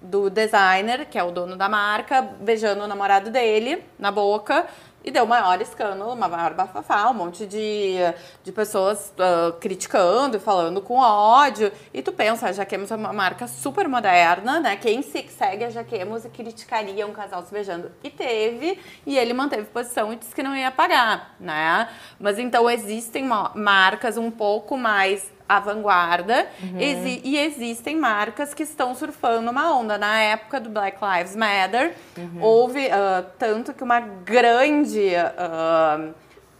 do 0.01 0.29
designer, 0.29 1.05
que 1.05 1.17
é 1.17 1.23
o 1.23 1.31
dono 1.31 1.55
da 1.55 1.69
marca, 1.69 2.21
beijando 2.21 2.83
o 2.83 2.87
namorado 2.87 3.29
dele 3.31 3.83
na 3.97 4.11
boca. 4.11 4.67
E 5.03 5.11
deu 5.11 5.25
maior 5.25 5.61
escândalo, 5.61 6.15
maior 6.15 6.53
bafafá, 6.53 7.09
um 7.09 7.13
monte 7.13 7.45
de, 7.45 7.95
de 8.43 8.51
pessoas 8.51 9.13
uh, 9.17 9.53
criticando 9.53 10.37
e 10.37 10.39
falando 10.39 10.81
com 10.81 10.97
ódio. 10.99 11.71
E 11.93 12.01
tu 12.01 12.11
pensa, 12.11 12.47
a 12.47 12.51
Jaquemos 12.51 12.91
é 12.91 12.95
uma 12.95 13.13
marca 13.13 13.47
super 13.47 13.87
moderna, 13.87 14.59
né? 14.59 14.75
Quem 14.75 15.01
se 15.01 15.27
segue 15.29 15.63
a 15.63 15.69
Jaquemos 15.69 16.25
criticaria 16.33 17.07
um 17.07 17.13
casal 17.13 17.43
se 17.43 17.51
beijando. 17.51 17.91
E 18.03 18.09
teve, 18.09 18.79
e 19.05 19.17
ele 19.17 19.33
manteve 19.33 19.65
posição 19.65 20.11
e 20.11 20.17
disse 20.17 20.35
que 20.35 20.43
não 20.43 20.55
ia 20.55 20.71
pagar, 20.71 21.35
né? 21.39 21.87
Mas 22.19 22.37
então 22.37 22.69
existem 22.69 23.27
marcas 23.55 24.17
um 24.17 24.29
pouco 24.29 24.77
mais 24.77 25.38
à 25.49 25.59
vanguarda 25.59 26.47
uhum. 26.61 26.79
Exi 26.79 27.21
e 27.23 27.37
existem 27.39 27.95
marcas 27.95 28.53
que 28.53 28.61
estão 28.61 28.93
surfando 28.93 29.49
uma 29.49 29.75
onda. 29.75 29.97
Na 29.97 30.19
época 30.19 30.59
do 30.59 30.69
Black 30.69 30.99
Lives 31.03 31.35
Matter, 31.35 31.95
uhum. 32.15 32.41
houve 32.41 32.85
uh, 32.85 33.25
tanto 33.39 33.73
que 33.73 33.83
uma 33.83 33.99
grande. 33.99 35.13
Uh, 35.15 36.13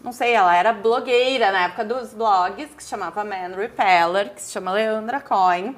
não 0.04 0.12
sei, 0.12 0.34
ela 0.34 0.56
era 0.56 0.74
blogueira 0.74 1.52
na 1.52 1.66
época 1.66 1.86
dos 1.86 2.14
blogs, 2.14 2.74
que 2.74 2.84
se 2.84 2.90
chamava 2.90 3.24
Man 3.24 3.56
Repeller, 3.56 4.34
que 4.34 4.42
se 4.42 4.52
chama 4.52 4.72
Leandra 4.72 5.20
Cohen. 5.20 5.76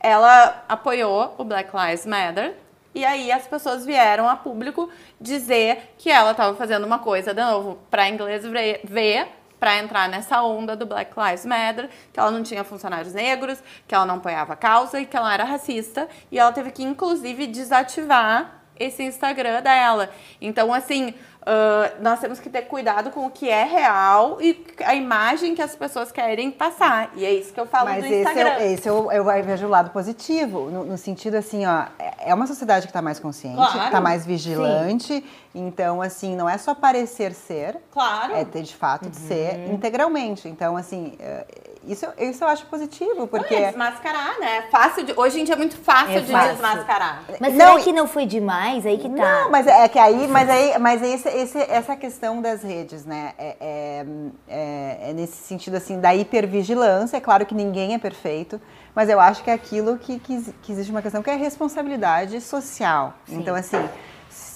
Ela 0.00 0.64
apoiou 0.68 1.34
o 1.36 1.44
Black 1.44 1.70
Lives 1.74 2.06
Matter, 2.06 2.54
e 2.94 3.04
aí 3.04 3.32
as 3.32 3.46
pessoas 3.46 3.84
vieram 3.84 4.28
a 4.28 4.36
público 4.36 4.88
dizer 5.20 5.94
que 5.98 6.08
ela 6.10 6.30
estava 6.30 6.54
fazendo 6.54 6.84
uma 6.84 7.00
coisa, 7.00 7.34
de 7.34 7.42
novo, 7.42 7.78
para 7.90 8.08
inglês 8.08 8.44
ver, 8.84 9.28
para 9.58 9.78
entrar 9.78 10.08
nessa 10.08 10.42
onda 10.42 10.76
do 10.76 10.86
Black 10.86 11.12
Lives 11.18 11.46
Matter, 11.46 11.88
que 12.12 12.20
ela 12.20 12.30
não 12.30 12.42
tinha 12.42 12.64
funcionários 12.64 13.14
negros, 13.14 13.62
que 13.86 13.94
ela 13.94 14.04
não 14.04 14.16
apoiava 14.16 14.52
a 14.52 14.56
causa 14.56 15.00
e 15.00 15.06
que 15.06 15.16
ela 15.16 15.32
era 15.32 15.44
racista. 15.44 16.08
E 16.30 16.38
ela 16.38 16.52
teve 16.52 16.70
que, 16.70 16.82
inclusive, 16.82 17.46
desativar 17.46 18.62
esse 18.78 19.02
Instagram 19.02 19.62
dela. 19.62 20.10
Então, 20.40 20.72
assim, 20.72 21.14
Uh, 21.44 22.00
nós 22.02 22.18
temos 22.20 22.40
que 22.40 22.48
ter 22.48 22.62
cuidado 22.62 23.10
com 23.10 23.26
o 23.26 23.30
que 23.30 23.50
é 23.50 23.64
real 23.64 24.38
e 24.40 24.64
a 24.82 24.94
imagem 24.94 25.54
que 25.54 25.60
as 25.60 25.76
pessoas 25.76 26.10
querem 26.10 26.50
passar. 26.50 27.10
E 27.14 27.22
é 27.22 27.34
isso 27.34 27.52
que 27.52 27.60
eu 27.60 27.66
falo 27.66 27.90
Mas 27.90 28.00
do 28.02 28.06
esse 28.06 28.20
Instagram. 28.20 28.50
É, 28.52 28.72
esse 28.72 28.88
eu, 28.88 29.12
eu, 29.12 29.22
vejo 29.44 29.66
o 29.66 29.68
lado 29.68 29.90
positivo, 29.90 30.70
no, 30.70 30.86
no 30.86 30.96
sentido 30.96 31.34
assim, 31.34 31.66
ó, 31.66 31.84
é, 31.98 32.30
é 32.30 32.34
uma 32.34 32.46
sociedade 32.46 32.86
que 32.86 32.90
está 32.90 33.02
mais 33.02 33.20
consciente, 33.20 33.56
claro. 33.56 33.78
que 33.78 33.84
está 33.84 34.00
mais 34.00 34.24
vigilante. 34.24 35.16
Sim. 35.16 35.24
Então, 35.54 36.02
assim, 36.02 36.34
não 36.34 36.48
é 36.48 36.58
só 36.58 36.74
parecer 36.74 37.32
ser, 37.32 37.76
claro. 37.92 38.34
é 38.34 38.44
ter 38.44 38.62
de 38.62 38.74
fato 38.74 39.08
de 39.08 39.16
ser 39.16 39.54
uhum. 39.54 39.74
integralmente. 39.74 40.48
Então, 40.48 40.76
assim, 40.76 41.16
é, 41.20 41.46
isso, 41.86 42.06
isso 42.18 42.42
eu 42.42 42.48
acho 42.48 42.66
positivo, 42.66 43.28
porque... 43.28 43.54
Não, 43.54 43.62
é 43.62 43.66
desmascarar, 43.66 44.40
né? 44.40 44.64
Fácil 44.68 45.04
de, 45.04 45.12
hoje 45.16 45.40
em 45.40 45.44
dia 45.44 45.54
é 45.54 45.56
muito 45.56 45.76
fácil 45.76 46.18
é 46.18 46.20
de 46.20 46.32
fácil. 46.32 46.52
desmascarar. 46.54 47.22
Mas 47.38 47.54
não, 47.54 47.72
será 47.74 47.84
que 47.84 47.92
não 47.92 48.08
foi 48.08 48.26
demais? 48.26 48.84
Aí 48.84 48.98
que 48.98 49.08
tá. 49.08 49.42
Não, 49.44 49.50
mas 49.50 49.68
é 49.68 49.86
que 49.86 49.98
aí, 49.98 50.26
mas 50.26 50.50
aí, 50.50 50.78
mas 50.80 51.02
esse, 51.02 51.28
esse, 51.28 51.58
essa 51.58 51.94
questão 51.94 52.42
das 52.42 52.64
redes, 52.64 53.04
né? 53.04 53.32
É, 53.38 53.56
é, 53.60 54.06
é, 54.48 55.10
é, 55.10 55.12
nesse 55.12 55.36
sentido, 55.36 55.76
assim, 55.76 56.00
da 56.00 56.12
hipervigilância. 56.12 57.16
É 57.16 57.20
claro 57.20 57.46
que 57.46 57.54
ninguém 57.54 57.94
é 57.94 57.98
perfeito, 57.98 58.60
mas 58.92 59.08
eu 59.08 59.20
acho 59.20 59.44
que 59.44 59.50
é 59.50 59.52
aquilo 59.52 59.98
que, 59.98 60.18
que, 60.18 60.52
que 60.62 60.72
existe 60.72 60.90
uma 60.90 61.02
questão 61.02 61.22
que 61.22 61.30
é 61.30 61.36
responsabilidade 61.36 62.40
social. 62.40 63.14
Sim. 63.26 63.36
Então, 63.36 63.54
assim 63.54 63.88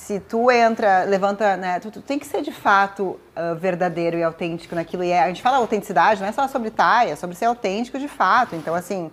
se 0.09 0.20
tu 0.20 0.50
entra, 0.50 1.04
levanta, 1.04 1.54
né, 1.54 1.78
tu, 1.80 1.90
tu 1.90 2.00
tem 2.00 2.18
que 2.18 2.26
ser 2.26 2.40
de 2.40 2.50
fato 2.50 3.20
uh, 3.36 3.54
verdadeiro 3.56 4.16
e 4.16 4.22
autêntico 4.22 4.74
naquilo. 4.74 5.04
E 5.04 5.11
é, 5.11 5.22
a 5.22 5.28
gente 5.28 5.42
fala 5.42 5.59
autenticidade, 5.59 6.18
não 6.18 6.26
é 6.26 6.32
só 6.32 6.48
sobre 6.48 6.70
taia, 6.70 7.11
é 7.11 7.14
sobre 7.14 7.36
ser 7.36 7.44
autêntico 7.44 7.98
de 7.98 8.09
fato. 8.09 8.56
Então, 8.56 8.74
assim, 8.74 9.11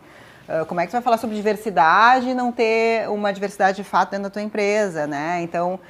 uh, 0.47 0.65
como 0.65 0.79
é 0.79 0.85
que 0.85 0.91
tu 0.91 0.93
vai 0.93 1.01
falar 1.01 1.17
sobre 1.17 1.35
diversidade 1.35 2.29
e 2.29 2.33
não 2.33 2.49
ter 2.49 3.09
uma 3.09 3.33
diversidade 3.33 3.75
de 3.75 3.83
fato 3.83 4.11
dentro 4.11 4.23
da 4.23 4.29
tua 4.29 4.41
empresa, 4.41 5.05
né? 5.05 5.41
Então, 5.41 5.81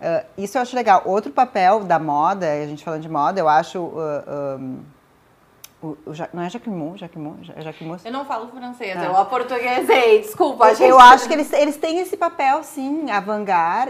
uh, 0.00 0.24
isso 0.38 0.56
eu 0.56 0.62
acho 0.62 0.74
legal. 0.74 1.02
Outro 1.04 1.30
papel 1.30 1.84
da 1.84 1.98
moda, 1.98 2.50
a 2.50 2.66
gente 2.66 2.82
falando 2.82 3.02
de 3.02 3.08
moda, 3.10 3.38
eu 3.38 3.48
acho... 3.50 3.78
Um, 3.78 4.93
o, 5.84 5.98
o, 6.06 6.14
não 6.32 6.42
é 6.42 6.48
Jacquemont? 6.48 6.98
Jacquemont? 6.98 7.52
Jacquemont? 7.58 8.00
Eu 8.04 8.12
não 8.12 8.24
falo 8.24 8.48
francês, 8.48 8.96
ah. 8.96 9.04
eu 9.04 9.16
aportuguesei, 9.16 10.22
desculpa. 10.22 10.72
Eu, 10.72 10.88
eu 10.88 10.98
acho 10.98 11.28
que 11.28 11.34
eles, 11.34 11.52
eles 11.52 11.76
têm 11.76 12.00
esse 12.00 12.16
papel, 12.16 12.62
sim, 12.62 13.10
avant 13.10 13.44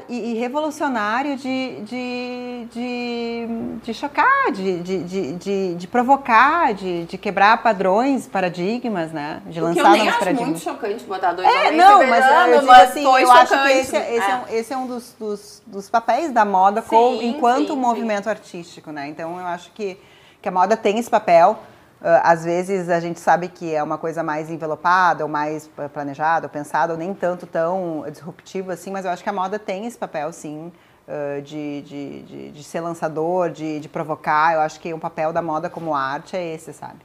e, 0.09 0.33
e, 0.33 0.35
revolucionário 0.35 1.37
de, 1.37 1.81
de, 1.83 2.67
de, 2.73 3.47
de 3.83 3.95
chocar, 3.95 4.51
de, 4.51 4.81
de, 4.83 5.33
de, 5.35 5.75
de, 5.75 5.87
provocar, 5.87 6.75
de, 6.75 7.05
de 7.05 7.17
quebrar 7.17 7.63
padrões, 7.63 8.27
paradigmas, 8.27 9.13
né? 9.13 9.41
De 9.47 9.61
lançar 9.61 9.97
novos 9.97 10.17
paradigmas. 10.17 10.25
Eu 10.25 10.33
acho 10.33 10.45
muito 10.45 10.61
chocante 10.61 11.05
botar 11.05 11.33
dois 11.33 11.47
é, 11.47 11.69
homens 11.69 11.77
não, 11.77 12.07
mas 12.07 12.49
eu, 12.49 12.61
digo 12.61 12.73
assim, 12.73 13.05
eu 13.05 13.31
acho 13.31 13.63
que 13.63 13.71
esse, 13.71 13.97
é, 13.97 14.17
esse 14.17 14.27
é. 14.27 14.31
é, 14.31 14.37
um, 14.37 14.57
esse 14.57 14.73
é 14.73 14.77
um 14.77 14.87
dos, 14.87 15.15
dos, 15.19 15.63
dos 15.67 15.89
papéis 15.89 16.33
da 16.33 16.45
moda 16.45 16.83
sim, 16.83 16.89
com, 16.89 17.23
enquanto 17.23 17.75
sim, 17.75 17.79
movimento 17.79 18.25
sim. 18.25 18.31
artístico, 18.31 18.91
né? 18.91 19.07
Então 19.09 19.39
eu 19.39 19.47
acho 19.47 19.71
que, 19.73 19.97
que 20.43 20.49
a 20.49 20.53
moda 20.53 20.77
tem 20.77 20.99
esse 20.99 21.11
papel. 21.11 21.59
Uh, 22.05 22.21
às 22.23 22.45
vezes 22.45 22.91
a 22.91 23.01
gente 23.01 23.19
sabe 23.19 23.49
que 23.49 23.75
é 23.75 23.83
uma 23.83 23.97
coisa 23.97 24.23
mais 24.23 24.51
envelopada, 24.51 25.25
ou 25.25 25.31
mais 25.31 25.71
planejada, 25.95 26.45
ou 26.45 26.51
pensada, 26.51 26.93
ou 26.93 26.99
nem 26.99 27.15
tanto 27.15 27.47
tão 27.47 28.05
disruptiva 28.11 28.75
assim, 28.75 28.91
mas 28.91 29.07
eu 29.07 29.11
acho 29.11 29.23
que 29.23 29.29
a 29.31 29.33
moda 29.33 29.59
tem 29.59 29.87
esse 29.87 29.97
papel, 29.97 30.31
sim, 30.31 30.71
uh, 31.09 31.41
de, 31.41 31.81
de, 31.81 32.23
de, 32.25 32.51
de, 32.51 32.63
ser 32.63 32.83
lançador, 32.83 33.49
de, 33.49 33.81
de 33.81 33.89
provocar. 33.89 34.53
Eu 34.53 34.61
acho 34.61 34.79
que 34.81 34.93
o 34.93 34.99
papel 34.99 35.33
da 35.33 35.41
moda 35.41 35.71
como 35.71 35.95
arte 35.95 36.37
é 36.37 36.55
esse, 36.55 36.75
sabe? 36.75 36.99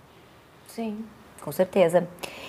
Sim, 0.67 1.05
com 1.39 1.51
certeza. 1.53 2.05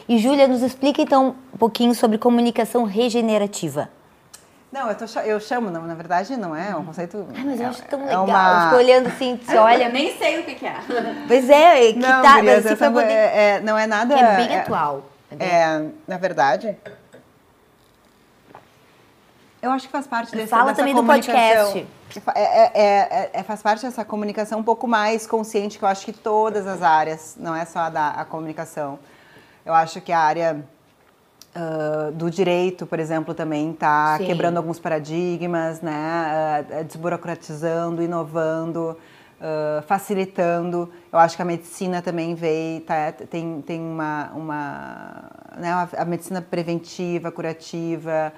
E 0.08 0.18
Júlia, 0.18 0.48
nos 0.48 0.62
explica 0.62 1.00
então 1.00 1.36
um 1.54 1.56
pouquinho 1.56 1.94
sobre 1.94 2.18
comunicação 2.18 2.82
regenerativa. 2.82 3.88
Não, 4.72 4.88
eu, 4.88 4.94
tô, 4.94 5.04
eu 5.20 5.40
chamo, 5.40 5.68
não, 5.68 5.82
na 5.82 5.94
verdade 5.94 6.36
não 6.36 6.54
é, 6.54 6.70
é 6.70 6.76
um 6.76 6.84
conceito. 6.84 7.26
Ai, 7.34 7.44
mas 7.44 7.60
eu 7.60 7.68
acho 7.68 7.82
tão 7.82 8.00
é 8.02 8.04
legal. 8.04 8.24
Uma... 8.24 8.64
Fico 8.64 8.76
olhando 8.76 9.08
assim, 9.08 9.36
você 9.42 9.56
olha. 9.56 9.84
Eu 9.84 9.92
nem 9.92 10.16
sei 10.16 10.40
o 10.40 10.44
que, 10.44 10.54
que 10.54 10.66
é. 10.66 10.76
Pois 11.26 11.50
é, 11.50 11.92
que 11.92 11.98
não, 11.98 12.22
tá. 12.22 12.36
Gurias, 12.36 12.64
mas, 12.64 12.72
assim, 12.80 12.92
poder... 12.92 13.10
é, 13.10 13.56
é, 13.56 13.60
não 13.60 13.76
é 13.76 13.86
nada. 13.86 14.14
Que 14.14 14.22
é 14.22 14.36
bem 14.36 14.54
é, 14.54 14.60
atual. 14.60 15.04
É, 15.38 15.86
na 16.06 16.18
verdade. 16.18 16.76
Eu 19.60 19.72
acho 19.72 19.86
que 19.86 19.92
faz 19.92 20.06
parte 20.06 20.34
desse, 20.34 20.48
Fala 20.48 20.66
dessa 20.66 20.76
também 20.76 20.94
do 20.94 21.04
podcast. 21.04 21.86
É, 22.34 22.42
é, 22.42 22.72
é, 22.74 23.30
é, 23.34 23.42
faz 23.42 23.60
parte 23.62 23.82
dessa 23.82 24.04
comunicação 24.04 24.60
um 24.60 24.62
pouco 24.62 24.86
mais 24.88 25.26
consciente, 25.26 25.78
que 25.78 25.84
eu 25.84 25.88
acho 25.88 26.04
que 26.04 26.12
todas 26.12 26.66
as 26.66 26.82
áreas, 26.82 27.36
não 27.38 27.54
é 27.54 27.64
só 27.64 27.80
a 27.80 27.90
da 27.90 28.08
a 28.10 28.24
comunicação. 28.24 28.98
Eu 29.66 29.74
acho 29.74 30.00
que 30.00 30.12
a 30.12 30.18
área 30.18 30.64
Uh, 31.52 32.12
do 32.12 32.30
direito, 32.30 32.86
por 32.86 33.00
exemplo, 33.00 33.34
também 33.34 33.72
está 33.72 34.16
quebrando 34.18 34.58
alguns 34.58 34.78
paradigmas, 34.78 35.80
né? 35.80 36.64
Uh, 36.70 36.84
desburocratizando, 36.84 38.00
inovando, 38.00 38.96
uh, 39.40 39.82
facilitando. 39.82 40.88
Eu 41.12 41.18
acho 41.18 41.34
que 41.34 41.42
a 41.42 41.44
medicina 41.44 42.00
também 42.00 42.36
veio, 42.36 42.82
tá, 42.82 43.10
tem, 43.28 43.60
tem 43.62 43.80
uma, 43.80 44.30
uma 44.32 45.24
né? 45.56 45.88
a 45.98 46.04
medicina 46.04 46.40
preventiva, 46.40 47.32
curativa, 47.32 48.32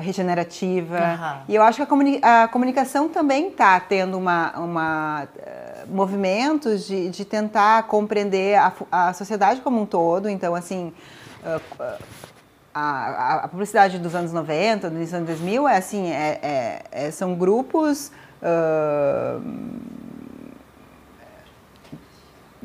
regenerativa. 0.00 0.96
Uhum. 0.96 1.42
E 1.48 1.54
eu 1.56 1.62
acho 1.62 1.76
que 1.76 1.82
a, 1.82 1.86
comuni 1.86 2.20
a 2.22 2.48
comunicação 2.48 3.08
também 3.08 3.48
está 3.48 3.78
tendo 3.80 4.16
uma, 4.16 4.52
uma 4.56 5.28
movimentos 5.88 6.86
de, 6.86 7.10
de 7.10 7.24
tentar 7.24 7.82
compreender 7.82 8.54
a, 8.56 8.72
a 8.90 9.12
sociedade 9.12 9.60
como 9.60 9.82
um 9.82 9.84
todo. 9.84 10.28
Então, 10.28 10.54
assim, 10.54 10.92
a, 12.74 13.40
a, 13.44 13.48
publicidade 13.48 13.98
dos 13.98 14.14
anos 14.14 14.32
90, 14.32 14.90
dos 14.90 15.14
anos 15.14 15.26
2000, 15.26 15.68
é 15.68 15.76
assim, 15.76 16.10
é, 16.10 16.38
é, 16.42 16.82
é 16.90 17.10
são 17.10 17.34
grupos, 17.34 18.10
uh, 18.42 19.42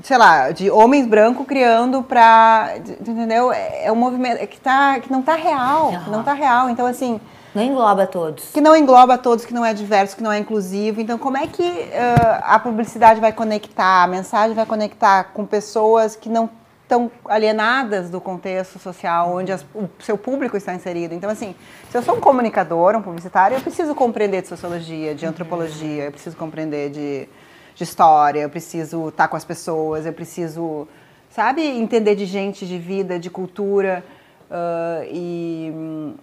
sei 0.02 0.18
lá, 0.18 0.52
de 0.52 0.70
homens 0.70 1.06
brancos 1.08 1.46
criando 1.46 2.04
para, 2.04 2.76
entendeu? 2.78 3.52
É, 3.52 3.86
é 3.86 3.92
um 3.92 3.96
movimento 3.96 4.46
que, 4.48 4.60
tá, 4.60 5.00
que 5.00 5.12
não 5.12 5.20
está 5.20 5.36
real, 5.36 5.88
uhum. 5.88 6.12
não 6.12 6.20
está 6.22 6.34
real. 6.34 6.70
Então, 6.70 6.86
assim... 6.86 7.20
Não 7.56 7.64
engloba 7.64 8.06
todos. 8.06 8.52
Que 8.52 8.62
não 8.62 8.76
engloba 8.76 9.18
todos, 9.18 9.44
que 9.44 9.54
não 9.54 9.66
é 9.66 9.74
diverso, 9.74 10.16
que 10.16 10.22
não 10.22 10.32
é 10.32 10.38
inclusivo. 10.38 11.02
Então, 11.02 11.18
como 11.18 11.38
é 11.38 11.48
que 11.48 11.64
uh, 11.64 12.44
a 12.44 12.60
publicidade 12.60 13.20
vai 13.20 13.34
conectar, 13.34 14.04
a 14.04 14.08
mensagem 14.08 14.56
vai 14.56 14.66
conectar 14.66 15.32
com 15.34 15.44
pessoas 15.44 16.16
que 16.16 16.30
não 16.30 16.48
estão 16.88 17.12
alienadas 17.26 18.10
do 18.10 18.22
contexto 18.22 18.80
social 18.80 19.36
onde 19.36 19.52
as, 19.52 19.66
o 19.76 19.90
seu 20.00 20.18
público 20.18 20.56
está 20.56 20.74
inserido. 20.74 21.14
Então, 21.14 21.30
assim, 21.30 21.54
se 21.92 21.98
eu 21.98 22.02
sou 22.02 22.16
um 22.16 22.22
comunicador, 22.22 22.96
um 22.96 23.02
publicitário, 23.02 23.58
eu 23.58 23.62
preciso 23.62 23.94
compreender 23.94 24.42
de 24.42 24.48
sociologia, 24.48 25.14
de 25.14 25.26
antropologia, 25.26 26.06
eu 26.06 26.12
preciso 26.12 26.38
compreender 26.38 26.90
de, 26.90 27.28
de 27.76 27.84
história, 27.84 28.40
eu 28.40 28.50
preciso 28.50 29.10
estar 29.10 29.28
com 29.28 29.36
as 29.36 29.44
pessoas, 29.44 30.06
eu 30.06 30.14
preciso, 30.14 30.88
sabe, 31.30 31.62
entender 31.62 32.16
de 32.16 32.26
gente, 32.26 32.66
de 32.66 32.78
vida, 32.78 33.20
de 33.20 33.30
cultura. 33.30 34.02
Uh, 34.50 35.04
e, 35.12 36.16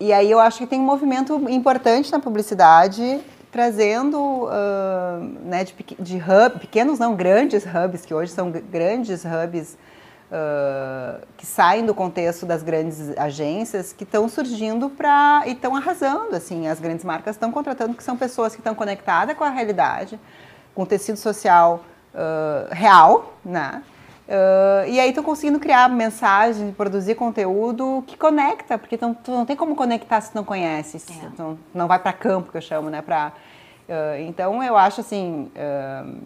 e 0.00 0.12
aí 0.12 0.28
eu 0.28 0.40
acho 0.40 0.58
que 0.58 0.66
tem 0.66 0.80
um 0.80 0.84
movimento 0.84 1.48
importante 1.48 2.10
na 2.10 2.18
publicidade 2.18 3.20
trazendo 3.52 4.18
uh, 4.18 5.22
né, 5.44 5.62
de, 5.62 5.74
de 6.00 6.16
hub, 6.16 6.58
pequenos 6.58 6.98
não, 6.98 7.14
grandes 7.14 7.64
hubs, 7.64 8.04
que 8.04 8.14
hoje 8.14 8.32
são 8.32 8.50
grandes 8.50 9.24
hubs 9.26 9.76
uh, 10.32 11.24
que 11.36 11.44
saem 11.44 11.84
do 11.84 11.94
contexto 11.94 12.46
das 12.46 12.62
grandes 12.62 13.16
agências 13.18 13.92
que 13.92 14.04
estão 14.04 14.28
surgindo 14.28 14.88
para 14.88 15.42
e 15.46 15.52
estão 15.52 15.76
arrasando 15.76 16.34
assim 16.34 16.66
as 16.66 16.80
grandes 16.80 17.04
marcas 17.04 17.36
estão 17.36 17.52
contratando 17.52 17.94
que 17.94 18.02
são 18.02 18.16
pessoas 18.16 18.54
que 18.54 18.60
estão 18.60 18.74
conectadas 18.74 19.36
com 19.36 19.44
a 19.44 19.50
realidade 19.50 20.18
com 20.74 20.82
o 20.82 20.86
tecido 20.86 21.18
social 21.18 21.84
uh, 22.14 22.72
real 22.72 23.34
né 23.44 23.82
Uh, 24.22 24.88
e 24.88 25.00
aí 25.00 25.08
estão 25.08 25.22
conseguindo 25.22 25.58
criar 25.58 25.90
mensagem, 25.90 26.72
produzir 26.72 27.16
conteúdo 27.16 28.02
que 28.06 28.16
conecta, 28.16 28.78
porque 28.78 28.96
tu 28.96 29.14
não 29.26 29.44
tem 29.44 29.56
como 29.56 29.74
conectar 29.74 30.20
se 30.20 30.34
não 30.34 30.44
conhece, 30.44 30.96
é. 30.96 31.28
tu 31.36 31.58
não 31.74 31.86
vai 31.86 31.98
para 31.98 32.12
campo, 32.12 32.50
que 32.50 32.56
eu 32.56 32.62
chamo, 32.62 32.88
né? 32.88 33.02
Pra, 33.02 33.32
uh, 33.88 34.20
então 34.20 34.62
eu 34.62 34.76
acho 34.76 35.00
assim 35.00 35.50
uh, 35.54 36.18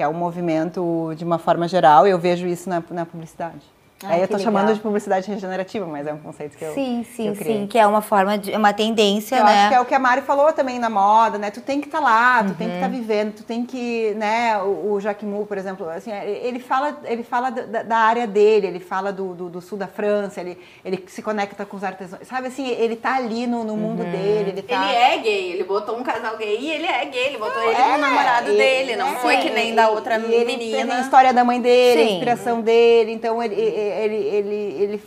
que 0.00 0.04
é 0.04 0.08
um 0.08 0.14
movimento 0.14 1.12
de 1.14 1.22
uma 1.26 1.36
forma 1.36 1.68
geral, 1.68 2.06
eu 2.06 2.18
vejo 2.18 2.46
isso 2.46 2.70
na, 2.70 2.82
na 2.90 3.04
publicidade. 3.04 3.60
Ah, 4.02 4.14
Aí 4.14 4.20
eu 4.20 4.24
estou 4.24 4.40
chamando 4.40 4.72
de 4.72 4.80
publicidade 4.80 5.30
regenerativa, 5.30 5.84
mas 5.86 6.06
é 6.06 6.12
um 6.12 6.18
conceito 6.18 6.56
que 6.56 6.64
eu 6.64 6.72
Sim, 6.72 7.04
sim, 7.14 7.34
que 7.34 7.40
eu 7.40 7.44
sim, 7.44 7.66
que 7.66 7.78
é 7.78 7.86
uma 7.86 8.00
forma 8.00 8.38
de 8.38 8.50
uma 8.52 8.72
tendência, 8.72 9.36
eu 9.36 9.44
né? 9.44 9.52
acho 9.52 9.68
que 9.68 9.74
é 9.74 9.80
o 9.80 9.84
que 9.84 9.94
a 9.94 9.98
Mari 9.98 10.22
falou 10.22 10.50
também 10.54 10.78
na 10.78 10.88
moda, 10.88 11.36
né? 11.36 11.50
Tu 11.50 11.60
tem 11.60 11.80
que 11.82 11.86
estar 11.86 11.98
tá 11.98 12.04
lá, 12.04 12.42
tu 12.42 12.48
uhum. 12.48 12.54
tem 12.54 12.68
que 12.68 12.74
estar 12.76 12.86
tá 12.86 12.92
vivendo, 12.92 13.34
tu 13.34 13.42
tem 13.42 13.66
que, 13.66 14.14
né? 14.16 14.56
O, 14.62 14.92
o 14.92 15.00
Jacques 15.00 15.28
Mou, 15.28 15.44
por 15.44 15.58
exemplo, 15.58 15.86
assim, 15.90 16.10
ele 16.12 16.58
fala, 16.58 16.98
ele 17.04 17.22
fala 17.22 17.50
da, 17.50 17.82
da 17.82 17.96
área 17.98 18.26
dele, 18.26 18.68
ele 18.68 18.80
fala 18.80 19.12
do, 19.12 19.34
do, 19.34 19.48
do, 19.50 19.60
sul 19.60 19.76
da 19.76 19.86
França, 19.86 20.40
ele, 20.40 20.58
ele 20.82 21.04
se 21.06 21.20
conecta 21.20 21.66
com 21.66 21.76
os 21.76 21.84
artesãos, 21.84 22.26
sabe 22.26 22.48
assim? 22.48 22.68
Ele 22.68 22.96
tá 22.96 23.16
ali 23.16 23.46
no, 23.46 23.64
no 23.64 23.76
mundo 23.76 24.02
uhum. 24.02 24.10
dele, 24.10 24.50
ele 24.50 24.62
tá... 24.62 24.88
Ele 24.88 24.96
é 24.96 25.18
gay, 25.18 25.52
ele 25.52 25.64
botou 25.64 25.98
um 25.98 26.02
casal 26.02 26.38
gay 26.38 26.58
e 26.58 26.70
ele 26.70 26.86
é 26.86 27.04
gay, 27.04 27.26
ele 27.26 27.38
botou 27.38 27.60
não, 27.60 27.68
ele 27.68 27.76
é, 27.76 27.82
como 27.82 27.98
namorado 27.98 28.48
ele, 28.48 28.56
dele, 28.56 28.96
não 28.96 29.08
é, 29.08 29.16
foi 29.16 29.36
que 29.36 29.50
nem 29.50 29.74
da 29.74 29.90
outra 29.90 30.18
menina. 30.18 30.40
Ele 30.40 30.56
tem 30.56 30.90
a 30.90 31.00
história 31.00 31.34
da 31.34 31.44
mãe 31.44 31.60
dele, 31.60 32.02
Sim. 32.02 32.08
a 32.08 32.12
inspiração 32.12 32.60
dele, 32.62 33.12
então 33.12 33.42
ele, 33.42 33.54
ele, 33.54 33.89
ele 33.90 34.56
ele, 34.58 35.02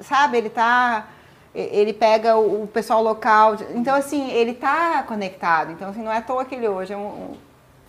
sabe, 0.00 0.38
ele 0.38 0.50
tá 0.50 1.08
ele 1.54 1.92
pega 1.92 2.36
o, 2.36 2.66
pessoal 2.66 3.02
local. 3.02 3.56
Então, 3.74 3.94
assim, 3.94 4.30
ele 4.30 4.54
tá 4.54 5.02
conectado. 5.02 5.72
Então, 5.72 5.90
assim, 5.90 6.02
não 6.02 6.12
é 6.12 6.18
à 6.18 6.22
toa 6.22 6.44
que 6.44 6.54
ele 6.54 6.68
hoje 6.68 6.92
é 6.92 6.96
um, 6.96 7.34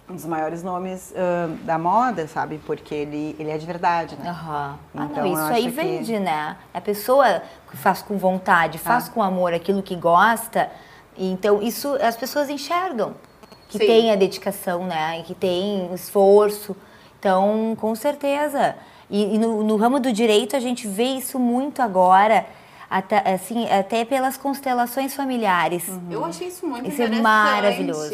um 0.10 0.16
dos 0.16 0.26
maiores 0.26 0.64
nomes 0.64 1.12
uh, 1.12 1.54
da 1.64 1.78
moda, 1.78 2.28
sabe? 2.28 2.60
Porque 2.66 2.96
ele, 2.96 3.36
ele 3.38 3.52
é 3.52 3.58
de 3.58 3.66
verdade, 3.66 4.16
né? 4.18 4.32
Uhum. 4.32 5.06
Então, 5.06 5.24
ah, 5.24 5.28
não, 5.28 5.34
isso 5.34 5.54
aí 5.54 5.70
vende, 5.70 6.14
que... 6.14 6.20
né? 6.20 6.58
A 6.74 6.82
pessoa 6.82 7.44
faz 7.76 8.02
com 8.02 8.18
vontade, 8.18 8.78
faz 8.78 9.08
ah. 9.08 9.12
com 9.12 9.22
amor 9.22 9.54
aquilo 9.54 9.84
que 9.84 9.96
gosta. 9.96 10.72
Então, 11.16 11.62
isso 11.62 11.96
as 12.02 12.16
pessoas 12.16 12.50
enxergam. 12.50 13.14
Que 13.68 13.78
Sim. 13.78 13.86
tem 13.86 14.12
a 14.12 14.16
dedicação, 14.16 14.86
né? 14.86 15.22
Que 15.24 15.36
tem 15.36 15.88
o 15.92 15.94
esforço. 15.94 16.76
Então, 17.20 17.78
com 17.80 17.94
certeza. 17.94 18.76
E, 19.10 19.36
e 19.36 19.38
no, 19.38 19.64
no, 19.64 19.76
ramo 19.76 20.00
do 20.00 20.12
direito 20.12 20.56
a 20.56 20.60
gente 20.60 20.88
vê 20.88 21.06
isso 21.06 21.40
muito 21.40 21.82
agora, 21.82 22.46
até, 22.90 23.34
assim, 23.34 23.70
até 23.70 24.06
pelas 24.06 24.38
constelações 24.38 25.14
familiares. 25.14 25.88
Uhum. 25.88 26.08
Eu 26.12 26.26
achei 26.26 26.48
isso 26.48 26.66
muito 26.66 26.88
isso 26.88 27.02
interessante. 27.02 27.20
Isso 27.20 27.20
é 27.20 27.22
maravilhoso. 27.22 28.14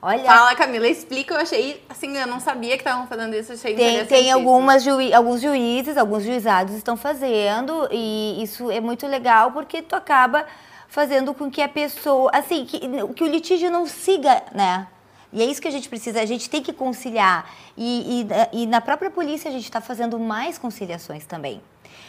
Olha, 0.00 0.22
Fala, 0.22 0.54
Camila, 0.54 0.86
explica. 0.86 1.32
Eu 1.34 1.40
achei, 1.40 1.82
assim, 1.88 2.14
eu 2.14 2.26
não 2.26 2.38
sabia 2.38 2.76
que 2.76 2.82
estavam 2.82 3.06
fazendo 3.06 3.34
isso. 3.34 3.54
Achei 3.54 3.74
tem, 3.74 4.04
tem 4.04 4.30
algumas 4.30 4.82
juí 4.82 5.14
alguns 5.14 5.40
juízes, 5.40 5.96
alguns 5.96 6.22
juizados 6.22 6.74
estão 6.74 6.94
fazendo 6.94 7.88
e 7.90 8.42
isso 8.42 8.70
é 8.70 8.80
muito 8.80 9.06
legal 9.06 9.50
porque 9.52 9.80
tu 9.80 9.96
acaba 9.96 10.44
fazendo 10.88 11.32
com 11.32 11.50
que 11.50 11.62
a 11.62 11.68
pessoa, 11.68 12.30
assim, 12.34 12.66
que, 12.66 12.80
que 13.14 13.24
o 13.24 13.26
litígio 13.26 13.70
não 13.70 13.86
siga, 13.86 14.42
né? 14.54 14.86
E 15.34 15.42
é 15.42 15.44
isso 15.44 15.60
que 15.60 15.66
a 15.66 15.70
gente 15.70 15.88
precisa, 15.88 16.20
a 16.20 16.24
gente 16.24 16.48
tem 16.48 16.62
que 16.62 16.72
conciliar. 16.72 17.50
E, 17.76 18.24
e, 18.52 18.62
e 18.62 18.66
na 18.66 18.80
própria 18.80 19.10
polícia 19.10 19.50
a 19.50 19.52
gente 19.52 19.64
está 19.64 19.80
fazendo 19.80 20.18
mais 20.18 20.56
conciliações 20.56 21.26
também. 21.26 21.60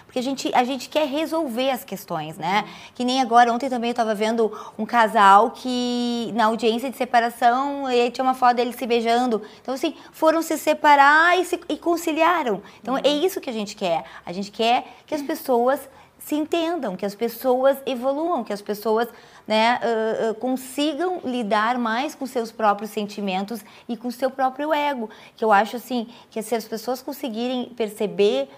Porque 0.06 0.20
a 0.20 0.22
gente, 0.22 0.52
a 0.54 0.64
gente 0.64 0.88
quer 0.88 1.08
resolver 1.08 1.72
as 1.72 1.84
questões, 1.84 2.38
né? 2.38 2.64
Que 2.94 3.04
nem 3.04 3.20
agora, 3.20 3.52
ontem 3.52 3.68
também 3.68 3.90
eu 3.90 3.94
estava 3.94 4.14
vendo 4.14 4.52
um 4.78 4.86
casal 4.86 5.52
que, 5.52 6.32
na 6.36 6.46
audiência 6.46 6.90
de 6.90 6.96
separação, 6.96 7.92
e 7.92 8.12
tinha 8.12 8.24
uma 8.24 8.36
foto 8.36 8.58
deles 8.58 8.76
se 8.76 8.86
beijando. 8.86 9.42
Então, 9.60 9.74
assim, 9.74 9.96
foram 10.12 10.44
se 10.44 10.58
separar 10.58 11.38
e, 11.40 11.46
se, 11.46 11.60
e 11.68 11.78
conciliaram. 11.78 12.62
Então, 12.80 12.94
uhum. 12.94 13.02
é 13.04 13.10
isso 13.10 13.42
que 13.42 13.50
a 13.50 13.54
gente 13.54 13.76
quer. 13.76 14.06
A 14.24 14.32
gente 14.32 14.52
quer 14.52 14.86
que 15.08 15.16
as 15.16 15.22
pessoas 15.24 15.82
se 16.26 16.34
entendam, 16.34 16.96
que 16.96 17.06
as 17.06 17.14
pessoas 17.14 17.78
evoluam, 17.86 18.44
que 18.44 18.52
as 18.52 18.60
pessoas 18.60 19.08
né, 19.48 19.80
uh, 19.80 20.32
uh, 20.32 20.34
consigam 20.34 21.22
lidar 21.24 21.78
mais 21.78 22.16
com 22.16 22.26
seus 22.26 22.52
próprios 22.52 22.90
sentimentos 22.90 23.64
e 23.88 23.96
com 23.96 24.10
seu 24.10 24.32
próprio 24.32 24.74
ego. 24.74 25.08
Que 25.38 25.46
eu 25.46 25.52
acho 25.52 25.76
assim 25.76 26.08
que 26.32 26.42
se 26.42 26.56
as 26.56 26.66
pessoas 26.66 27.00
conseguirem 27.00 27.66
perceber 27.78 28.50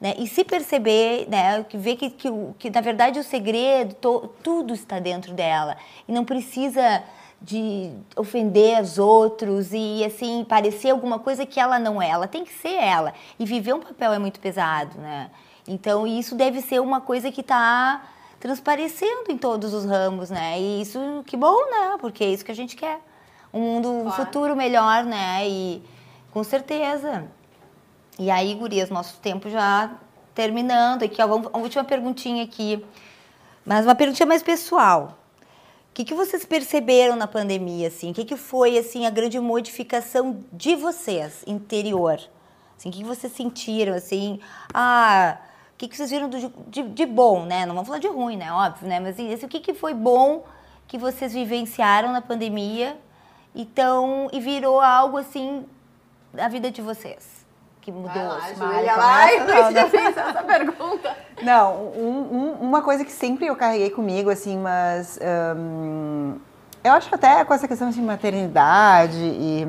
né, 0.00 0.14
e 0.16 0.28
se 0.28 0.44
perceber, 0.44 1.26
né, 1.28 1.64
que 1.64 1.76
ver 1.76 1.96
que, 1.96 2.08
que, 2.08 2.28
que 2.56 2.70
na 2.70 2.80
verdade 2.80 3.18
o 3.18 3.24
segredo, 3.24 3.96
to, 3.96 4.30
tudo 4.40 4.72
está 4.72 5.00
dentro 5.00 5.34
dela 5.34 5.76
e 6.06 6.12
não 6.12 6.24
precisa 6.24 7.02
de 7.42 7.90
ofender 8.14 8.80
os 8.80 8.96
outros 8.96 9.70
e 9.72 10.04
assim 10.04 10.46
parecer 10.48 10.90
alguma 10.90 11.18
coisa 11.18 11.44
que 11.44 11.58
ela 11.58 11.80
não 11.80 12.00
é. 12.00 12.10
Ela 12.10 12.28
tem 12.28 12.44
que 12.44 12.52
ser 12.52 12.74
ela 12.74 13.12
e 13.40 13.44
viver 13.44 13.72
um 13.72 13.80
papel 13.80 14.12
é 14.12 14.20
muito 14.20 14.38
pesado, 14.38 14.96
né? 15.00 15.28
Então 15.68 16.06
isso 16.06 16.34
deve 16.34 16.62
ser 16.62 16.80
uma 16.80 16.98
coisa 16.98 17.30
que 17.30 17.42
está 17.42 18.02
transparecendo 18.40 19.30
em 19.30 19.36
todos 19.36 19.74
os 19.74 19.84
ramos, 19.84 20.30
né? 20.30 20.58
E 20.58 20.80
isso, 20.80 20.98
que 21.26 21.36
bom, 21.36 21.56
né? 21.70 21.96
Porque 22.00 22.24
é 22.24 22.30
isso 22.30 22.44
que 22.44 22.50
a 22.50 22.54
gente 22.54 22.74
quer. 22.74 23.00
Um 23.52 23.60
mundo, 23.60 23.90
um 23.90 24.10
futuro 24.10 24.56
melhor, 24.56 25.04
né? 25.04 25.46
E 25.46 25.82
com 26.30 26.42
certeza. 26.42 27.26
E 28.18 28.30
aí, 28.30 28.54
gurias, 28.54 28.88
nosso 28.88 29.18
tempo 29.20 29.50
já 29.50 29.92
terminando 30.34 31.02
aqui, 31.02 31.20
ó, 31.20 31.26
vamos, 31.26 31.50
a 31.52 31.58
última 31.58 31.84
perguntinha 31.84 32.44
aqui. 32.44 32.84
Mas 33.64 33.84
uma 33.84 33.94
perguntinha 33.94 34.26
mais 34.26 34.42
pessoal. 34.42 35.18
O 35.90 35.94
que, 35.98 36.04
que 36.04 36.14
vocês 36.14 36.44
perceberam 36.46 37.16
na 37.16 37.26
pandemia, 37.26 37.88
assim? 37.88 38.12
O 38.12 38.14
que, 38.14 38.24
que 38.24 38.36
foi, 38.36 38.78
assim, 38.78 39.04
a 39.04 39.10
grande 39.10 39.38
modificação 39.38 40.44
de 40.52 40.76
vocês, 40.76 41.42
interior? 41.46 42.20
Assim, 42.76 42.88
o 42.88 42.92
que, 42.92 42.98
que 42.98 43.04
vocês 43.04 43.32
sentiram, 43.32 43.94
assim? 43.94 44.38
Ah, 44.72 45.38
que, 45.78 45.86
que 45.86 45.96
vocês 45.96 46.10
viram 46.10 46.28
do, 46.28 46.52
de, 46.66 46.82
de, 46.82 47.06
bom, 47.06 47.44
né? 47.44 47.64
Não 47.64 47.72
vamos 47.72 47.86
falar 47.86 48.00
de 48.00 48.08
ruim, 48.08 48.36
né? 48.36 48.52
Óbvio, 48.52 48.88
né? 48.88 48.98
Mas 48.98 49.10
assim, 49.10 49.32
o 49.32 49.48
que, 49.48 49.60
que 49.60 49.72
foi 49.72 49.94
bom 49.94 50.44
que 50.88 50.98
vocês 50.98 51.32
vivenciaram 51.32 52.10
na 52.10 52.20
pandemia 52.20 52.98
então, 53.54 54.28
e 54.32 54.40
virou 54.40 54.80
algo 54.80 55.16
assim 55.16 55.64
da 56.34 56.48
vida 56.48 56.70
de 56.70 56.82
vocês? 56.82 57.46
Que 57.80 57.92
mudou? 57.92 58.12
Vai 58.12 58.26
lá, 58.26 58.54
Júlia, 58.54 58.96
vai, 58.96 59.38
não, 59.38 59.70
não. 59.70 59.80
essa 60.26 60.42
pergunta. 60.42 61.16
Não, 61.42 61.76
um, 61.94 62.28
um, 62.32 62.52
uma 62.60 62.82
coisa 62.82 63.04
que 63.04 63.12
sempre 63.12 63.46
eu 63.46 63.54
carreguei 63.54 63.90
comigo, 63.90 64.30
assim, 64.30 64.58
mas... 64.58 65.18
Um, 65.56 66.38
eu 66.82 66.92
acho 66.92 67.14
até 67.14 67.44
com 67.44 67.54
essa 67.54 67.68
questão 67.68 67.90
de 67.90 68.00
maternidade 68.00 69.16
e 69.16 69.64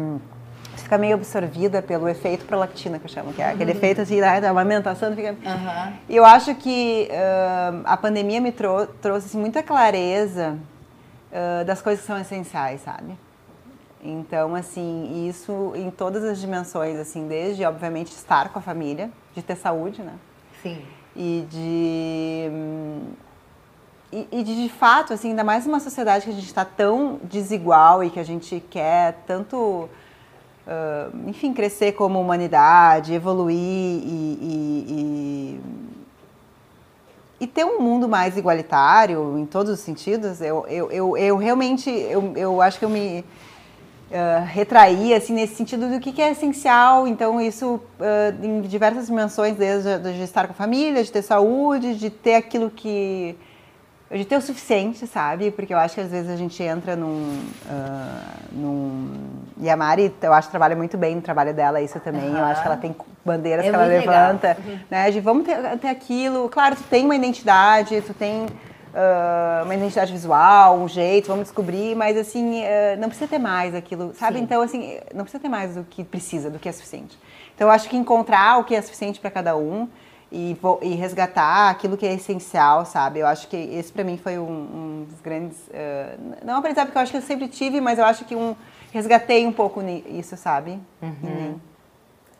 fica 0.89 0.97
meio 0.97 1.13
absorvida 1.13 1.83
pelo 1.83 2.09
efeito 2.09 2.45
prolactina, 2.45 2.97
que 2.97 3.05
eu 3.05 3.09
chamo, 3.09 3.31
que 3.31 3.43
é 3.43 3.51
aquele 3.51 3.71
uhum. 3.71 3.77
efeito 3.77 4.01
assim, 4.01 4.19
da 4.19 4.49
amamentação. 4.49 5.15
Fica... 5.15 5.33
Uhum. 5.33 5.93
Eu 6.09 6.25
acho 6.25 6.55
que 6.55 7.07
uh, 7.11 7.81
a 7.85 7.95
pandemia 7.95 8.41
me 8.41 8.51
trou 8.51 8.87
trouxe 8.87 9.27
assim, 9.27 9.37
muita 9.37 9.61
clareza 9.61 10.57
uh, 11.31 11.63
das 11.63 11.79
coisas 11.79 12.01
que 12.01 12.07
são 12.07 12.19
essenciais, 12.19 12.81
sabe? 12.81 13.15
Então, 14.03 14.55
assim, 14.55 15.27
isso 15.29 15.73
em 15.75 15.91
todas 15.91 16.23
as 16.23 16.39
dimensões, 16.39 16.97
assim, 16.97 17.27
desde, 17.27 17.63
obviamente, 17.63 18.09
estar 18.09 18.49
com 18.49 18.57
a 18.57 18.61
família, 18.61 19.11
de 19.35 19.43
ter 19.43 19.57
saúde, 19.57 20.01
né? 20.01 20.13
Sim. 20.63 20.81
E 21.15 21.45
de... 21.51 22.49
E, 24.11 24.27
e 24.31 24.43
de, 24.43 24.63
de 24.63 24.69
fato, 24.69 25.13
assim, 25.13 25.29
ainda 25.29 25.43
mais 25.43 25.67
numa 25.67 25.79
sociedade 25.79 26.25
que 26.25 26.31
a 26.31 26.33
gente 26.33 26.47
está 26.47 26.65
tão 26.65 27.19
desigual 27.23 28.03
e 28.03 28.09
que 28.09 28.19
a 28.19 28.23
gente 28.23 28.59
quer 28.71 29.21
tanto 29.27 29.87
uh, 30.69 31.29
enfim, 31.29 31.51
crescer 31.53 31.93
como 31.93 32.21
humanidade, 32.21 33.13
evoluir 33.13 33.57
e, 33.57 34.37
e, 34.41 35.59
e, 37.41 37.41
e, 37.41 37.47
ter 37.47 37.65
um 37.65 37.81
mundo 37.81 38.07
mais 38.07 38.37
igualitário 38.37 39.37
em 39.39 39.45
todos 39.45 39.73
os 39.73 39.79
sentidos, 39.79 40.41
eu, 40.41 40.65
eu, 40.67 40.91
eu, 40.91 41.17
eu 41.17 41.37
realmente, 41.37 41.89
eu, 41.89 42.33
eu 42.35 42.61
acho 42.61 42.77
que 42.77 42.85
eu 42.85 42.89
me 42.89 43.21
uh, 44.11 44.45
retraí, 44.45 45.13
assim, 45.13 45.33
nesse 45.33 45.55
sentido 45.55 45.89
do 45.89 45.99
que, 45.99 46.11
que 46.11 46.21
é 46.21 46.31
essencial, 46.31 47.07
então 47.07 47.41
isso 47.41 47.81
uh, 47.99 48.45
em 48.45 48.61
diversas 48.61 49.07
dimensões, 49.07 49.55
desde 49.55 49.97
de 49.99 50.21
estar 50.21 50.45
com 50.45 50.51
a 50.51 50.55
família, 50.55 51.03
de 51.03 51.11
ter 51.11 51.23
saúde, 51.23 51.95
de 51.95 52.09
ter 52.09 52.35
aquilo 52.35 52.69
que 52.69 53.35
de 54.17 54.25
ter 54.25 54.37
o 54.37 54.41
suficiente, 54.41 55.05
sabe? 55.05 55.51
Porque 55.51 55.73
eu 55.73 55.77
acho 55.77 55.95
que 55.95 56.01
às 56.01 56.09
vezes 56.09 56.31
a 56.31 56.35
gente 56.35 56.61
entra 56.63 56.95
num. 56.95 57.47
Uh, 57.65 58.51
num... 58.51 59.11
E 59.61 59.69
a 59.69 59.77
Mari, 59.77 60.13
eu 60.21 60.33
acho 60.33 60.47
que 60.47 60.51
trabalha 60.51 60.75
muito 60.75 60.97
bem 60.97 61.15
no 61.15 61.21
trabalho 61.21 61.53
dela, 61.53 61.79
isso 61.79 61.99
também. 61.99 62.27
Uhum. 62.29 62.37
Eu 62.37 62.45
acho 62.45 62.61
que 62.61 62.67
ela 62.67 62.77
tem 62.77 62.95
bandeiras 63.23 63.65
é 63.65 63.69
que 63.69 63.75
ela 63.75 63.85
levanta, 63.85 64.57
uhum. 64.65 64.79
né? 64.89 65.11
De 65.11 65.19
vamos 65.19 65.45
ter, 65.45 65.57
ter 65.77 65.89
aquilo. 65.89 66.49
Claro, 66.49 66.75
tu 66.75 66.83
tem 66.83 67.05
uma 67.05 67.15
identidade, 67.15 68.01
tu 68.01 68.13
tem. 68.13 68.47
Uh, 68.89 69.65
uma 69.65 69.75
identidade 69.75 70.11
visual, 70.11 70.75
um 70.75 70.87
jeito, 70.87 71.27
vamos 71.27 71.43
descobrir, 71.43 71.95
mas 71.95 72.17
assim, 72.17 72.63
uh, 72.63 72.99
não 72.99 73.07
precisa 73.07 73.29
ter 73.29 73.37
mais 73.37 73.75
aquilo, 73.75 74.15
sabe? 74.15 74.39
Sim. 74.39 74.43
Então, 74.43 74.63
assim, 74.63 74.97
não 75.13 75.23
precisa 75.23 75.39
ter 75.39 75.47
mais 75.47 75.75
do 75.75 75.83
que 75.83 76.03
precisa, 76.03 76.49
do 76.49 76.57
que 76.57 76.67
é 76.67 76.71
suficiente. 76.71 77.15
Então, 77.53 77.67
eu 77.67 77.71
acho 77.71 77.87
que 77.87 77.95
encontrar 77.95 78.57
o 78.57 78.63
que 78.63 78.73
é 78.73 78.81
suficiente 78.81 79.19
para 79.19 79.29
cada 79.29 79.55
um 79.55 79.87
e, 80.31 80.55
e, 80.81 80.95
resgatar 80.95 81.69
aquilo 81.69 81.97
que 81.97 82.05
é 82.05 82.13
essencial, 82.13 82.85
sabe? 82.85 83.19
Eu 83.19 83.27
acho 83.27 83.47
que 83.47 83.55
esse 83.55 83.91
para 83.91 84.03
mim 84.03 84.17
foi 84.17 84.37
um, 84.37 84.43
um, 84.43 85.07
dos 85.09 85.19
grandes. 85.21 85.57
Uh, 85.67 86.45
não 86.45 86.57
aprendizado 86.57 86.87
porque 86.87 86.97
eu 86.97 87.01
acho 87.01 87.11
que 87.11 87.17
eu 87.17 87.21
sempre 87.21 87.47
tive, 87.47 87.81
mas 87.81 87.97
eu 87.97 88.05
acho 88.05 88.25
que 88.25 88.35
um 88.35 88.55
resgatei 88.91 89.45
um 89.45 89.51
pouco 89.51 89.81
isso, 89.81 90.35
sabe? 90.37 90.79
Uhum. 91.01 91.59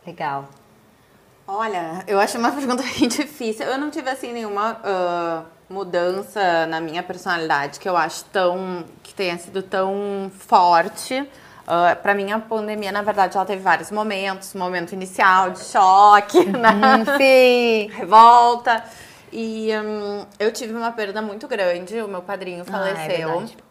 Legal. 0.05 0.49
Olha, 1.47 2.03
eu 2.07 2.19
acho 2.19 2.37
uma 2.37 2.51
pergunta 2.53 2.83
bem 2.83 3.07
difícil. 3.07 3.65
Eu 3.65 3.77
não 3.77 3.89
tive 3.89 4.09
assim 4.09 4.31
nenhuma 4.31 4.73
uh, 4.73 5.45
mudança 5.73 6.67
na 6.67 6.79
minha 6.79 7.01
personalidade 7.01 7.79
que 7.79 7.89
eu 7.89 7.97
acho 7.97 8.25
tão 8.25 8.85
que 9.01 9.13
tenha 9.13 9.37
sido 9.37 9.63
tão 9.63 10.31
forte. 10.37 11.27
Uh, 11.69 11.95
para 12.01 12.15
mim, 12.15 12.31
a 12.31 12.39
pandemia, 12.39 12.91
na 12.91 13.03
verdade, 13.03 13.37
ela 13.37 13.45
teve 13.45 13.61
vários 13.61 13.91
momentos. 13.91 14.55
Momento 14.55 14.93
inicial 14.93 15.51
de 15.51 15.59
choque, 15.59 16.43
né? 16.49 17.05
Sim. 17.15 17.93
Revolta. 17.93 18.83
E 19.31 19.69
um, 19.77 20.25
eu 20.39 20.51
tive 20.51 20.73
uma 20.73 20.91
perda 20.91 21.21
muito 21.21 21.47
grande. 21.47 22.01
O 22.01 22.07
meu 22.07 22.23
padrinho 22.23 22.65
faleceu. 22.65 23.39
Ah, 23.39 23.43
é 23.43 23.69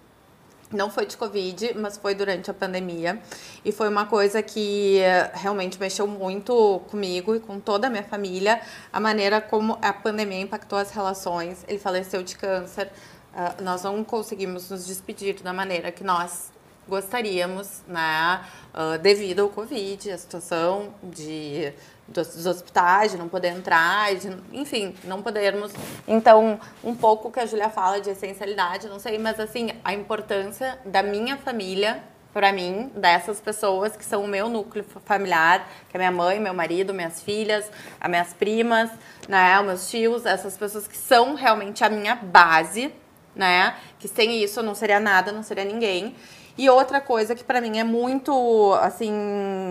não 0.70 0.90
foi 0.90 1.06
de 1.06 1.16
Covid, 1.16 1.74
mas 1.78 1.96
foi 1.96 2.14
durante 2.14 2.50
a 2.50 2.54
pandemia. 2.54 3.18
E 3.64 3.72
foi 3.72 3.88
uma 3.88 4.06
coisa 4.06 4.42
que 4.42 4.98
eh, 4.98 5.30
realmente 5.34 5.80
mexeu 5.80 6.06
muito 6.06 6.82
comigo 6.90 7.34
e 7.34 7.40
com 7.40 7.58
toda 7.58 7.86
a 7.86 7.90
minha 7.90 8.02
família. 8.02 8.60
A 8.92 9.00
maneira 9.00 9.40
como 9.40 9.78
a 9.80 9.92
pandemia 9.92 10.40
impactou 10.40 10.78
as 10.78 10.90
relações. 10.90 11.64
Ele 11.66 11.78
faleceu 11.78 12.22
de 12.22 12.36
câncer. 12.36 12.92
Uh, 13.32 13.62
nós 13.62 13.82
não 13.82 14.04
conseguimos 14.04 14.70
nos 14.70 14.86
despedir 14.86 15.40
da 15.42 15.52
maneira 15.52 15.90
que 15.90 16.04
nós 16.04 16.50
gostaríamos, 16.88 17.82
né, 17.86 18.40
uh, 18.74 18.98
devido 18.98 19.40
ao 19.40 19.48
Covid, 19.48 20.10
a 20.10 20.18
situação 20.18 20.94
de 21.02 21.72
dos, 22.08 22.46
hospitais, 22.46 23.12
de 23.12 23.18
não 23.18 23.28
poder 23.28 23.48
entrar, 23.48 24.14
de, 24.14 24.34
enfim, 24.52 24.94
não 25.04 25.22
podermos. 25.22 25.72
Então, 26.06 26.58
um 26.82 26.94
pouco 26.94 27.30
que 27.30 27.38
a 27.38 27.46
Júlia 27.46 27.68
fala 27.68 28.00
de 28.00 28.10
essencialidade, 28.10 28.88
não 28.88 28.98
sei, 28.98 29.18
mas 29.18 29.38
assim, 29.38 29.72
a 29.84 29.92
importância 29.92 30.78
da 30.86 31.02
minha 31.02 31.36
família 31.36 32.02
para 32.32 32.52
mim, 32.52 32.90
dessas 32.94 33.40
pessoas 33.40 33.96
que 33.96 34.04
são 34.04 34.24
o 34.24 34.28
meu 34.28 34.48
núcleo 34.48 34.84
familiar, 35.04 35.68
que 35.88 35.96
é 35.96 35.98
minha 35.98 36.12
mãe, 36.12 36.38
meu 36.38 36.54
marido, 36.54 36.94
minhas 36.94 37.22
filhas, 37.22 37.68
as 38.00 38.08
minhas 38.08 38.32
primas, 38.32 38.90
né, 39.26 39.58
os 39.58 39.66
meus 39.66 39.90
tios, 39.90 40.26
essas 40.26 40.56
pessoas 40.56 40.86
que 40.86 40.96
são 40.96 41.34
realmente 41.34 41.82
a 41.82 41.88
minha 41.88 42.14
base, 42.14 42.92
né, 43.34 43.74
que 43.98 44.06
sem 44.06 44.42
isso 44.42 44.60
eu 44.60 44.62
não 44.62 44.74
seria 44.74 45.00
nada, 45.00 45.32
não 45.32 45.42
seria 45.42 45.64
ninguém. 45.64 46.14
E 46.58 46.68
outra 46.68 47.00
coisa 47.00 47.36
que 47.36 47.44
para 47.44 47.60
mim 47.60 47.78
é 47.78 47.84
muito, 47.84 48.74
assim, 48.82 49.12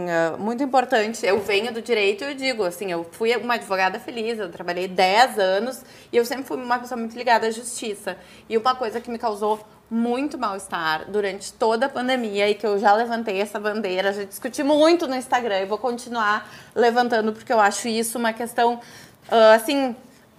eh, 0.08 0.38
muito 0.40 0.64
importante, 0.64 1.26
eu 1.26 1.38
venho 1.42 1.74
do 1.74 1.82
direito 1.82 2.24
e 2.24 2.28
eu 2.28 2.34
digo, 2.34 2.64
assim, 2.64 2.90
eu 2.90 3.06
fui 3.12 3.36
uma 3.36 3.56
advogada 3.56 4.00
feliz, 4.00 4.40
eu 4.40 4.50
trabalhei 4.50 4.88
10 4.88 5.38
anos 5.38 5.84
e 6.14 6.16
eu 6.16 6.24
sempre 6.24 6.46
fui 6.46 6.56
uma 6.56 6.80
pessoa 6.80 6.98
muito 6.98 7.18
ligada 7.18 7.46
à 7.46 7.52
justiça. 7.52 8.16
E 8.48 8.58
uma 8.58 8.74
coisa 8.74 9.02
que 9.02 9.12
me 9.12 9.20
causou 9.20 9.60
muito 9.92 10.38
mal-estar 10.38 11.12
durante 11.12 11.52
toda 11.52 11.88
a 11.88 11.90
pandemia 11.90 12.50
e 12.50 12.56
que 12.56 12.66
eu 12.66 12.80
já 12.80 12.94
levantei 12.94 13.42
essa 13.42 13.60
bandeira, 13.60 14.14
já 14.14 14.24
discuti 14.24 14.64
muito 14.64 15.08
no 15.10 15.16
Instagram 15.16 15.60
e 15.60 15.66
vou 15.66 15.78
continuar 15.78 16.50
levantando 16.74 17.34
porque 17.34 17.52
eu 17.52 17.60
acho 17.60 17.90
isso 17.90 18.18
uma 18.18 18.32
questão, 18.32 18.76
uh, 18.76 19.56
assim, 19.56 19.94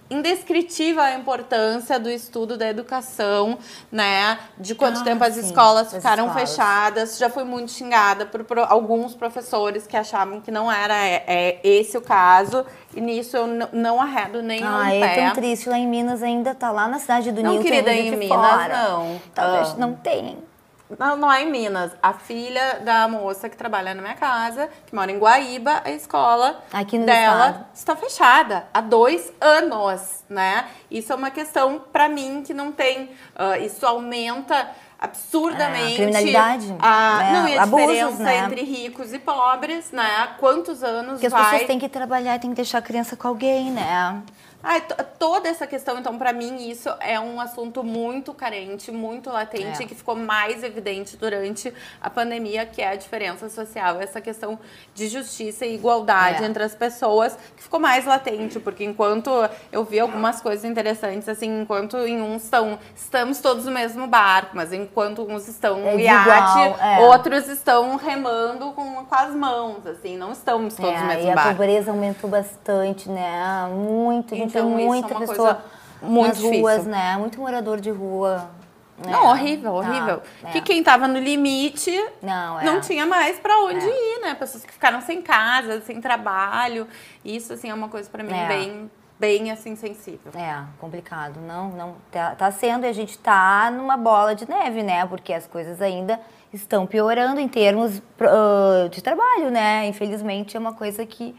indescritível 0.09 1.01
a 1.01 1.13
importância 1.13 1.99
do 1.99 2.09
estudo 2.09 2.57
da 2.57 2.67
educação, 2.67 3.57
né? 3.91 4.39
De 4.57 4.73
quanto 4.73 5.01
ah, 5.01 5.03
tempo 5.03 5.23
as 5.23 5.35
sim, 5.35 5.41
escolas 5.41 5.93
ficaram 5.93 6.27
escolas. 6.27 6.49
fechadas. 6.49 7.17
Já 7.17 7.29
fui 7.29 7.43
muito 7.43 7.71
xingada 7.71 8.25
por, 8.25 8.43
por, 8.43 8.59
alguns 8.59 9.13
professores 9.13 9.85
que 9.85 9.95
achavam 9.95 10.41
que 10.41 10.51
não 10.51 10.71
era 10.71 10.95
é, 10.95 11.23
é 11.27 11.59
esse 11.63 11.97
o 11.97 12.01
caso. 12.01 12.65
E 12.95 12.99
nisso 12.99 13.37
eu 13.37 13.45
não 13.71 14.01
arredo 14.01 14.41
nem 14.41 14.63
ah, 14.63 14.79
um 14.79 14.85
é 14.85 15.15
tão 15.15 15.33
triste. 15.33 15.69
Lá 15.69 15.77
em 15.77 15.87
Minas 15.87 16.23
ainda 16.23 16.55
tá 16.55 16.71
lá 16.71 16.87
na 16.87 16.99
cidade 16.99 17.31
do 17.31 17.43
não, 17.43 17.51
Nilton. 17.51 17.63
Não, 17.63 17.71
querida, 17.71 17.93
em 17.93 18.15
Minas 18.15 18.27
fora. 18.27 18.67
não. 18.67 19.21
Talvez 19.33 19.69
ah. 19.69 19.75
não 19.77 19.93
tem. 19.93 20.48
Não, 20.97 21.15
não 21.15 21.31
é 21.31 21.43
em 21.43 21.51
Minas. 21.51 21.91
A 22.01 22.13
filha 22.13 22.79
da 22.83 23.07
moça 23.07 23.47
que 23.47 23.55
trabalha 23.55 23.93
na 23.93 24.01
minha 24.01 24.15
casa, 24.15 24.69
que 24.85 24.95
mora 24.95 25.11
em 25.11 25.19
Guaíba, 25.19 25.81
a 25.85 25.91
escola 25.91 26.63
dela 27.05 27.49
estado. 27.49 27.65
está 27.73 27.95
fechada 27.95 28.67
há 28.73 28.81
dois 28.81 29.31
anos, 29.39 30.23
né? 30.27 30.65
Isso 30.89 31.13
é 31.13 31.15
uma 31.15 31.29
questão 31.29 31.83
para 31.91 32.09
mim 32.09 32.43
que 32.45 32.53
não 32.53 32.71
tem. 32.71 33.11
Uh, 33.35 33.63
isso 33.63 33.85
aumenta 33.85 34.69
absurdamente 34.99 35.91
é, 35.91 35.93
a 35.93 35.95
criminalidade, 35.95 36.75
a, 36.77 37.17
né? 37.17 37.33
não, 37.33 37.47
e 37.47 37.57
a 37.57 37.63
Abusos, 37.63 37.87
diferença 37.87 38.23
né? 38.23 38.37
entre 38.39 38.63
ricos 38.63 39.13
e 39.13 39.19
pobres, 39.19 39.91
né? 39.91 40.29
Quantos 40.39 40.83
anos 40.83 41.13
Porque 41.13 41.29
vai... 41.29 41.41
as 41.41 41.49
pessoas 41.51 41.67
têm 41.67 41.79
que 41.79 41.87
trabalhar 41.87 42.35
e 42.35 42.39
têm 42.39 42.49
que 42.49 42.57
deixar 42.57 42.79
a 42.79 42.81
criança 42.81 43.15
com 43.15 43.27
alguém, 43.27 43.71
né? 43.71 44.21
Ah, 44.61 44.81
toda 45.17 45.47
essa 45.47 45.65
questão, 45.65 45.97
então, 45.99 46.17
para 46.17 46.33
mim, 46.33 46.69
isso 46.69 46.89
é 46.99 47.17
um 47.17 47.39
assunto 47.39 47.81
muito 47.81 48.33
carente, 48.33 48.91
muito 48.91 49.29
latente, 49.29 49.83
é. 49.83 49.85
que 49.85 49.95
ficou 49.95 50.17
mais 50.17 50.63
evidente 50.63 51.15
durante 51.15 51.73
a 52.01 52.09
pandemia, 52.09 52.65
que 52.65 52.81
é 52.81 52.89
a 52.89 52.95
diferença 52.95 53.47
social, 53.47 54.01
essa 54.01 54.19
questão 54.19 54.59
de 54.93 55.07
justiça 55.07 55.65
e 55.65 55.75
igualdade 55.75 56.43
é. 56.43 56.45
entre 56.45 56.61
as 56.61 56.75
pessoas, 56.75 57.37
que 57.55 57.63
ficou 57.63 57.79
mais 57.79 58.05
latente, 58.05 58.59
porque 58.59 58.83
enquanto 58.83 59.29
eu 59.71 59.85
vi 59.85 59.97
algumas 59.97 60.41
coisas 60.41 60.65
interessantes, 60.65 61.29
assim, 61.29 61.61
enquanto 61.61 61.95
em 61.97 62.21
uns 62.21 62.43
estão, 62.43 62.77
estamos 62.93 63.39
todos 63.39 63.63
no 63.63 63.71
mesmo 63.71 64.07
barco, 64.07 64.57
mas 64.57 64.73
enquanto 64.73 65.21
uns 65.23 65.47
estão 65.47 65.79
no 65.79 65.87
é 65.87 66.01
iate, 66.01 66.81
é. 66.81 66.99
outros 66.99 67.47
estão 67.47 67.95
remando 67.95 68.73
com, 68.73 69.05
com 69.05 69.15
as 69.15 69.33
mãos, 69.33 69.87
assim, 69.87 70.17
não 70.17 70.33
estamos 70.33 70.73
todos 70.73 70.99
no 70.99 71.11
é, 71.11 71.15
mesmo 71.15 71.31
e 71.31 71.33
barco. 71.33 71.49
a 71.49 71.53
pobreza 71.53 71.91
aumentou 71.91 72.29
bastante, 72.29 73.09
né? 73.09 73.69
Muito, 73.71 74.35
gente 74.35 74.48
então, 74.49 74.75
tem 74.75 74.85
muita 74.85 75.13
é 75.13 75.17
pessoa 75.17 75.63
muito 76.01 76.27
nas 76.27 76.37
difícil. 76.37 76.61
ruas, 76.61 76.85
né? 76.85 77.17
Muito 77.17 77.39
morador 77.39 77.79
de 77.79 77.89
rua. 77.89 78.49
Né? 78.97 79.11
Não, 79.11 79.27
horrível, 79.27 79.73
horrível. 79.73 80.21
Tá, 80.41 80.49
que 80.49 80.61
quem 80.61 80.83
tava 80.83 81.07
no 81.07 81.19
limite 81.19 81.91
não, 82.21 82.59
é. 82.59 82.65
não 82.65 82.81
tinha 82.81 83.05
mais 83.05 83.39
para 83.39 83.57
onde 83.59 83.85
é. 83.85 84.17
ir, 84.17 84.21
né? 84.21 84.35
Pessoas 84.35 84.65
que 84.65 84.73
ficaram 84.73 84.99
sem 85.01 85.21
casa, 85.21 85.81
sem 85.81 86.01
trabalho. 86.01 86.85
Isso, 87.23 87.53
assim, 87.53 87.69
é 87.69 87.73
uma 87.73 87.87
coisa 87.87 88.09
para 88.09 88.23
mim 88.23 88.33
é. 88.33 88.47
bem 88.47 88.91
bem 89.19 89.51
assim 89.51 89.75
sensível. 89.75 90.31
É, 90.33 90.63
complicado. 90.79 91.41
Não, 91.41 91.69
não 91.69 91.95
tá, 92.09 92.35
tá, 92.35 92.49
sendo 92.51 92.85
e 92.85 92.89
a 92.89 92.93
gente 92.93 93.17
tá 93.17 93.69
numa 93.69 93.97
bola 93.97 94.33
de 94.33 94.49
neve, 94.49 94.81
né? 94.81 95.05
Porque 95.05 95.33
as 95.33 95.45
coisas 95.45 95.81
ainda 95.81 96.19
estão 96.53 96.87
piorando 96.87 97.39
em 97.39 97.47
termos 97.47 97.97
uh, 97.97 98.89
de 98.89 99.01
trabalho, 99.03 99.51
né? 99.51 99.85
Infelizmente 99.87 100.55
é 100.55 100.59
uma 100.59 100.73
coisa 100.73 101.05
que 101.05 101.35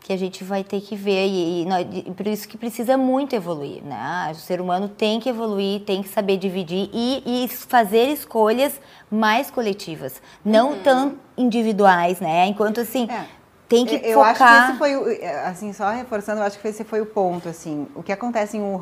que 0.00 0.12
a 0.12 0.16
gente 0.16 0.44
vai 0.44 0.64
ter 0.64 0.80
que 0.80 0.96
ver 0.96 1.26
e, 1.26 1.64
e, 1.64 1.98
e, 2.06 2.10
por 2.12 2.26
isso 2.26 2.48
que 2.48 2.56
precisa 2.56 2.96
muito 2.96 3.34
evoluir, 3.34 3.82
né? 3.82 4.30
O 4.32 4.34
ser 4.36 4.60
humano 4.60 4.88
tem 4.88 5.20
que 5.20 5.28
evoluir, 5.28 5.80
tem 5.82 6.02
que 6.02 6.08
saber 6.08 6.36
dividir 6.36 6.88
e, 6.92 7.44
e 7.44 7.48
fazer 7.48 8.08
escolhas 8.08 8.80
mais 9.10 9.50
coletivas, 9.50 10.22
não 10.44 10.70
uhum. 10.70 10.82
tão 10.82 11.14
individuais, 11.36 12.20
né? 12.20 12.46
Enquanto 12.46 12.80
assim 12.80 13.08
é. 13.10 13.26
tem 13.68 13.84
que 13.84 13.96
eu 13.96 14.14
focar. 14.14 14.14
Eu 14.14 14.22
acho 14.22 14.38
que 14.38 14.70
esse 14.70 14.78
foi, 14.78 15.26
assim, 15.44 15.72
só 15.72 15.90
reforçando, 15.90 16.40
eu 16.40 16.46
acho 16.46 16.58
que 16.58 16.68
esse 16.68 16.84
foi 16.84 17.00
o 17.00 17.06
ponto, 17.06 17.48
assim, 17.48 17.86
o 17.94 18.02
que 18.02 18.12
acontece 18.12 18.56
em, 18.56 18.80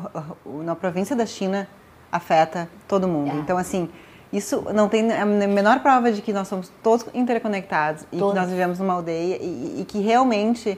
na 0.63 0.75
província 0.75 1.15
da 1.15 1.25
China 1.25 1.67
afeta 2.11 2.69
todo 2.87 3.07
mundo. 3.07 3.31
É. 3.31 3.39
Então, 3.39 3.57
assim, 3.57 3.89
isso 4.31 4.65
não 4.73 4.87
tem 4.87 5.11
a 5.11 5.25
menor 5.25 5.79
prova 5.79 6.11
de 6.11 6.21
que 6.21 6.31
nós 6.31 6.47
somos 6.47 6.71
todos 6.83 7.05
interconectados 7.13 8.03
e 8.11 8.17
todos. 8.17 8.33
que 8.33 8.39
nós 8.39 8.49
vivemos 8.49 8.79
numa 8.79 8.93
aldeia 8.93 9.37
e, 9.41 9.81
e 9.81 9.85
que 9.85 9.99
realmente 9.99 10.77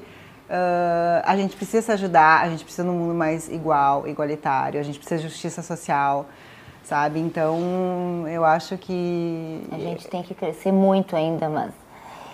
Uh, 0.49 1.21
a 1.25 1.37
gente 1.37 1.55
precisa 1.55 1.79
se 1.83 1.91
ajudar, 1.91 2.41
a 2.41 2.49
gente 2.49 2.63
precisa 2.63 2.81
de 2.81 2.89
um 2.89 2.97
mundo 2.97 3.13
mais 3.13 3.47
igual, 3.49 4.07
igualitário, 4.07 4.79
a 4.79 4.83
gente 4.83 4.97
precisa 4.97 5.21
de 5.21 5.27
justiça 5.27 5.61
social, 5.61 6.25
sabe? 6.83 7.19
Então, 7.19 8.27
eu 8.27 8.43
acho 8.43 8.75
que. 8.75 9.61
A 9.71 9.77
gente 9.77 10.07
tem 10.07 10.23
que 10.23 10.33
crescer 10.33 10.71
muito 10.71 11.15
ainda, 11.15 11.47
mas. 11.47 11.71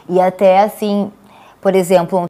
E 0.07 0.21
até 0.21 0.61
assim, 0.61 1.11
por 1.59 1.75
exemplo. 1.75 2.25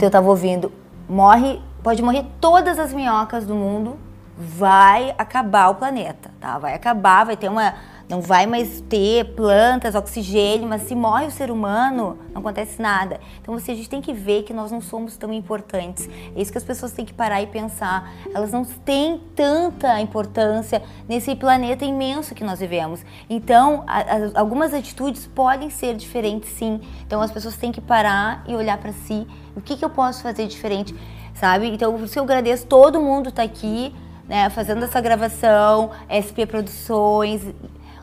Eu 0.00 0.06
estava 0.06 0.28
ouvindo, 0.28 0.72
morre, 1.08 1.60
pode 1.82 2.02
morrer 2.02 2.24
todas 2.40 2.78
as 2.78 2.92
minhocas 2.92 3.44
do 3.44 3.54
mundo, 3.54 3.98
vai 4.38 5.12
acabar 5.18 5.68
o 5.70 5.74
planeta, 5.74 6.30
tá? 6.40 6.56
Vai 6.56 6.72
acabar, 6.72 7.24
vai 7.24 7.36
ter 7.36 7.50
uma 7.50 7.74
não 8.10 8.20
vai 8.20 8.44
mais 8.44 8.80
ter 8.88 9.24
plantas, 9.36 9.94
oxigênio, 9.94 10.68
mas 10.68 10.82
se 10.82 10.96
morre 10.96 11.26
o 11.26 11.30
ser 11.30 11.48
humano, 11.48 12.18
não 12.34 12.40
acontece 12.40 12.82
nada. 12.82 13.20
Então 13.40 13.54
assim, 13.54 13.70
a 13.70 13.74
gente 13.76 13.88
tem 13.88 14.00
que 14.02 14.12
ver 14.12 14.42
que 14.42 14.52
nós 14.52 14.72
não 14.72 14.80
somos 14.80 15.16
tão 15.16 15.32
importantes. 15.32 16.10
É 16.34 16.42
isso 16.42 16.50
que 16.50 16.58
as 16.58 16.64
pessoas 16.64 16.90
têm 16.90 17.04
que 17.04 17.14
parar 17.14 17.40
e 17.40 17.46
pensar. 17.46 18.12
Elas 18.34 18.50
não 18.50 18.64
têm 18.64 19.22
tanta 19.36 20.00
importância 20.00 20.82
nesse 21.08 21.36
planeta 21.36 21.84
imenso 21.84 22.34
que 22.34 22.42
nós 22.42 22.58
vivemos. 22.58 23.00
Então, 23.28 23.84
a, 23.86 24.00
a, 24.00 24.40
algumas 24.40 24.74
atitudes 24.74 25.28
podem 25.28 25.70
ser 25.70 25.94
diferentes 25.94 26.50
sim. 26.50 26.80
Então 27.06 27.20
as 27.20 27.30
pessoas 27.30 27.56
têm 27.56 27.70
que 27.70 27.80
parar 27.80 28.42
e 28.48 28.56
olhar 28.56 28.78
para 28.78 28.92
si. 28.92 29.24
O 29.54 29.60
que, 29.60 29.76
que 29.76 29.84
eu 29.84 29.90
posso 29.90 30.20
fazer 30.24 30.48
diferente? 30.48 30.92
Sabe? 31.32 31.68
Então, 31.68 31.92
por 31.92 32.06
isso 32.06 32.18
eu 32.18 32.24
agradeço 32.24 32.66
todo 32.66 33.00
mundo 33.00 33.30
tá 33.30 33.44
aqui, 33.44 33.94
né, 34.28 34.50
fazendo 34.50 34.84
essa 34.84 35.00
gravação, 35.00 35.90
SP 36.10 36.44
Produções, 36.44 37.42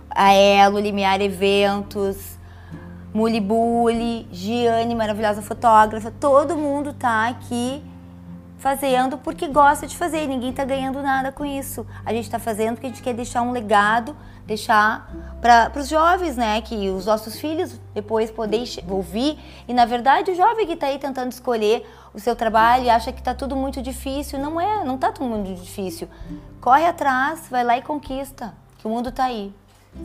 a 0.09 0.33
Elo, 0.33 0.79
Limiar 0.79 1.21
Eventos, 1.21 2.37
Muli 3.13 3.39
Bully, 3.39 4.27
Giane, 4.31 4.93
maravilhosa 4.93 5.41
fotógrafa, 5.41 6.11
todo 6.11 6.55
mundo 6.55 6.93
tá 6.93 7.27
aqui 7.27 7.83
fazendo 8.57 9.17
porque 9.19 9.47
gosta 9.47 9.85
de 9.85 9.95
fazer 9.95 10.27
ninguém 10.27 10.51
tá 10.51 10.65
ganhando 10.65 11.01
nada 11.01 11.31
com 11.31 11.45
isso. 11.45 11.85
A 12.05 12.11
gente 12.11 12.29
tá 12.29 12.39
fazendo 12.39 12.73
porque 12.75 12.87
a 12.87 12.89
gente 12.89 13.01
quer 13.01 13.13
deixar 13.13 13.41
um 13.41 13.51
legado, 13.51 14.15
deixar 14.45 15.11
para 15.41 15.71
os 15.75 15.87
jovens, 15.87 16.35
né, 16.35 16.59
que 16.61 16.89
os 16.89 17.05
nossos 17.05 17.39
filhos 17.39 17.79
depois 17.93 18.31
poderem 18.31 18.67
ouvir. 18.89 19.39
E 19.67 19.73
na 19.73 19.85
verdade, 19.85 20.31
o 20.31 20.35
jovem 20.35 20.65
que 20.65 20.75
tá 20.75 20.87
aí 20.87 20.97
tentando 20.97 21.31
escolher 21.31 21.87
o 22.13 22.19
seu 22.19 22.35
trabalho 22.35 22.85
e 22.85 22.89
acha 22.89 23.11
que 23.11 23.21
tá 23.21 23.33
tudo 23.33 23.55
muito 23.55 23.81
difícil, 23.81 24.39
não 24.39 24.59
é, 24.59 24.83
não 24.83 24.97
tá 24.97 25.11
tudo 25.11 25.27
muito 25.29 25.59
difícil. 25.61 26.07
Corre 26.59 26.85
atrás, 26.85 27.47
vai 27.49 27.63
lá 27.63 27.77
e 27.77 27.81
conquista, 27.81 28.53
que 28.77 28.87
o 28.87 28.89
mundo 28.89 29.11
tá 29.11 29.25
aí. 29.25 29.53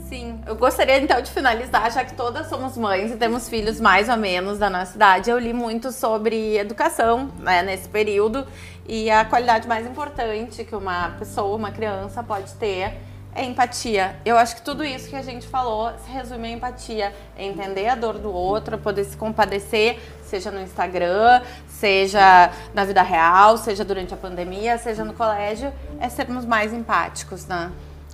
Sim, 0.09 0.41
eu 0.47 0.55
gostaria 0.55 0.99
então 0.99 1.21
de 1.21 1.31
finalizar, 1.31 1.91
já 1.91 2.05
que 2.05 2.15
todas 2.15 2.49
somos 2.49 2.77
mães 2.77 3.13
e 3.13 3.17
temos 3.17 3.49
filhos 3.49 3.81
mais 3.81 4.09
ou 4.09 4.17
menos 4.17 4.59
da 4.59 4.69
nossa 4.69 4.95
idade. 4.95 5.31
Eu 5.31 5.39
li 5.39 5.53
muito 5.53 5.91
sobre 5.91 6.57
educação 6.59 7.31
né, 7.39 7.63
nesse 7.63 7.89
período 7.89 8.47
e 8.87 9.11
a 9.11 9.25
qualidade 9.25 9.67
mais 9.67 9.87
importante 9.87 10.65
que 10.65 10.75
uma 10.75 11.11
pessoa, 11.19 11.57
uma 11.57 11.71
criança 11.71 12.23
pode 12.23 12.53
ter 12.55 12.95
é 13.35 13.45
empatia. 13.45 14.17
Eu 14.25 14.37
acho 14.37 14.57
que 14.57 14.63
tudo 14.63 14.85
isso 14.85 15.09
que 15.09 15.17
a 15.17 15.23
gente 15.23 15.47
falou 15.47 15.91
se 16.05 16.11
resume 16.11 16.49
a 16.49 16.51
empatia, 16.51 17.15
é 17.37 17.45
entender 17.45 17.89
a 17.89 17.95
dor 17.95 18.19
do 18.19 18.31
outro, 18.31 18.77
poder 18.77 19.05
se 19.05 19.17
compadecer, 19.17 19.99
seja 20.25 20.51
no 20.51 20.61
Instagram, 20.61 21.41
seja 21.67 22.51
na 22.75 22.85
vida 22.85 23.03
real, 23.03 23.57
seja 23.57 23.85
durante 23.85 24.13
a 24.13 24.17
pandemia, 24.17 24.77
seja 24.77 25.05
no 25.05 25.15
colégio, 25.15 25.73
é 25.99 26.09
sermos 26.09 26.45
mais 26.45 26.73
empáticos, 26.73 27.47
né? 27.47 27.73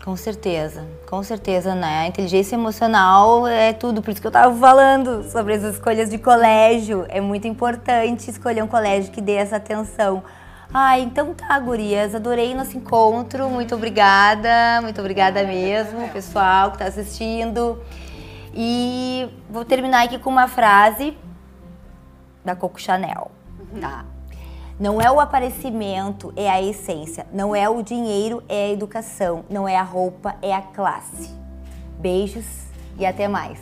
Com 0.08 0.16
certeza, 0.16 0.86
com 1.06 1.22
certeza, 1.22 1.74
né? 1.74 1.98
A 1.98 2.06
inteligência 2.06 2.56
emocional 2.56 3.46
é 3.46 3.74
tudo, 3.74 4.00
por 4.00 4.10
isso 4.10 4.22
que 4.22 4.26
eu 4.26 4.30
tava 4.30 4.58
falando 4.58 5.22
sobre 5.30 5.52
as 5.52 5.62
escolhas 5.62 6.08
de 6.08 6.16
colégio. 6.16 7.04
É 7.10 7.20
muito 7.20 7.46
importante 7.46 8.30
escolher 8.30 8.62
um 8.64 8.66
colégio 8.66 9.12
que 9.12 9.20
dê 9.20 9.34
essa 9.34 9.56
atenção. 9.56 10.22
Ah, 10.72 10.98
então 10.98 11.34
tá, 11.34 11.58
gurias, 11.58 12.14
adorei 12.14 12.54
nosso 12.54 12.74
encontro, 12.74 13.50
muito 13.50 13.74
obrigada, 13.74 14.80
muito 14.80 14.98
obrigada 14.98 15.42
mesmo, 15.42 16.08
pessoal 16.08 16.70
que 16.70 16.78
tá 16.78 16.86
assistindo. 16.86 17.78
E 18.54 19.28
vou 19.50 19.62
terminar 19.62 20.06
aqui 20.06 20.18
com 20.18 20.30
uma 20.30 20.48
frase 20.48 21.18
da 22.42 22.56
Coco 22.56 22.80
Chanel, 22.80 23.30
tá? 23.78 24.06
Não 24.78 25.00
é 25.00 25.10
o 25.10 25.18
aparecimento, 25.18 26.32
é 26.36 26.48
a 26.48 26.62
essência. 26.62 27.26
Não 27.32 27.54
é 27.54 27.68
o 27.68 27.82
dinheiro, 27.82 28.42
é 28.48 28.66
a 28.66 28.70
educação. 28.70 29.44
Não 29.50 29.66
é 29.66 29.76
a 29.76 29.82
roupa, 29.82 30.36
é 30.40 30.54
a 30.54 30.62
classe. 30.62 31.34
Beijos 31.98 32.46
e 32.96 33.04
até 33.04 33.26
mais. 33.26 33.58